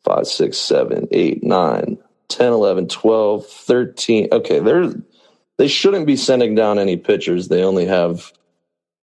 five, 0.03 0.25
six, 0.25 0.57
seven, 0.57 1.07
eight, 1.11 1.43
nine, 1.43 1.99
10, 2.29 2.53
11, 2.53 2.87
12, 2.87 3.45
13. 3.45 4.29
Okay, 4.31 4.57
they're, 4.57 4.91
they 5.57 5.67
shouldn't 5.67 6.07
be 6.07 6.15
sending 6.15 6.55
down 6.55 6.79
any 6.79 6.97
pitchers. 6.97 7.47
They 7.47 7.63
only 7.63 7.85
have, 7.85 8.33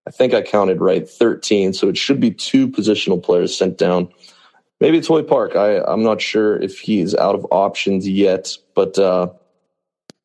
I 0.05 0.11
think 0.11 0.33
I 0.33 0.41
counted 0.41 0.81
right, 0.81 1.07
13. 1.07 1.71
So 1.71 1.87
it 1.87 1.95
should 1.95 2.19
be 2.19 2.31
two 2.31 2.67
positional 2.67 3.23
players 3.23 3.57
sent 3.57 3.77
down. 3.77 4.09
Maybe 4.79 4.97
it's 4.97 5.07
Hoy 5.07 5.23
Park. 5.23 5.55
I, 5.55 5.79
I'm 5.79 6.03
not 6.03 6.21
sure 6.21 6.57
if 6.57 6.79
he's 6.79 7.15
out 7.15 7.35
of 7.35 7.45
options 7.51 8.07
yet, 8.07 8.57
but 8.73 8.97
uh, 8.99 9.29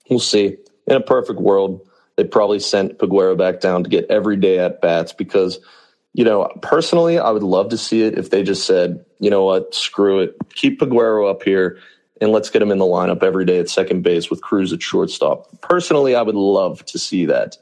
we'll 0.08 0.18
see. 0.18 0.56
In 0.86 0.96
a 0.96 1.00
perfect 1.00 1.40
world, 1.40 1.88
they 2.16 2.24
probably 2.24 2.58
sent 2.58 2.98
Peguero 2.98 3.38
back 3.38 3.60
down 3.60 3.84
to 3.84 3.90
get 3.90 4.10
every 4.10 4.36
day 4.36 4.58
at 4.58 4.80
bats 4.80 5.12
because– 5.12 5.58
you 6.12 6.24
know, 6.24 6.50
personally, 6.62 7.18
I 7.18 7.30
would 7.30 7.42
love 7.42 7.68
to 7.70 7.78
see 7.78 8.02
it 8.02 8.18
if 8.18 8.30
they 8.30 8.42
just 8.42 8.66
said, 8.66 9.04
you 9.20 9.30
know 9.30 9.44
what, 9.44 9.74
screw 9.74 10.20
it, 10.20 10.36
keep 10.54 10.80
Peguero 10.80 11.30
up 11.30 11.42
here 11.42 11.78
and 12.20 12.32
let's 12.32 12.50
get 12.50 12.60
him 12.60 12.70
in 12.70 12.78
the 12.78 12.84
lineup 12.84 13.22
every 13.22 13.44
day 13.44 13.58
at 13.58 13.70
second 13.70 14.02
base 14.02 14.28
with 14.28 14.42
Cruz 14.42 14.72
at 14.72 14.82
shortstop. 14.82 15.60
Personally, 15.60 16.14
I 16.14 16.22
would 16.22 16.34
love 16.34 16.84
to 16.86 16.98
see 16.98 17.26
that, 17.26 17.56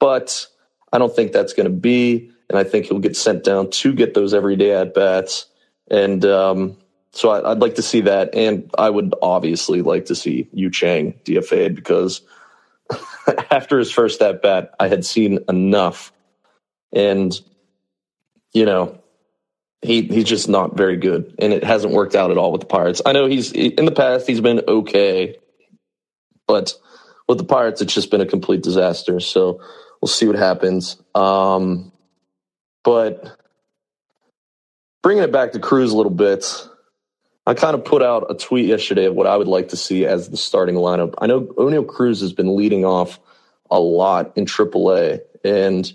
but 0.00 0.46
I 0.92 0.98
don't 0.98 1.14
think 1.14 1.32
that's 1.32 1.52
going 1.52 1.70
to 1.70 1.74
be, 1.74 2.30
and 2.50 2.58
I 2.58 2.64
think 2.64 2.86
he'll 2.86 2.98
get 2.98 3.16
sent 3.16 3.44
down 3.44 3.70
to 3.70 3.94
get 3.94 4.14
those 4.14 4.34
everyday 4.34 4.72
at 4.72 4.94
bats, 4.94 5.46
and 5.90 6.24
um, 6.24 6.76
so 7.12 7.30
I, 7.30 7.50
would 7.50 7.60
like 7.60 7.74
to 7.76 7.82
see 7.82 8.02
that, 8.02 8.34
and 8.34 8.70
I 8.78 8.88
would 8.88 9.14
obviously 9.20 9.82
like 9.82 10.06
to 10.06 10.14
see 10.14 10.48
Yu 10.52 10.70
Chang 10.70 11.14
DFA'd 11.24 11.74
because 11.74 12.22
after 13.50 13.78
his 13.78 13.90
first 13.90 14.22
at 14.22 14.42
bat, 14.42 14.74
I 14.80 14.88
had 14.88 15.04
seen 15.04 15.40
enough, 15.48 16.12
and 16.92 17.38
you 18.52 18.64
know, 18.64 19.00
he 19.82 20.02
he's 20.02 20.24
just 20.24 20.48
not 20.48 20.76
very 20.76 20.96
good, 20.96 21.34
and 21.38 21.52
it 21.52 21.64
hasn't 21.64 21.92
worked 21.92 22.14
out 22.14 22.30
at 22.30 22.38
all 22.38 22.52
with 22.52 22.62
the 22.62 22.66
Pirates. 22.66 23.02
I 23.04 23.12
know 23.12 23.26
he's 23.26 23.52
in 23.52 23.84
the 23.84 23.92
past 23.92 24.26
he's 24.26 24.40
been 24.40 24.62
okay, 24.66 25.36
but 26.46 26.74
with 27.28 27.38
the 27.38 27.44
Pirates 27.44 27.82
it's 27.82 27.94
just 27.94 28.10
been 28.10 28.20
a 28.22 28.26
complete 28.26 28.62
disaster. 28.62 29.20
So 29.20 29.60
we'll 30.00 30.08
see 30.08 30.26
what 30.26 30.36
happens. 30.36 30.96
Um, 31.14 31.92
but 32.84 33.38
bringing 35.02 35.24
it 35.24 35.32
back 35.32 35.52
to 35.52 35.58
Cruz 35.58 35.92
a 35.92 35.96
little 35.96 36.10
bit, 36.10 36.68
I 37.46 37.54
kind 37.54 37.74
of 37.74 37.84
put 37.84 38.02
out 38.02 38.30
a 38.30 38.34
tweet 38.34 38.66
yesterday 38.66 39.06
of 39.06 39.14
what 39.14 39.26
I 39.26 39.36
would 39.36 39.48
like 39.48 39.68
to 39.68 39.76
see 39.76 40.06
as 40.06 40.30
the 40.30 40.36
starting 40.36 40.76
lineup. 40.76 41.14
I 41.18 41.26
know 41.26 41.42
Oneil 41.42 41.86
Cruz 41.86 42.20
has 42.20 42.32
been 42.32 42.56
leading 42.56 42.84
off 42.84 43.18
a 43.70 43.80
lot 43.80 44.32
in 44.36 44.44
AAA, 44.44 45.20
and 45.44 45.92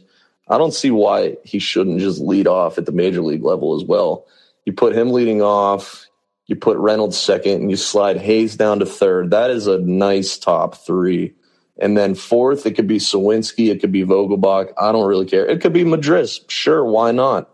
I 0.50 0.58
don't 0.58 0.74
see 0.74 0.92
why 0.92 1.38
he 1.46 1.60
shouldn't 1.60 2.00
just 2.00 2.20
lead 2.20 2.48
off 2.48 2.78
at 2.78 2.86
the 2.86 2.92
major 2.92 3.22
league 3.22 3.44
level 3.44 3.76
as 3.76 3.84
well. 3.86 4.26
You 4.66 4.74
put 4.74 4.96
him 4.96 5.12
leading 5.12 5.42
off, 5.42 6.06
you 6.48 6.58
put 6.58 6.78
Reynolds 6.78 7.18
second, 7.18 7.62
and 7.62 7.72
you 7.72 7.78
slide 7.78 8.18
Hayes 8.18 8.58
down 8.58 8.80
to 8.80 8.86
third. 8.86 9.32
That 9.32 9.50
is 9.50 9.68
a 9.68 9.78
nice 9.78 10.38
top 10.38 10.76
three. 10.76 11.34
And 11.80 11.96
then 11.96 12.16
fourth, 12.16 12.66
it 12.66 12.74
could 12.74 12.88
be 12.88 12.98
Suwinski, 12.98 13.70
it 13.70 13.80
could 13.80 13.92
be 13.92 14.04
Vogelbach. 14.04 14.74
I 14.78 14.92
don't 14.92 15.08
really 15.08 15.28
care. 15.28 15.46
It 15.46 15.62
could 15.62 15.74
be 15.74 15.84
Madris. 15.84 16.40
Sure, 16.50 16.84
why 16.84 17.12
not? 17.12 17.50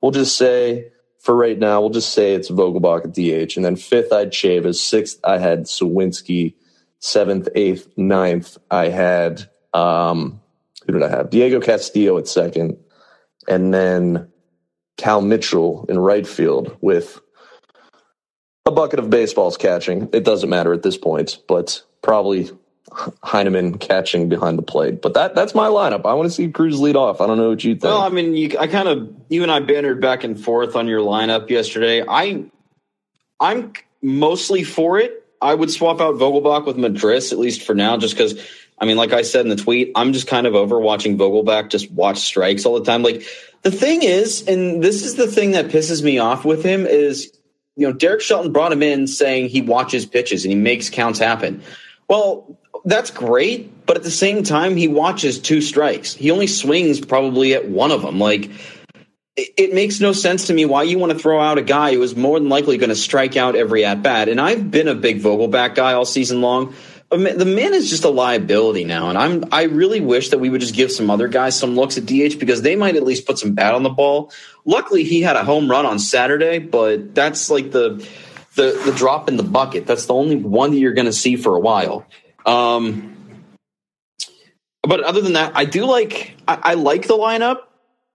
We'll 0.00 0.12
just 0.12 0.36
say 0.36 0.90
for 1.26 1.34
right 1.34 1.58
now, 1.58 1.80
we'll 1.80 1.90
just 1.90 2.12
say 2.12 2.34
it's 2.34 2.52
Vogelbach 2.52 3.04
at 3.04 3.12
DH. 3.12 3.56
And 3.56 3.64
then 3.64 3.74
fifth, 3.74 4.12
I'd 4.12 4.30
Chavis. 4.30 4.76
Sixth, 4.76 5.18
I 5.24 5.38
had 5.38 5.64
Suwinski. 5.64 6.54
Seventh, 7.00 7.48
eighth, 7.56 7.88
ninth, 7.96 8.56
I 8.70 8.88
had, 8.88 9.50
um, 9.74 10.40
who 10.86 10.92
did 10.92 11.02
I 11.02 11.08
have? 11.08 11.30
Diego 11.30 11.60
Castillo 11.60 12.16
at 12.16 12.28
second. 12.28 12.78
And 13.48 13.74
then 13.74 14.28
Cal 14.96 15.20
Mitchell 15.20 15.84
in 15.88 15.98
right 15.98 16.26
field 16.26 16.76
with 16.80 17.20
a 18.64 18.70
bucket 18.70 19.00
of 19.00 19.10
baseballs 19.10 19.56
catching. 19.56 20.08
It 20.12 20.24
doesn't 20.24 20.48
matter 20.48 20.72
at 20.72 20.84
this 20.84 20.96
point, 20.96 21.42
but 21.48 21.82
probably 22.02 22.50
Heineman 23.22 23.78
catching 23.78 24.28
behind 24.28 24.58
the 24.58 24.62
plate. 24.62 25.02
But 25.02 25.14
that 25.14 25.34
that's 25.34 25.54
my 25.54 25.68
lineup. 25.68 26.06
I 26.06 26.14
want 26.14 26.28
to 26.28 26.34
see 26.34 26.48
Cruz 26.48 26.80
lead 26.80 26.96
off. 26.96 27.20
I 27.20 27.26
don't 27.26 27.36
know 27.38 27.50
what 27.50 27.64
you 27.64 27.74
think. 27.74 27.84
Well, 27.84 28.00
I 28.00 28.08
mean, 28.08 28.34
you, 28.34 28.56
I 28.58 28.66
kind 28.66 28.88
of 28.88 29.14
you 29.28 29.42
and 29.42 29.52
I 29.52 29.60
bantered 29.60 30.00
back 30.00 30.24
and 30.24 30.42
forth 30.42 30.76
on 30.76 30.88
your 30.88 31.00
lineup 31.00 31.50
yesterday. 31.50 32.04
I 32.06 32.44
I'm 33.40 33.72
mostly 34.02 34.64
for 34.64 34.98
it. 34.98 35.24
I 35.40 35.54
would 35.54 35.70
swap 35.70 36.00
out 36.00 36.14
Vogelbach 36.14 36.64
with 36.66 36.76
Madris 36.76 37.32
at 37.32 37.38
least 37.38 37.62
for 37.62 37.74
now, 37.74 37.96
just 37.96 38.14
because. 38.14 38.40
I 38.78 38.84
mean, 38.84 38.98
like 38.98 39.14
I 39.14 39.22
said 39.22 39.40
in 39.40 39.48
the 39.48 39.56
tweet, 39.56 39.92
I'm 39.94 40.12
just 40.12 40.26
kind 40.26 40.46
of 40.46 40.54
over 40.54 40.78
watching 40.78 41.16
Vogelbach 41.16 41.70
just 41.70 41.90
watch 41.90 42.18
strikes 42.18 42.66
all 42.66 42.78
the 42.78 42.84
time. 42.84 43.02
Like 43.02 43.22
the 43.62 43.70
thing 43.70 44.02
is, 44.02 44.46
and 44.46 44.84
this 44.84 45.02
is 45.02 45.14
the 45.14 45.26
thing 45.26 45.52
that 45.52 45.68
pisses 45.68 46.02
me 46.02 46.18
off 46.18 46.44
with 46.44 46.62
him 46.62 46.84
is, 46.84 47.32
you 47.74 47.86
know, 47.86 47.94
Derek 47.94 48.20
Shelton 48.20 48.52
brought 48.52 48.72
him 48.72 48.82
in 48.82 49.06
saying 49.06 49.48
he 49.48 49.62
watches 49.62 50.04
pitches 50.04 50.44
and 50.44 50.52
he 50.52 50.58
makes 50.58 50.90
counts 50.90 51.18
happen. 51.18 51.62
Well, 52.08 52.58
that's 52.86 53.10
great, 53.10 53.84
but 53.84 53.96
at 53.96 54.04
the 54.04 54.10
same 54.10 54.44
time, 54.44 54.76
he 54.76 54.86
watches 54.86 55.40
two 55.40 55.60
strikes. 55.60 56.14
He 56.14 56.30
only 56.30 56.46
swings 56.46 57.00
probably 57.00 57.52
at 57.54 57.68
one 57.68 57.90
of 57.90 58.00
them. 58.00 58.20
Like, 58.20 58.50
it, 59.36 59.74
makes 59.74 60.00
no 60.00 60.12
sense 60.12 60.46
to 60.46 60.54
me 60.54 60.64
why 60.64 60.84
you 60.84 60.98
want 60.98 61.12
to 61.12 61.18
throw 61.18 61.40
out 61.40 61.58
a 61.58 61.62
guy 61.62 61.92
who 61.92 62.02
is 62.02 62.16
more 62.16 62.38
than 62.38 62.48
likely 62.48 62.78
going 62.78 62.88
to 62.88 62.96
strike 62.96 63.36
out 63.36 63.54
every 63.54 63.84
at 63.84 64.02
bat. 64.02 64.28
And 64.28 64.40
I've 64.40 64.70
been 64.70 64.88
a 64.88 64.94
big 64.94 65.20
Vogelbach 65.20 65.74
guy 65.74 65.92
all 65.92 66.06
season 66.06 66.40
long. 66.40 66.74
The 67.10 67.44
man 67.44 67.74
is 67.74 67.90
just 67.90 68.04
a 68.04 68.08
liability 68.08 68.84
now, 68.84 69.10
and 69.10 69.16
I'm 69.16 69.44
I 69.52 69.64
really 69.64 70.00
wish 70.00 70.30
that 70.30 70.38
we 70.38 70.50
would 70.50 70.60
just 70.60 70.74
give 70.74 70.90
some 70.90 71.08
other 71.08 71.28
guys 71.28 71.56
some 71.56 71.76
looks 71.76 71.96
at 71.96 72.04
DH 72.04 72.40
because 72.40 72.62
they 72.62 72.74
might 72.74 72.96
at 72.96 73.04
least 73.04 73.26
put 73.26 73.38
some 73.38 73.54
bat 73.54 73.74
on 73.74 73.84
the 73.84 73.90
ball. 73.90 74.32
Luckily, 74.64 75.04
he 75.04 75.22
had 75.22 75.36
a 75.36 75.44
home 75.44 75.70
run 75.70 75.86
on 75.86 76.00
Saturday, 76.00 76.58
but 76.58 77.14
that's 77.14 77.48
like 77.48 77.70
the 77.70 78.04
the 78.56 78.82
the 78.84 78.92
drop 78.96 79.28
in 79.28 79.36
the 79.36 79.44
bucket. 79.44 79.86
That's 79.86 80.06
the 80.06 80.14
only 80.14 80.34
one 80.34 80.72
that 80.72 80.78
you're 80.78 80.94
going 80.94 81.06
to 81.06 81.12
see 81.12 81.36
for 81.36 81.54
a 81.54 81.60
while. 81.60 82.04
Um, 82.46 83.16
but 84.82 85.00
other 85.00 85.20
than 85.20 85.34
that, 85.34 85.52
I 85.56 85.64
do 85.64 85.84
like 85.84 86.36
I, 86.46 86.58
I 86.62 86.74
like 86.74 87.06
the 87.06 87.14
lineup. 87.18 87.58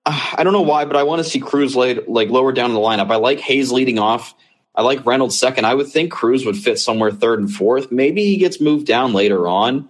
Uh, 0.06 0.34
I 0.36 0.44
don't 0.44 0.54
know 0.54 0.62
why, 0.62 0.86
but 0.86 0.96
I 0.96 1.04
want 1.04 1.24
to 1.24 1.30
see 1.30 1.40
Cruz 1.40 1.76
laid 1.76 2.08
like 2.08 2.30
lower 2.30 2.52
down 2.52 2.72
in 2.72 2.76
the 2.76 2.82
lineup. 2.82 3.12
I 3.12 3.18
like 3.18 3.40
Hayes 3.42 3.72
leading 3.72 4.00
off. 4.00 4.34
I 4.74 4.84
like 4.84 5.06
Reynolds 5.06 5.38
second. 5.38 5.66
I 5.66 5.76
would 5.76 5.88
think 5.88 6.12
Cruz 6.12 6.46
would 6.46 6.56
fit 6.56 6.80
somewhere 6.80 7.12
third 7.12 7.40
and 7.40 7.52
fourth. 7.52 7.92
Maybe 7.92 8.24
he 8.24 8.38
gets 8.38 8.62
moved 8.62 8.88
down 8.88 9.12
later 9.12 9.48
on. 9.48 9.90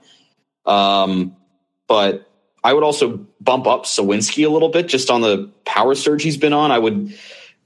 Um, 0.66 1.36
but 1.88 2.28
I 2.64 2.74
would 2.74 2.84
also 2.84 3.26
bump 3.40 3.68
up 3.68 3.86
Suwinski 3.86 4.46
a 4.46 4.50
little 4.50 4.70
bit 4.70 4.88
just 4.88 5.10
on 5.10 5.22
the 5.22 5.52
power 5.66 5.94
surge 5.94 6.24
he's 6.24 6.38
been 6.38 6.54
on. 6.54 6.72
I 6.72 6.80
would 6.80 7.16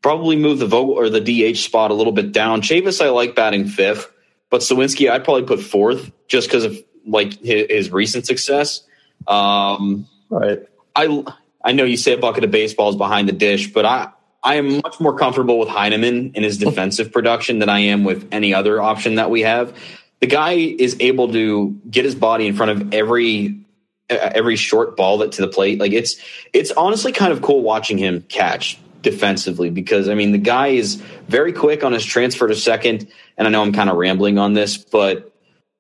probably 0.01 0.35
move 0.35 0.59
the 0.59 0.67
Vogel 0.67 0.93
or 0.93 1.09
the 1.09 1.21
DH 1.21 1.57
spot 1.57 1.91
a 1.91 1.93
little 1.93 2.13
bit 2.13 2.31
down. 2.31 2.61
Chavis 2.61 3.03
I 3.03 3.09
like 3.09 3.35
batting 3.35 3.67
fifth. 3.67 4.11
But 4.49 4.62
Suwinski, 4.62 5.10
I'd 5.10 5.23
probably 5.23 5.43
put 5.43 5.60
fourth 5.60 6.12
just 6.27 6.47
because 6.47 6.63
of 6.63 6.77
like 7.05 7.39
his, 7.41 7.67
his, 7.69 7.91
recent 7.91 8.25
success. 8.25 8.81
Um, 9.27 10.08
right. 10.29 10.60
I 10.95 11.23
I 11.63 11.71
know 11.71 11.84
you 11.84 11.97
say 11.97 12.13
a 12.13 12.17
bucket 12.17 12.43
of 12.43 12.51
baseballs 12.51 12.95
behind 12.95 13.27
the 13.27 13.34
dish, 13.34 13.71
but 13.73 13.86
I 13.86 14.10
I 14.43 14.55
am 14.55 14.77
much 14.77 14.99
more 14.99 15.17
comfortable 15.17 15.58
with 15.60 15.69
Heineman 15.69 16.31
in 16.36 16.43
his 16.43 16.58
defensive 16.58 17.12
production 17.12 17.60
than 17.60 17.69
I 17.69 17.79
am 17.79 18.03
with 18.03 18.27
any 18.31 18.53
other 18.53 18.81
option 18.81 19.15
that 19.15 19.31
we 19.31 19.41
have. 19.41 19.75
The 20.19 20.27
guy 20.27 20.53
is 20.53 20.95
able 20.99 21.31
to 21.34 21.79
get 21.89 22.05
his 22.05 22.15
body 22.15 22.47
in 22.47 22.55
front 22.55 22.71
of 22.71 22.93
every 22.93 23.60
every 24.08 24.55
short 24.55 24.95
ball 24.95 25.17
that 25.19 25.31
to 25.34 25.41
the 25.41 25.47
plate. 25.47 25.79
Like 25.79 25.91
it's 25.91 26.15
it's 26.53 26.71
honestly 26.71 27.12
kind 27.12 27.31
of 27.31 27.41
cool 27.41 27.62
watching 27.62 27.97
him 27.97 28.21
catch 28.29 28.79
defensively 29.06 29.70
because 29.70 30.10
I 30.10 30.15
mean 30.15 30.34
the 30.34 30.38
guy 30.38 30.68
is 30.68 30.96
very 31.28 31.54
quick 31.54 31.86
on 31.86 31.94
his 31.94 32.04
transfer 32.04 32.48
to 32.48 32.56
second. 32.56 33.08
And 33.38 33.48
I 33.48 33.52
know 33.52 33.62
I'm 33.62 33.72
kind 33.72 33.89
of 33.89 33.96
rambling 33.96 34.38
on 34.38 34.54
this, 34.54 34.76
but 34.78 35.34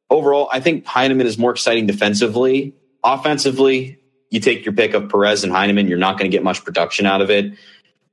overall, 0.09 0.47
I 0.51 0.61
think 0.61 0.85
Heineman 0.85 1.27
is 1.27 1.37
more 1.37 1.51
exciting 1.51 1.87
defensively. 1.87 2.73
Offensively, 3.03 3.99
you 4.29 4.39
take 4.39 4.65
your 4.65 4.73
pick 4.73 4.93
of 4.93 5.09
Perez 5.09 5.43
and 5.43 5.51
Heineman. 5.51 5.87
You're 5.87 5.97
not 5.97 6.17
going 6.17 6.31
to 6.31 6.35
get 6.35 6.43
much 6.43 6.63
production 6.63 7.05
out 7.05 7.21
of 7.21 7.29
it. 7.29 7.53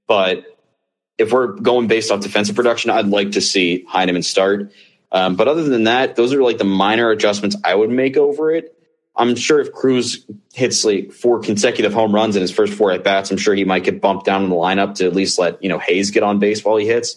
But 0.09 0.45
if 1.19 1.33
we're 1.33 1.49
going 1.49 1.87
based 1.87 2.11
off 2.11 2.21
defensive 2.21 2.57
production, 2.57 2.91
I'd 2.91 3.07
like 3.07 3.33
to 3.33 3.41
see 3.41 3.85
Heineman 3.89 4.23
start. 4.23 4.73
Um, 5.11 5.37
but 5.37 5.47
other 5.47 5.65
than 5.65 5.85
that, 5.85 6.17
those 6.17 6.33
are 6.33 6.43
like 6.43 6.59
the 6.59 6.65
minor 6.65 7.11
adjustments 7.11 7.57
I 7.63 7.75
would 7.75 7.91
make 7.91 8.17
over 8.17 8.51
it. 8.51 8.77
I'm 9.15 9.37
sure 9.37 9.61
if 9.61 9.73
Cruz 9.73 10.25
hits 10.55 10.85
like 10.85 11.13
four 11.13 11.41
consecutive 11.41 11.93
home 11.93 12.15
runs 12.15 12.35
in 12.35 12.43
his 12.43 12.51
first 12.51 12.73
four 12.73 12.93
at 12.93 13.05
bats, 13.05 13.31
I'm 13.31 13.37
sure 13.37 13.55
he 13.55 13.65
might 13.65 13.85
get 13.85 14.01
bumped 14.01 14.25
down 14.25 14.43
in 14.43 14.49
the 14.49 14.57
lineup 14.57 14.95
to 14.97 15.07
at 15.07 15.15
least 15.15 15.39
let 15.39 15.63
you 15.63 15.69
know 15.69 15.79
Hayes 15.79 16.11
get 16.11 16.23
on 16.23 16.39
base 16.39 16.65
while 16.65 16.77
he 16.77 16.87
hits. 16.87 17.17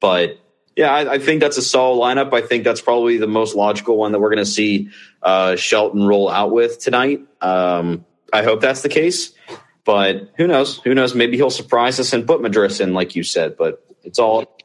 But 0.00 0.38
yeah, 0.76 0.90
I, 0.90 1.14
I 1.14 1.18
think 1.18 1.40
that's 1.40 1.56
a 1.56 1.62
solid 1.62 2.00
lineup. 2.00 2.32
I 2.34 2.46
think 2.46 2.64
that's 2.64 2.80
probably 2.80 3.16
the 3.16 3.26
most 3.26 3.54
logical 3.54 3.96
one 3.96 4.12
that 4.12 4.20
we're 4.20 4.28
going 4.28 4.44
to 4.44 4.50
see 4.50 4.90
uh, 5.22 5.56
Shelton 5.56 6.04
roll 6.04 6.28
out 6.28 6.52
with 6.52 6.78
tonight. 6.78 7.20
Um, 7.40 8.04
I 8.32 8.42
hope 8.42 8.60
that's 8.60 8.82
the 8.82 8.88
case, 8.88 9.32
but 9.84 10.30
who 10.36 10.46
knows? 10.46 10.78
Who 10.78 10.94
knows? 10.94 11.14
Maybe 11.14 11.36
he'll 11.36 11.50
surprise 11.50 11.98
us 11.98 12.12
and 12.12 12.26
put 12.26 12.40
Madris 12.40 12.80
in, 12.80 12.94
like 12.94 13.16
you 13.16 13.22
said. 13.22 13.56
But 13.56 13.84
it's 14.04 14.18
all 14.18 14.58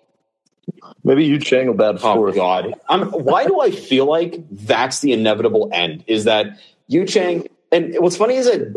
Maybe 1.06 1.24
Yu 1.24 1.40
Chang 1.40 1.68
will 1.68 1.76
bat 1.76 2.02
fourth. 2.02 2.34
Oh 2.34 2.36
God! 2.36 2.74
I'm, 2.90 3.04
why 3.12 3.46
do 3.46 3.62
I 3.62 3.70
feel 3.70 4.08
like 4.08 4.44
that's 4.50 5.02
the 5.02 5.14
inevitable 5.14 5.70
end? 5.72 6.04
Is 6.08 6.24
that 6.24 6.60
Yu 6.88 7.06
Chang? 7.06 7.48
And 7.72 7.96
what's 8.00 8.18
funny 8.18 8.36
is 8.36 8.48
that 8.48 8.74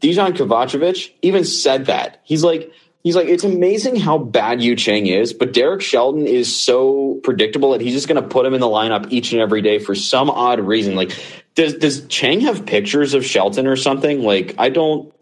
Dejan 0.00 0.32
Kovacevic 0.32 1.12
even 1.22 1.44
said 1.44 1.86
that 1.86 2.20
he's 2.24 2.42
like 2.42 2.72
he's 3.04 3.14
like 3.14 3.28
it's 3.28 3.44
amazing 3.44 3.94
how 3.94 4.18
bad 4.18 4.60
Yu 4.60 4.74
Chang 4.74 5.06
is, 5.06 5.32
but 5.32 5.52
Derek 5.52 5.82
Shelton 5.82 6.26
is 6.26 6.54
so 6.54 7.20
predictable 7.22 7.70
that 7.70 7.80
he's 7.80 7.94
just 7.94 8.08
going 8.08 8.20
to 8.20 8.28
put 8.28 8.44
him 8.44 8.54
in 8.54 8.60
the 8.60 8.66
lineup 8.66 9.06
each 9.12 9.32
and 9.32 9.40
every 9.40 9.62
day 9.62 9.78
for 9.78 9.94
some 9.94 10.30
odd 10.30 10.58
reason. 10.58 10.96
Like, 10.96 11.16
does 11.54 11.74
does 11.74 12.04
Chang 12.08 12.40
have 12.40 12.66
pictures 12.66 13.14
of 13.14 13.24
Shelton 13.24 13.68
or 13.68 13.76
something? 13.76 14.24
Like, 14.24 14.56
I 14.58 14.68
don't 14.68 15.14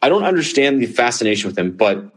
I 0.00 0.08
don't 0.08 0.24
understand 0.24 0.80
the 0.80 0.86
fascination 0.86 1.50
with 1.50 1.58
him, 1.58 1.72
but 1.72 2.13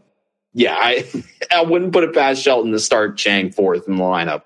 yeah, 0.54 0.76
I 0.78 1.06
I 1.54 1.62
wouldn't 1.62 1.94
put 1.94 2.04
it 2.04 2.14
past 2.14 2.42
Shelton 2.42 2.72
to 2.72 2.80
start 2.80 3.18
Chang 3.18 3.52
fourth 3.52 3.88
in 3.88 3.98
the 3.98 4.04
lineup. 4.04 4.44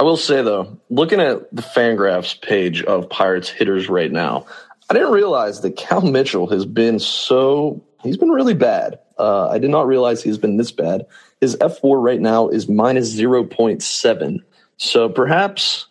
I 0.00 0.04
will 0.04 0.16
say 0.16 0.42
though, 0.42 0.78
looking 0.90 1.20
at 1.20 1.54
the 1.54 1.62
Fangraphs 1.62 2.40
page 2.40 2.82
of 2.82 3.10
Pirates 3.10 3.48
hitters 3.48 3.88
right 3.88 4.12
now, 4.12 4.46
I 4.88 4.94
didn't 4.94 5.12
realize 5.12 5.60
that 5.62 5.76
Cal 5.76 6.00
Mitchell 6.00 6.46
has 6.48 6.64
been 6.64 6.98
so 6.98 7.84
he's 8.02 8.16
been 8.16 8.30
really 8.30 8.54
bad. 8.54 9.00
Uh, 9.18 9.48
I 9.48 9.58
did 9.58 9.70
not 9.70 9.86
realize 9.86 10.22
he's 10.22 10.38
been 10.38 10.56
this 10.56 10.70
bad. 10.70 11.06
His 11.40 11.56
fWAR 11.56 12.02
right 12.02 12.20
now 12.20 12.48
is 12.48 12.68
minus 12.68 13.14
0.7. 13.14 14.38
So 14.76 15.08
perhaps 15.08 15.86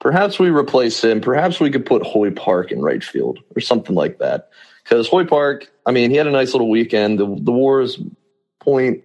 perhaps 0.00 0.38
we 0.38 0.50
replace 0.50 1.02
him. 1.02 1.20
Perhaps 1.20 1.60
we 1.60 1.70
could 1.70 1.86
put 1.86 2.02
Hoy 2.02 2.30
Park 2.32 2.72
in 2.72 2.82
right 2.82 3.02
field 3.02 3.38
or 3.54 3.60
something 3.60 3.94
like 3.94 4.18
that. 4.18 4.50
Because 4.82 5.08
Hoy 5.08 5.24
Park, 5.24 5.70
I 5.86 5.92
mean, 5.92 6.10
he 6.10 6.16
had 6.16 6.26
a 6.26 6.30
nice 6.30 6.52
little 6.52 6.70
weekend. 6.70 7.18
The, 7.18 7.26
the 7.26 7.52
WAR 7.52 7.82
is 7.82 7.98
point 8.60 9.04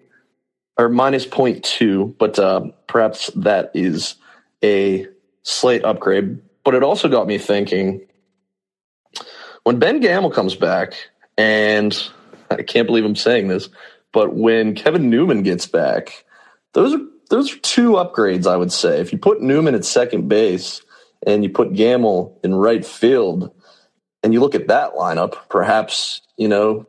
or 0.78 0.90
minus 0.90 1.26
point 1.26 1.64
two, 1.64 2.16
but 2.20 2.38
uh, 2.38 2.68
perhaps 2.88 3.32
that 3.36 3.72
is 3.74 4.16
a 4.64 5.08
slate 5.44 5.84
upgrade. 5.84 6.40
But 6.64 6.76
it 6.76 6.84
also 6.84 7.08
got 7.08 7.28
me 7.28 7.38
thinking 7.38 8.02
when 9.64 9.80
Ben 9.80 10.00
Gamel 10.00 10.32
comes 10.32 10.56
back, 10.56 10.94
and 11.38 11.98
I 12.50 12.62
can't 12.62 12.88
believe 12.88 13.04
I'm 13.04 13.18
saying 13.18 13.50
this, 13.50 13.68
but 14.14 14.34
when 14.34 14.76
Kevin 14.76 15.10
Newman 15.10 15.44
gets 15.44 15.66
back, 15.66 16.24
those 16.74 16.94
are 16.94 17.02
those 17.30 17.54
are 17.54 17.60
two 17.60 17.92
upgrades, 17.92 18.48
I 18.48 18.56
would 18.56 18.72
say. 18.72 19.02
If 19.02 19.12
you 19.12 19.18
put 19.18 19.42
Newman 19.42 19.76
at 19.76 19.84
second 19.84 20.30
base 20.30 20.82
and 21.26 21.44
you 21.44 21.50
put 21.50 21.74
Gamel 21.74 22.40
in 22.46 22.56
right 22.56 22.86
field, 22.86 23.52
and 24.28 24.34
you 24.34 24.42
look 24.42 24.56
at 24.56 24.68
that 24.68 24.96
lineup, 24.96 25.36
perhaps, 25.48 26.20
you 26.36 26.50
know, 26.50 26.86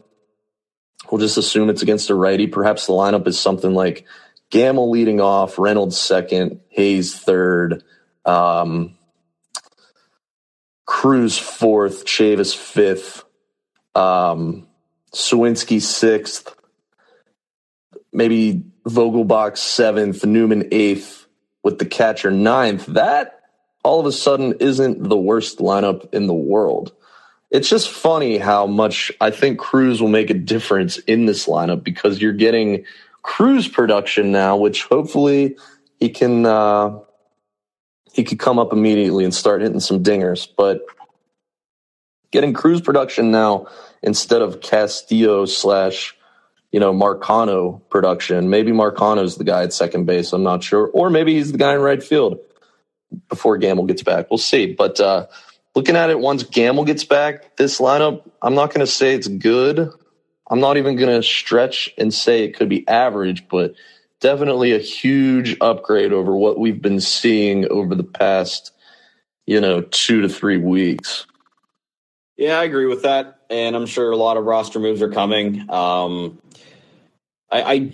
we'll 1.08 1.20
just 1.20 1.38
assume 1.38 1.70
it's 1.70 1.82
against 1.82 2.10
a 2.10 2.14
righty. 2.16 2.48
Perhaps 2.48 2.88
the 2.88 2.94
lineup 2.94 3.28
is 3.28 3.38
something 3.38 3.74
like 3.74 4.06
Gamel 4.50 4.90
leading 4.90 5.20
off, 5.20 5.56
Reynolds 5.56 5.96
second, 5.96 6.58
Hayes 6.70 7.16
third, 7.16 7.84
um, 8.24 8.98
Cruz 10.84 11.38
fourth, 11.38 12.06
Chavis 12.06 12.56
fifth, 12.56 13.22
um, 13.94 14.66
Suwinski 15.14 15.80
sixth, 15.80 16.56
maybe 18.12 18.64
Vogelbach 18.84 19.56
seventh, 19.58 20.26
Newman 20.26 20.70
eighth, 20.72 21.28
with 21.62 21.78
the 21.78 21.86
catcher 21.86 22.32
ninth. 22.32 22.86
That 22.86 23.42
all 23.84 24.00
of 24.00 24.06
a 24.06 24.12
sudden 24.12 24.54
isn't 24.54 25.08
the 25.08 25.16
worst 25.16 25.58
lineup 25.58 26.12
in 26.12 26.26
the 26.26 26.34
world. 26.34 26.94
It's 27.50 27.68
just 27.68 27.88
funny 27.88 28.38
how 28.38 28.66
much 28.66 29.10
I 29.20 29.30
think 29.30 29.58
Cruz 29.58 30.02
will 30.02 30.08
make 30.08 30.28
a 30.30 30.34
difference 30.34 30.98
in 30.98 31.26
this 31.26 31.46
lineup 31.46 31.82
because 31.82 32.20
you're 32.20 32.32
getting 32.34 32.84
Cruz 33.22 33.66
production 33.68 34.32
now, 34.32 34.56
which 34.56 34.84
hopefully 34.84 35.56
he 35.98 36.10
can 36.10 36.44
uh, 36.44 36.98
he 38.12 38.24
could 38.24 38.38
come 38.38 38.58
up 38.58 38.72
immediately 38.72 39.24
and 39.24 39.34
start 39.34 39.62
hitting 39.62 39.80
some 39.80 40.02
dingers. 40.02 40.46
But 40.56 40.82
getting 42.30 42.52
Cruz 42.52 42.80
production 42.80 43.30
now 43.30 43.66
instead 44.02 44.42
of 44.42 44.60
Castillo 44.60 45.46
slash 45.46 46.14
you 46.72 46.80
know 46.80 46.92
Marcano 46.92 47.80
production. 47.88 48.50
Maybe 48.50 48.72
Marcano's 48.72 49.36
the 49.36 49.44
guy 49.44 49.62
at 49.62 49.72
second 49.72 50.04
base. 50.04 50.32
I'm 50.32 50.42
not 50.42 50.62
sure, 50.62 50.88
or 50.88 51.10
maybe 51.10 51.34
he's 51.34 51.52
the 51.52 51.58
guy 51.58 51.74
in 51.74 51.80
right 51.80 52.02
field 52.02 52.38
before 53.28 53.56
Gamel 53.56 53.86
gets 53.86 54.02
back. 54.02 54.30
We'll 54.30 54.38
see. 54.38 54.74
But 54.74 55.00
uh, 55.00 55.26
looking 55.78 55.94
at 55.94 56.10
it, 56.10 56.18
once 56.18 56.42
Gamel 56.42 56.84
gets 56.84 57.04
back, 57.04 57.54
this 57.54 57.78
lineup, 57.78 58.28
I'm 58.42 58.56
not 58.56 58.74
going 58.74 58.84
to 58.84 58.86
say 58.90 59.14
it's 59.14 59.28
good. 59.28 59.88
I'm 60.50 60.58
not 60.58 60.76
even 60.76 60.96
going 60.96 61.14
to 61.14 61.22
stretch 61.22 61.94
and 61.96 62.12
say 62.12 62.42
it 62.42 62.56
could 62.56 62.68
be 62.68 62.86
average, 62.88 63.46
but 63.46 63.74
definitely 64.20 64.72
a 64.72 64.80
huge 64.80 65.56
upgrade 65.60 66.12
over 66.12 66.34
what 66.34 66.58
we've 66.58 66.82
been 66.82 66.98
seeing 66.98 67.68
over 67.68 67.94
the 67.94 68.02
past, 68.02 68.72
you 69.46 69.60
know, 69.60 69.82
two 69.82 70.20
to 70.22 70.28
three 70.28 70.56
weeks. 70.56 71.26
Yeah, 72.36 72.58
I 72.58 72.64
agree 72.64 72.86
with 72.86 73.02
that, 73.02 73.42
and 73.48 73.76
I'm 73.76 73.86
sure 73.86 74.10
a 74.10 74.16
lot 74.16 74.36
of 74.36 74.46
roster 74.46 74.80
moves 74.80 75.00
are 75.00 75.12
coming. 75.12 75.70
Um, 75.70 76.42
I, 77.52 77.62
I, 77.62 77.92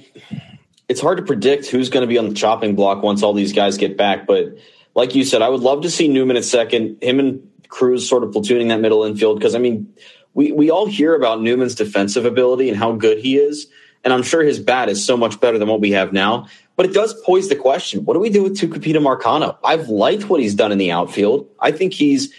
it's 0.88 1.02
hard 1.02 1.18
to 1.18 1.24
predict 1.24 1.66
who's 1.66 1.90
going 1.90 2.00
to 2.00 2.06
be 2.06 2.16
on 2.16 2.30
the 2.30 2.34
chopping 2.34 2.76
block 2.76 3.02
once 3.02 3.22
all 3.22 3.34
these 3.34 3.52
guys 3.52 3.76
get 3.76 3.98
back, 3.98 4.26
but 4.26 4.56
like 4.94 5.14
you 5.14 5.22
said, 5.22 5.42
I 5.42 5.50
would 5.50 5.60
love 5.60 5.82
to 5.82 5.90
see 5.90 6.08
Newman 6.08 6.38
at 6.38 6.44
second, 6.44 7.02
him 7.02 7.18
and 7.18 7.50
Cruz 7.68 8.08
sort 8.08 8.24
of 8.24 8.30
platooning 8.30 8.68
that 8.68 8.80
middle 8.80 9.04
infield 9.04 9.38
because 9.38 9.54
I 9.54 9.58
mean, 9.58 9.92
we 10.34 10.52
we 10.52 10.70
all 10.70 10.86
hear 10.86 11.14
about 11.14 11.42
Newman's 11.42 11.74
defensive 11.74 12.24
ability 12.24 12.68
and 12.68 12.78
how 12.78 12.92
good 12.92 13.18
he 13.18 13.36
is, 13.36 13.66
and 14.02 14.12
I'm 14.12 14.22
sure 14.22 14.42
his 14.42 14.58
bat 14.58 14.88
is 14.88 15.04
so 15.04 15.16
much 15.16 15.40
better 15.40 15.58
than 15.58 15.68
what 15.68 15.80
we 15.80 15.92
have 15.92 16.12
now. 16.12 16.48
But 16.76 16.86
it 16.86 16.92
does 16.92 17.14
pose 17.22 17.48
the 17.48 17.56
question: 17.56 18.04
What 18.04 18.14
do 18.14 18.20
we 18.20 18.30
do 18.30 18.42
with 18.42 18.58
Tucupita 18.58 18.96
Marcano? 18.96 19.56
I've 19.64 19.88
liked 19.88 20.28
what 20.28 20.40
he's 20.40 20.54
done 20.54 20.72
in 20.72 20.78
the 20.78 20.92
outfield. 20.92 21.48
I 21.60 21.72
think 21.72 21.92
he's 21.92 22.32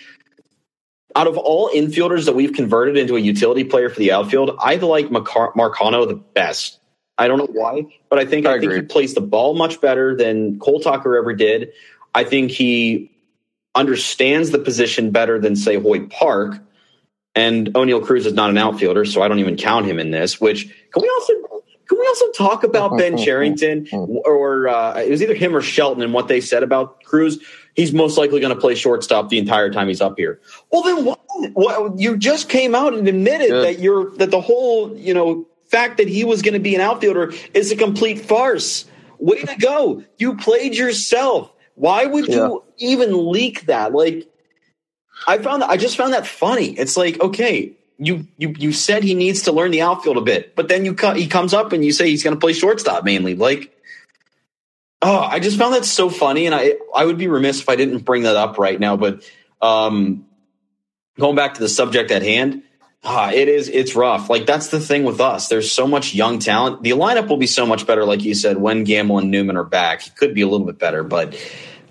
out 1.16 1.28
of 1.28 1.38
all 1.38 1.70
infielders 1.70 2.26
that 2.26 2.36
we've 2.36 2.54
converted 2.54 2.98
into 2.98 3.16
a 3.16 3.20
utility 3.20 3.64
player 3.64 3.90
for 3.90 4.00
the 4.00 4.12
outfield. 4.12 4.58
I 4.60 4.76
like 4.76 5.08
Marcano 5.08 6.08
the 6.08 6.16
best. 6.16 6.80
I 7.18 7.30
don't 7.30 7.38
know 7.38 7.48
why, 7.50 7.86
but 8.10 8.20
I 8.20 8.26
think 8.26 8.46
I, 8.46 8.56
I 8.56 8.60
think 8.60 8.74
he 8.74 8.82
plays 8.82 9.14
the 9.14 9.22
ball 9.22 9.56
much 9.56 9.80
better 9.80 10.16
than 10.18 10.60
Cole 10.60 10.82
Tucker 10.82 11.16
ever 11.16 11.34
did. 11.34 11.72
I 12.14 12.26
think 12.26 12.52
he 12.52 13.15
understands 13.76 14.52
the 14.52 14.60
position 14.60 15.12
better 15.12 15.40
than 15.40 15.56
say 15.56 15.76
Hoy 15.78 16.08
Park. 16.08 16.58
And 17.36 17.68
Oneil 17.74 18.04
Cruz 18.04 18.26
is 18.26 18.34
not 18.34 18.50
an 18.50 18.58
outfielder, 18.58 19.04
so 19.04 19.22
I 19.22 19.28
don't 19.28 19.40
even 19.40 19.58
count 19.58 19.86
him 19.86 20.00
in 20.00 20.10
this. 20.10 20.40
Which 20.40 20.64
can 20.92 21.02
we 21.02 21.10
also 21.10 21.34
can 21.88 22.00
we 22.00 22.08
also 22.08 22.32
talk 22.32 22.64
about 22.64 22.98
Ben 22.98 23.18
Cherington 23.24 23.88
or 23.94 24.68
uh, 24.68 25.00
it 25.00 25.10
was 25.10 25.22
either 25.22 25.36
him 25.36 25.56
or 25.56 25.62
Shelton 25.62 26.02
and 26.02 26.14
what 26.14 26.28
they 26.28 26.42
said 26.42 26.64
about 26.64 27.04
Cruz? 27.04 27.40
He's 27.76 27.94
most 27.94 28.18
likely 28.18 28.40
going 28.40 28.54
to 28.54 28.60
play 28.60 28.76
shortstop 28.76 29.28
the 29.30 29.38
entire 29.38 29.70
time 29.70 29.90
he's 29.90 30.00
up 30.00 30.18
here. 30.18 30.40
Well, 30.72 30.82
then 30.84 31.04
what, 31.04 31.20
what 31.54 32.00
you 32.00 32.18
just 32.18 32.48
came 32.48 32.74
out 32.74 32.94
and 32.94 33.06
admitted 33.08 33.50
Good. 33.50 33.66
that 33.66 33.80
you're 33.80 34.12
that 34.18 34.32
the 34.32 34.42
whole 34.42 34.96
you 34.96 35.14
know 35.14 35.46
fact 35.68 35.98
that 35.98 36.08
he 36.08 36.24
was 36.24 36.42
going 36.42 36.54
to 36.54 36.60
be 36.60 36.74
an 36.76 36.82
outfielder 36.82 37.34
is 37.54 37.72
a 37.72 37.76
complete 37.76 38.22
farce. 38.22 38.86
Way 39.20 39.42
to 39.42 39.56
go! 39.58 40.04
You 40.18 40.36
played 40.38 40.76
yourself. 40.76 41.52
Why 41.76 42.06
would 42.06 42.28
yeah. 42.28 42.36
you 42.36 42.64
even 42.78 43.32
leak 43.32 43.66
that? 43.68 43.94
Like, 43.94 44.28
I 45.28 45.38
found 45.38 45.62
that 45.62 45.70
I 45.70 45.78
just 45.78 45.98
found 45.98 46.14
that 46.14 46.26
funny. 46.26 46.70
It's 46.72 46.98
like, 46.98 47.22
okay, 47.22 47.74
you 47.98 48.28
you 48.38 48.54
you 48.58 48.72
said 48.74 49.04
he 49.04 49.14
needs 49.14 49.44
to 49.44 49.52
learn 49.52 49.72
the 49.72 49.82
outfield 49.82 50.18
a 50.18 50.22
bit, 50.22 50.56
but 50.56 50.68
then 50.68 50.86
you 50.86 50.94
cut 50.94 51.18
he 51.18 51.28
comes 51.28 51.54
up 51.54 51.74
and 51.74 51.84
you 51.84 51.92
say 51.92 52.10
he's 52.10 52.24
going 52.24 52.36
to 52.36 52.40
play 52.40 52.54
shortstop 52.54 53.04
mainly. 53.04 53.36
Like, 53.36 53.74
oh, 55.02 55.20
I 55.20 55.40
just 55.40 55.58
found 55.58 55.76
that 55.76 55.86
so 55.86 56.10
funny, 56.10 56.46
and 56.46 56.56
I 56.56 56.76
I 56.94 57.06
would 57.06 57.18
be 57.18 57.28
remiss 57.28 57.62
if 57.62 57.70
I 57.70 57.76
didn't 57.76 58.00
bring 58.00 58.24
that 58.24 58.36
up 58.36 58.58
right 58.58 58.80
now. 58.80 58.98
But 58.98 59.30
um, 59.62 60.26
going 61.18 61.36
back 61.36 61.56
to 61.56 61.62
the 61.62 61.70
subject 61.70 62.12
at 62.12 62.22
hand, 62.22 62.64
ah, 63.06 63.32
it 63.32 63.48
is 63.48 63.70
it's 63.70 63.96
rough. 63.96 64.30
Like 64.30 64.46
that's 64.46 64.68
the 64.68 64.80
thing 64.80 65.04
with 65.04 65.22
us. 65.22 65.48
There's 65.48 65.72
so 65.72 65.88
much 65.88 66.14
young 66.14 66.40
talent. 66.40 66.84
The 66.84 66.92
lineup 66.92 67.28
will 67.28 67.38
be 67.38 67.48
so 67.48 67.66
much 67.66 67.88
better, 67.88 68.04
like 68.06 68.24
you 68.24 68.34
said, 68.34 68.58
when 68.58 68.84
Gamel 68.84 69.20
and 69.20 69.32
Newman 69.32 69.58
are 69.58 69.64
back. 69.64 70.08
It 70.08 70.16
could 70.16 70.34
be 70.34 70.42
a 70.42 70.48
little 70.48 70.66
bit 70.66 70.80
better, 70.80 71.04
but 71.04 71.36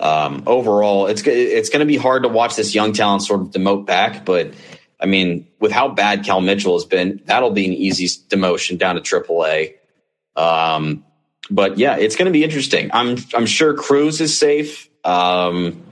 um, 0.00 0.42
overall, 0.46 1.06
it's 1.06 1.22
it's 1.26 1.70
going 1.70 1.80
to 1.80 1.86
be 1.86 1.96
hard 1.96 2.24
to 2.24 2.28
watch 2.28 2.56
this 2.56 2.74
young 2.74 2.92
talent 2.92 3.22
sort 3.22 3.40
of 3.40 3.50
demote 3.50 3.86
back. 3.86 4.24
But 4.24 4.54
I 5.00 5.06
mean, 5.06 5.46
with 5.60 5.72
how 5.72 5.88
bad 5.88 6.24
Cal 6.24 6.40
Mitchell 6.40 6.74
has 6.74 6.84
been, 6.84 7.22
that'll 7.26 7.52
be 7.52 7.66
an 7.66 7.72
easy 7.72 8.06
demotion 8.28 8.78
down 8.78 8.96
to 8.96 9.00
AAA. 9.00 9.74
Um, 10.36 11.04
but 11.50 11.78
yeah, 11.78 11.96
it's 11.96 12.16
going 12.16 12.26
to 12.26 12.32
be 12.32 12.44
interesting. 12.44 12.90
I'm 12.92 13.16
I'm 13.34 13.46
sure 13.46 13.74
Cruz 13.74 14.20
is 14.20 14.36
safe. 14.36 14.88
Um, 15.04 15.82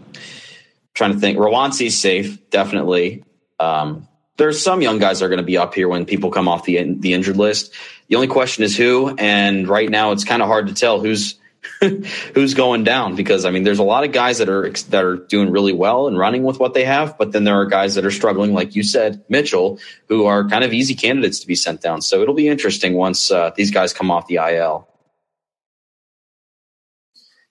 trying 0.95 1.13
to 1.13 1.19
think, 1.19 1.39
Roansy's 1.39 2.01
safe, 2.01 2.51
definitely. 2.51 3.25
Um, 3.59 4.09
there's 4.43 4.61
some 4.61 4.83
young 4.83 4.99
guys 4.99 5.21
that 5.21 5.27
are 5.27 5.29
going 5.29 5.37
to 5.37 5.45
be 5.45 5.57
up 5.57 5.73
here 5.73 5.89
when 5.89 6.05
people 6.05 6.33
come 6.33 6.49
off 6.49 6.65
the 6.65 6.95
the 6.99 7.13
injured 7.13 7.37
list. 7.37 7.73
The 8.09 8.17
only 8.17 8.27
question 8.27 8.65
is 8.65 8.77
who, 8.77 9.15
and 9.17 9.69
right 9.69 9.89
now 9.89 10.11
it's 10.11 10.25
kind 10.25 10.43
of 10.43 10.49
hard 10.49 10.67
to 10.67 10.75
tell 10.75 10.99
who's 10.99 11.37
who's 12.35 12.55
going 12.55 12.83
down 12.83 13.15
because 13.15 13.45
I 13.45 13.53
mean 13.53 13.63
there's 13.63 13.79
a 13.79 13.85
lot 13.85 14.03
of 14.03 14.11
guys 14.11 14.39
that 14.39 14.49
are 14.49 14.69
that 14.69 15.05
are 15.05 15.15
doing 15.15 15.53
really 15.53 15.73
well 15.73 16.09
and 16.09 16.19
running 16.19 16.43
with 16.43 16.59
what 16.59 16.75
they 16.75 16.85
have, 16.85 17.17
but 17.19 17.31
then 17.31 17.45
there 17.45 17.55
are 17.61 17.67
guys 17.67 17.95
that 17.95 18.05
are 18.05 18.11
struggling, 18.11 18.53
like 18.53 18.75
you 18.75 18.83
said, 18.83 19.25
Mitchell, 19.29 19.79
who 20.09 20.27
are 20.27 20.49
kind 20.49 20.65
of 20.65 20.73
easy 20.73 20.97
candidates 20.97 21.39
to 21.39 21.47
be 21.47 21.55
sent 21.55 21.81
down. 21.81 22.03
So 22.03 22.21
it'll 22.21 22.35
be 22.35 22.49
interesting 22.49 22.95
once 22.95 23.31
uh, 23.31 23.53
these 23.55 23.71
guys 23.71 23.93
come 23.93 24.11
off 24.11 24.27
the 24.27 24.41
IL. 24.43 24.89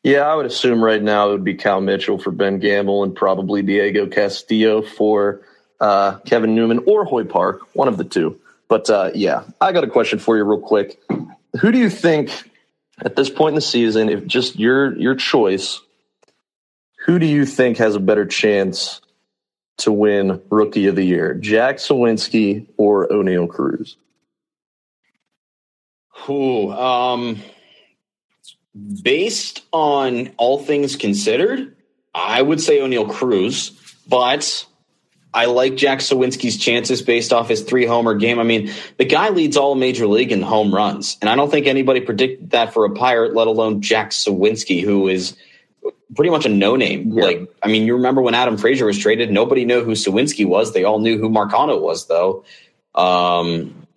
Yeah, 0.04 0.24
I 0.24 0.36
would 0.36 0.46
assume 0.46 0.84
right 0.84 1.02
now 1.02 1.30
it 1.30 1.32
would 1.32 1.46
be 1.46 1.54
Cal 1.54 1.80
Mitchell 1.80 2.18
for 2.18 2.32
Ben 2.32 2.60
Gamel 2.60 3.04
and 3.04 3.16
probably 3.16 3.62
Diego 3.62 4.08
Castillo 4.08 4.82
for 4.82 5.44
uh, 5.82 6.20
Kevin 6.20 6.56
Newman 6.56 6.84
or 6.86 7.04
Hoy 7.04 7.26
Park, 7.26 7.76
one 7.76 7.88
of 7.88 7.98
the 7.98 8.06
two. 8.06 8.40
But 8.70 8.90
uh, 8.90 9.12
yeah, 9.14 9.44
I 9.60 9.74
got 9.74 9.84
a 9.84 9.90
question 9.90 10.20
for 10.20 10.38
you 10.38 10.46
real 10.46 10.62
quick. 10.62 11.02
Who 11.60 11.72
do 11.74 11.78
you 11.78 11.90
think 11.90 12.32
at 13.04 13.16
this 13.16 13.30
point 13.30 13.50
in 13.50 13.56
the 13.56 13.62
season, 13.62 14.08
if 14.08 14.26
just 14.26 14.58
your 14.58 14.96
your 14.98 15.16
choice, 15.16 15.82
who 17.06 17.20
do 17.20 17.26
you 17.26 17.46
think 17.46 17.78
has 17.78 17.96
a 17.96 18.00
better 18.00 18.26
chance 18.26 19.02
to 19.78 19.92
win 19.92 20.42
Rookie 20.50 20.88
of 20.88 20.96
the 20.96 21.04
Year, 21.04 21.34
Jack 21.34 21.78
Suwinski 21.78 22.68
or 22.78 23.08
Oneil 23.10 23.50
Cruz? 23.50 23.98
Who, 26.26 26.72
um, 26.72 27.42
based 29.02 29.64
on 29.74 30.32
all 30.38 30.60
things 30.60 30.96
considered, 30.96 31.76
I 32.14 32.40
would 32.40 32.62
say 32.62 32.78
Oneil 32.78 33.10
Cruz, 33.10 33.72
but 34.08 34.66
I 35.34 35.46
like 35.46 35.76
Jack 35.76 36.00
Suwinski's 36.00 36.58
chances 36.58 37.02
based 37.02 37.32
off 37.32 37.48
his 37.48 37.62
three 37.62 37.86
homer 37.86 38.16
game. 38.16 38.40
I 38.40 38.44
mean, 38.44 38.72
the 38.98 39.06
guy 39.06 39.30
leads 39.30 39.56
all 39.56 39.76
major 39.76 40.06
league 40.08 40.32
in 40.32 40.42
home 40.42 40.76
runs, 40.76 41.18
and 41.22 41.30
I 41.30 41.36
don't 41.36 41.50
think 41.50 41.68
anybody 41.68 42.02
predicted 42.02 42.52
that 42.52 42.74
for 42.74 42.86
a 42.86 42.90
Pirate, 42.90 43.34
let 43.34 43.48
alone 43.48 43.82
Jack 43.82 44.12
Suwinski, 44.12 44.84
who 44.84 45.08
is 45.08 45.38
pretty 46.16 46.32
much 46.32 46.46
a 46.46 46.50
no 46.50 46.76
name. 46.76 47.14
Yeah. 47.14 47.24
Like, 47.24 47.50
I 47.64 47.68
mean, 47.68 47.86
you 47.86 47.96
remember 47.96 48.22
when 48.22 48.36
Adam 48.36 48.58
Frazier 48.58 48.86
was 48.86 48.98
traded? 48.98 49.32
Nobody 49.32 49.64
knew 49.64 49.84
who 49.84 49.92
Suwinski 49.92 50.46
was. 50.46 50.74
They 50.74 50.84
all 50.84 51.00
knew 51.00 51.18
who 51.18 51.30
Marcano 51.30 51.80
was, 51.80 52.08
though. 52.08 52.44
Um, 52.94 53.88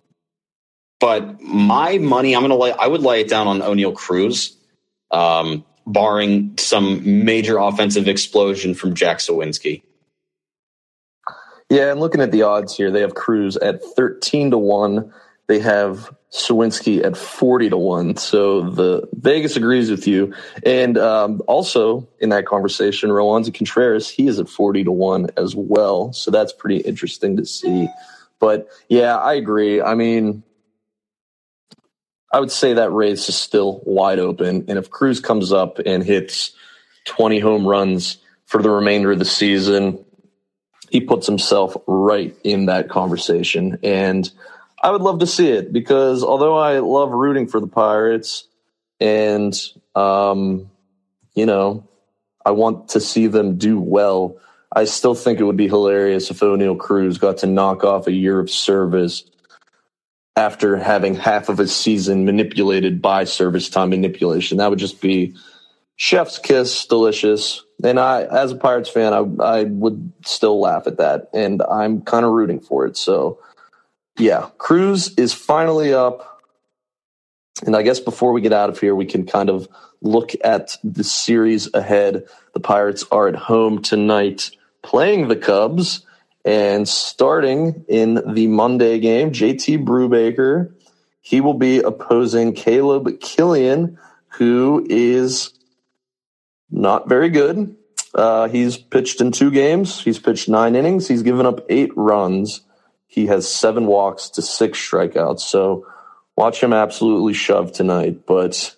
but 1.00 1.40
my 1.42 1.98
money, 1.98 2.34
I'm 2.34 2.42
gonna 2.42 2.56
lay. 2.56 2.72
I 2.72 2.86
would 2.86 3.02
lay 3.02 3.20
it 3.20 3.28
down 3.28 3.48
on 3.48 3.60
Oneil 3.60 3.94
Cruz, 3.94 4.56
um, 5.10 5.64
barring 5.86 6.56
some 6.58 7.24
major 7.24 7.58
offensive 7.58 8.06
explosion 8.06 8.74
from 8.74 8.94
Jack 8.94 9.18
Suwinski. 9.18 9.82
Yeah, 11.74 11.90
and 11.90 11.98
looking 11.98 12.20
at 12.20 12.30
the 12.30 12.42
odds 12.42 12.76
here, 12.76 12.92
they 12.92 13.00
have 13.00 13.16
Cruz 13.16 13.56
at 13.56 13.82
13 13.82 14.52
to 14.52 14.58
1. 14.58 15.12
They 15.48 15.58
have 15.58 16.14
Suwinski 16.30 17.04
at 17.04 17.16
40 17.16 17.70
to 17.70 17.76
1. 17.76 18.16
So 18.16 18.70
the 18.70 19.08
Vegas 19.14 19.56
agrees 19.56 19.90
with 19.90 20.06
you. 20.06 20.32
And 20.64 20.96
um, 20.96 21.42
also 21.48 22.08
in 22.20 22.28
that 22.28 22.46
conversation, 22.46 23.10
Roansy 23.10 23.52
Contreras, 23.52 24.08
he 24.08 24.28
is 24.28 24.38
at 24.38 24.48
40 24.48 24.84
to 24.84 24.92
1 24.92 25.30
as 25.36 25.56
well. 25.56 26.12
So 26.12 26.30
that's 26.30 26.52
pretty 26.52 26.76
interesting 26.76 27.38
to 27.38 27.44
see. 27.44 27.88
But 28.38 28.68
yeah, 28.88 29.16
I 29.16 29.34
agree. 29.34 29.82
I 29.82 29.96
mean, 29.96 30.44
I 32.32 32.38
would 32.38 32.52
say 32.52 32.74
that 32.74 32.92
race 32.92 33.28
is 33.28 33.34
still 33.34 33.80
wide 33.84 34.20
open. 34.20 34.66
And 34.68 34.78
if 34.78 34.90
Cruz 34.90 35.18
comes 35.18 35.52
up 35.52 35.80
and 35.84 36.04
hits 36.04 36.52
20 37.06 37.40
home 37.40 37.66
runs 37.66 38.18
for 38.46 38.62
the 38.62 38.70
remainder 38.70 39.10
of 39.10 39.18
the 39.18 39.24
season, 39.24 40.03
he 40.94 41.00
puts 41.00 41.26
himself 41.26 41.76
right 41.88 42.36
in 42.44 42.66
that 42.66 42.88
conversation. 42.88 43.80
And 43.82 44.30
I 44.80 44.92
would 44.92 45.00
love 45.00 45.18
to 45.18 45.26
see 45.26 45.48
it 45.48 45.72
because 45.72 46.22
although 46.22 46.56
I 46.56 46.78
love 46.78 47.10
rooting 47.10 47.48
for 47.48 47.58
the 47.58 47.66
Pirates 47.66 48.46
and, 49.00 49.52
um, 49.96 50.70
you 51.34 51.46
know, 51.46 51.88
I 52.46 52.52
want 52.52 52.90
to 52.90 53.00
see 53.00 53.26
them 53.26 53.58
do 53.58 53.80
well, 53.80 54.36
I 54.70 54.84
still 54.84 55.16
think 55.16 55.40
it 55.40 55.42
would 55.42 55.56
be 55.56 55.66
hilarious 55.66 56.30
if 56.30 56.38
Oneil 56.38 56.78
Cruz 56.78 57.18
got 57.18 57.38
to 57.38 57.48
knock 57.48 57.82
off 57.82 58.06
a 58.06 58.12
year 58.12 58.38
of 58.38 58.48
service 58.48 59.28
after 60.36 60.76
having 60.76 61.16
half 61.16 61.48
of 61.48 61.58
a 61.58 61.66
season 61.66 62.24
manipulated 62.24 63.02
by 63.02 63.24
service 63.24 63.68
time 63.68 63.90
manipulation. 63.90 64.58
That 64.58 64.70
would 64.70 64.78
just 64.78 65.00
be 65.00 65.34
chef's 65.96 66.38
kiss, 66.38 66.86
delicious. 66.86 67.63
And 67.84 68.00
I, 68.00 68.24
as 68.24 68.52
a 68.52 68.56
Pirates 68.56 68.88
fan, 68.88 69.12
I, 69.12 69.44
I 69.44 69.64
would 69.64 70.12
still 70.24 70.60
laugh 70.60 70.86
at 70.86 70.96
that, 70.96 71.28
and 71.34 71.62
I'm 71.62 72.00
kind 72.00 72.24
of 72.24 72.32
rooting 72.32 72.60
for 72.60 72.86
it. 72.86 72.96
So, 72.96 73.38
yeah, 74.18 74.48
Cruz 74.58 75.12
is 75.16 75.32
finally 75.32 75.92
up. 75.92 76.42
And 77.64 77.76
I 77.76 77.82
guess 77.82 78.00
before 78.00 78.32
we 78.32 78.40
get 78.40 78.52
out 78.52 78.70
of 78.70 78.80
here, 78.80 78.94
we 78.94 79.06
can 79.06 79.26
kind 79.26 79.48
of 79.48 79.68
look 80.00 80.32
at 80.42 80.76
the 80.82 81.04
series 81.04 81.72
ahead. 81.72 82.26
The 82.52 82.60
Pirates 82.60 83.04
are 83.12 83.28
at 83.28 83.36
home 83.36 83.80
tonight 83.82 84.50
playing 84.82 85.28
the 85.28 85.36
Cubs. 85.36 86.04
And 86.44 86.86
starting 86.86 87.86
in 87.88 88.34
the 88.34 88.48
Monday 88.48 88.98
game, 88.98 89.32
JT 89.32 89.84
Brubaker, 89.84 90.74
he 91.22 91.40
will 91.40 91.54
be 91.54 91.78
opposing 91.78 92.52
Caleb 92.52 93.18
Killian, 93.20 93.98
who 94.28 94.86
is 94.90 95.54
not 96.70 97.08
very 97.08 97.28
good. 97.28 97.76
Uh, 98.14 98.48
he's 98.48 98.76
pitched 98.76 99.20
in 99.20 99.32
two 99.32 99.50
games. 99.50 100.00
He's 100.00 100.18
pitched 100.18 100.48
nine 100.48 100.76
innings. 100.76 101.08
He's 101.08 101.22
given 101.22 101.46
up 101.46 101.60
eight 101.68 101.90
runs. 101.96 102.60
He 103.06 103.26
has 103.26 103.48
seven 103.48 103.86
walks 103.86 104.28
to 104.30 104.42
six 104.42 104.78
strikeouts. 104.78 105.40
So 105.40 105.86
watch 106.36 106.62
him 106.62 106.72
absolutely 106.72 107.32
shove 107.32 107.72
tonight. 107.72 108.26
But 108.26 108.74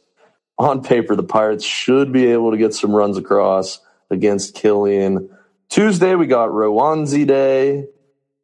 on 0.59 0.83
paper, 0.83 1.17
the 1.17 1.23
Pirates 1.23 1.65
should 1.65 2.13
be 2.13 2.27
able 2.27 2.51
to 2.51 2.57
get 2.57 2.75
some 2.75 2.95
runs 2.95 3.19
across 3.19 3.81
against 4.11 4.55
Killian. 4.55 5.31
Tuesday, 5.69 6.15
we 6.15 6.27
got 6.27 6.51
Roansy 6.51 7.27
Day. 7.27 7.87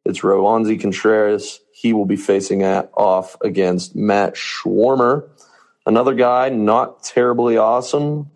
It's 0.05 0.19
Roansy 0.19 0.79
Contreras. 0.79 1.59
He 1.71 1.93
will 1.93 2.05
be 2.05 2.17
facing 2.17 2.63
at, 2.63 2.91
off 2.95 3.37
against 3.41 3.95
Matt 3.95 4.35
Swarmer. 4.35 5.29
Another 5.85 6.13
guy, 6.13 6.49
not 6.49 7.03
terribly 7.03 7.57
awesome. 7.57 8.29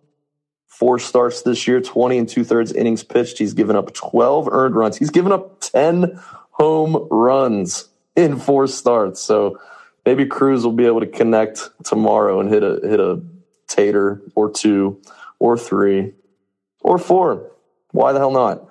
Four 0.78 1.00
starts 1.00 1.42
this 1.42 1.68
year, 1.68 1.82
20 1.82 2.20
and 2.20 2.30
two 2.30 2.44
thirds 2.44 2.72
innings 2.72 3.04
pitched. 3.04 3.40
He's 3.40 3.56
given 3.56 3.76
up 3.76 3.96
12 3.96 4.48
earned 4.52 4.76
runs. 4.76 4.96
He's 4.96 5.10
given 5.10 5.32
up 5.32 5.60
10 5.60 6.20
home 6.52 7.08
runs 7.10 7.90
in 8.16 8.38
four 8.38 8.68
starts. 8.68 9.20
So 9.20 9.60
maybe 10.06 10.28
Cruz 10.28 10.64
will 10.64 10.74
be 10.74 10.86
able 10.86 11.00
to 11.00 11.08
connect 11.08 11.72
tomorrow 11.84 12.40
and 12.40 12.52
hit 12.52 12.62
a 12.62 12.80
hit 12.84 13.00
a 13.00 13.24
tater 13.68 14.22
or 14.36 14.52
two 14.52 15.02
or 15.40 15.58
three 15.58 16.14
or 16.82 17.00
four. 17.00 17.50
Why 17.90 18.14
the 18.14 18.20
hell 18.20 18.30
not? 18.30 18.70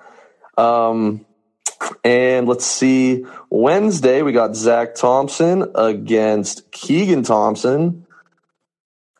Um, 0.57 1.25
and 2.05 2.47
let's 2.47 2.65
see. 2.65 3.25
Wednesday, 3.49 4.21
we 4.21 4.31
got 4.31 4.55
Zach 4.55 4.95
Thompson 4.95 5.73
against 5.75 6.71
Keegan 6.71 7.23
Thompson. 7.23 8.05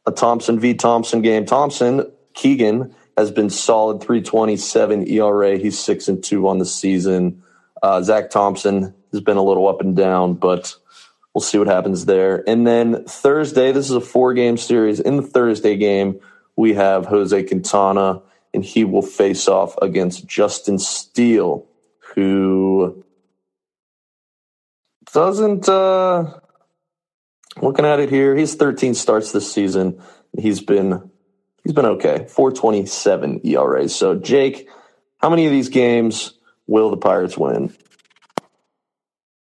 A 0.06 0.14
Thompson 0.14 0.58
v. 0.58 0.74
Thompson 0.74 1.22
game. 1.22 1.46
Thompson, 1.46 2.10
Keegan 2.38 2.96
has 3.18 3.32
been 3.32 3.50
solid 3.50 4.00
327 4.00 5.08
ERA. 5.10 5.58
He's 5.58 5.80
6 5.80 6.08
and 6.08 6.24
2 6.24 6.48
on 6.48 6.60
the 6.60 6.66
season. 6.66 7.42
Uh, 7.82 8.02
Zach 8.04 8.30
Thompson 8.30 8.94
has 9.12 9.22
been 9.22 9.38
a 9.38 9.44
little 9.44 9.68
up 9.68 9.82
and 9.82 9.96
down, 9.96 10.36
but 10.36 10.76
we'll 11.34 11.42
see 11.42 11.58
what 11.58 11.68
happens 11.68 12.06
there. 12.06 12.48
And 12.48 12.66
then 12.66 13.06
Thursday, 13.06 13.72
this 13.72 13.90
is 13.90 13.96
a 13.96 14.02
four 14.02 14.36
game 14.36 14.56
series. 14.58 15.00
In 15.00 15.18
the 15.18 15.24
Thursday 15.24 15.76
game, 15.78 16.20
we 16.56 16.76
have 16.76 17.08
Jose 17.08 17.44
Quintana 17.44 18.22
and 18.54 18.64
he 18.64 18.84
will 18.84 19.02
face 19.02 19.48
off 19.48 19.76
against 19.82 20.28
Justin 20.28 20.78
Steele, 20.78 21.66
who 22.14 23.04
doesn't. 25.12 25.68
Uh, 25.68 26.40
looking 27.62 27.86
at 27.86 28.00
it 28.00 28.10
here, 28.10 28.36
he's 28.36 28.54
13 28.56 28.94
starts 28.94 29.32
this 29.32 29.52
season. 29.52 30.00
He's 30.38 30.62
been 30.62 31.10
he's 31.68 31.74
been 31.74 31.86
okay, 31.86 32.26
4.27 32.30 33.46
ERA. 33.46 33.90
So, 33.90 34.16
Jake, 34.16 34.70
how 35.18 35.30
many 35.30 35.46
of 35.48 35.52
these 35.52 35.68
games 35.68 36.34
will 36.66 36.90
the 36.90 36.98
Pirates 36.98 37.38
win? 37.38 37.76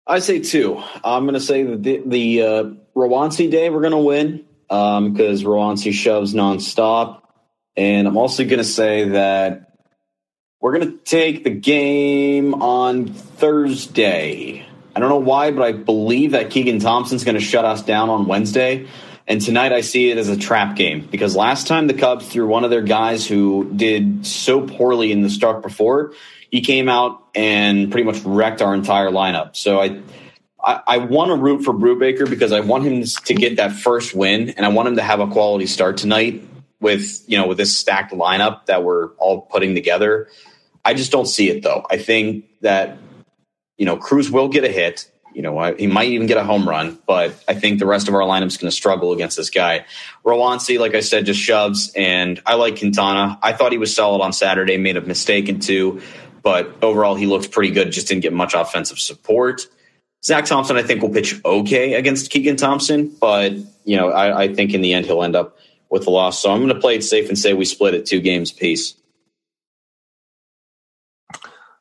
I 0.06 0.20
say 0.20 0.38
two. 0.38 0.82
I'm 1.04 1.24
going 1.24 1.34
to 1.34 1.40
say 1.40 1.62
the 1.64 2.02
the 2.04 2.42
uh, 2.42 2.64
Roansy 2.96 3.50
day 3.50 3.68
we're 3.68 3.82
going 3.82 3.92
to 3.92 3.98
win 3.98 4.44
because 4.68 5.44
um, 5.44 5.50
Roansy 5.50 5.92
shoves 5.92 6.32
nonstop. 6.32 7.22
And 7.76 8.08
I'm 8.08 8.16
also 8.16 8.44
going 8.44 8.58
to 8.58 8.64
say 8.64 9.10
that 9.10 9.76
we're 10.60 10.78
going 10.78 10.92
to 10.92 10.98
take 11.04 11.44
the 11.44 11.50
game 11.50 12.54
on 12.54 13.08
Thursday. 13.08 14.66
I 14.96 15.00
don't 15.00 15.08
know 15.10 15.16
why, 15.16 15.50
but 15.50 15.62
I 15.62 15.72
believe 15.72 16.32
that 16.32 16.50
Keegan 16.50 16.78
Thompson's 16.78 17.24
going 17.24 17.36
to 17.36 17.44
shut 17.44 17.64
us 17.64 17.82
down 17.82 18.08
on 18.08 18.26
Wednesday. 18.26 18.86
And 19.26 19.40
tonight 19.40 19.72
I 19.72 19.80
see 19.80 20.10
it 20.10 20.18
as 20.18 20.28
a 20.28 20.36
trap 20.36 20.76
game 20.76 21.06
because 21.10 21.34
last 21.34 21.66
time 21.66 21.86
the 21.86 21.94
Cubs 21.94 22.28
threw 22.28 22.46
one 22.46 22.64
of 22.64 22.70
their 22.70 22.82
guys 22.82 23.26
who 23.26 23.70
did 23.74 24.26
so 24.26 24.66
poorly 24.66 25.12
in 25.12 25.22
the 25.22 25.30
start 25.30 25.62
before, 25.62 26.12
he 26.50 26.60
came 26.60 26.88
out 26.88 27.26
and 27.34 27.90
pretty 27.90 28.04
much 28.04 28.20
wrecked 28.22 28.60
our 28.60 28.74
entire 28.74 29.10
lineup. 29.10 29.56
So 29.56 29.80
I 29.80 30.02
I, 30.64 30.80
I 30.86 30.98
want 30.98 31.30
to 31.30 31.36
root 31.36 31.62
for 31.62 31.74
Brubaker 31.74 32.28
because 32.28 32.52
I 32.52 32.60
want 32.60 32.84
him 32.84 33.04
to 33.04 33.34
get 33.34 33.56
that 33.56 33.72
first 33.72 34.14
win 34.14 34.50
and 34.50 34.64
I 34.64 34.68
want 34.70 34.88
him 34.88 34.96
to 34.96 35.02
have 35.02 35.20
a 35.20 35.26
quality 35.26 35.66
start 35.66 35.98
tonight 35.98 36.42
with 36.80 37.22
you 37.26 37.38
know 37.38 37.46
with 37.46 37.58
this 37.58 37.76
stacked 37.76 38.12
lineup 38.12 38.66
that 38.66 38.82
we're 38.82 39.08
all 39.14 39.42
putting 39.42 39.74
together. 39.74 40.28
I 40.84 40.94
just 40.94 41.12
don't 41.12 41.26
see 41.26 41.50
it 41.50 41.62
though. 41.62 41.86
I 41.90 41.98
think 41.98 42.46
that 42.60 42.98
you 43.76 43.86
know 43.86 43.96
Cruz 43.96 44.30
will 44.30 44.48
get 44.48 44.64
a 44.64 44.68
hit. 44.68 45.10
You 45.34 45.42
know, 45.42 45.58
I, 45.58 45.74
he 45.74 45.86
might 45.86 46.08
even 46.08 46.26
get 46.26 46.36
a 46.36 46.44
home 46.44 46.68
run, 46.68 46.98
but 47.06 47.34
I 47.48 47.54
think 47.54 47.80
the 47.80 47.86
rest 47.86 48.08
of 48.08 48.14
our 48.14 48.22
lineup's 48.22 48.56
going 48.56 48.70
to 48.70 48.76
struggle 48.76 49.12
against 49.12 49.36
this 49.36 49.50
guy. 49.50 49.84
Roansy, 50.24 50.78
like 50.78 50.94
I 50.94 51.00
said, 51.00 51.26
just 51.26 51.40
shoves, 51.40 51.92
and 51.96 52.40
I 52.46 52.54
like 52.54 52.78
Quintana. 52.78 53.38
I 53.42 53.52
thought 53.52 53.72
he 53.72 53.78
was 53.78 53.94
solid 53.94 54.22
on 54.22 54.32
Saturday, 54.32 54.76
made 54.78 54.96
a 54.96 55.00
mistake 55.00 55.48
in 55.48 55.60
two, 55.60 56.00
but 56.42 56.72
overall 56.82 57.16
he 57.16 57.26
looked 57.26 57.50
pretty 57.50 57.72
good. 57.72 57.90
Just 57.90 58.08
didn't 58.08 58.22
get 58.22 58.32
much 58.32 58.54
offensive 58.54 58.98
support. 58.98 59.66
Zach 60.24 60.46
Thompson, 60.46 60.76
I 60.76 60.82
think, 60.82 61.02
will 61.02 61.10
pitch 61.10 61.38
okay 61.44 61.94
against 61.94 62.30
Keegan 62.30 62.56
Thompson, 62.56 63.14
but 63.20 63.52
you 63.84 63.96
know, 63.96 64.10
I, 64.10 64.44
I 64.44 64.54
think 64.54 64.72
in 64.72 64.80
the 64.80 64.94
end 64.94 65.04
he'll 65.04 65.22
end 65.22 65.36
up 65.36 65.58
with 65.90 66.04
the 66.04 66.10
loss. 66.10 66.40
So 66.40 66.50
I'm 66.50 66.60
going 66.60 66.74
to 66.74 66.80
play 66.80 66.96
it 66.96 67.04
safe 67.04 67.28
and 67.28 67.38
say 67.38 67.52
we 67.52 67.64
split 67.64 67.94
it 67.94 68.06
two 68.06 68.20
games 68.20 68.50
apiece. 68.50 68.94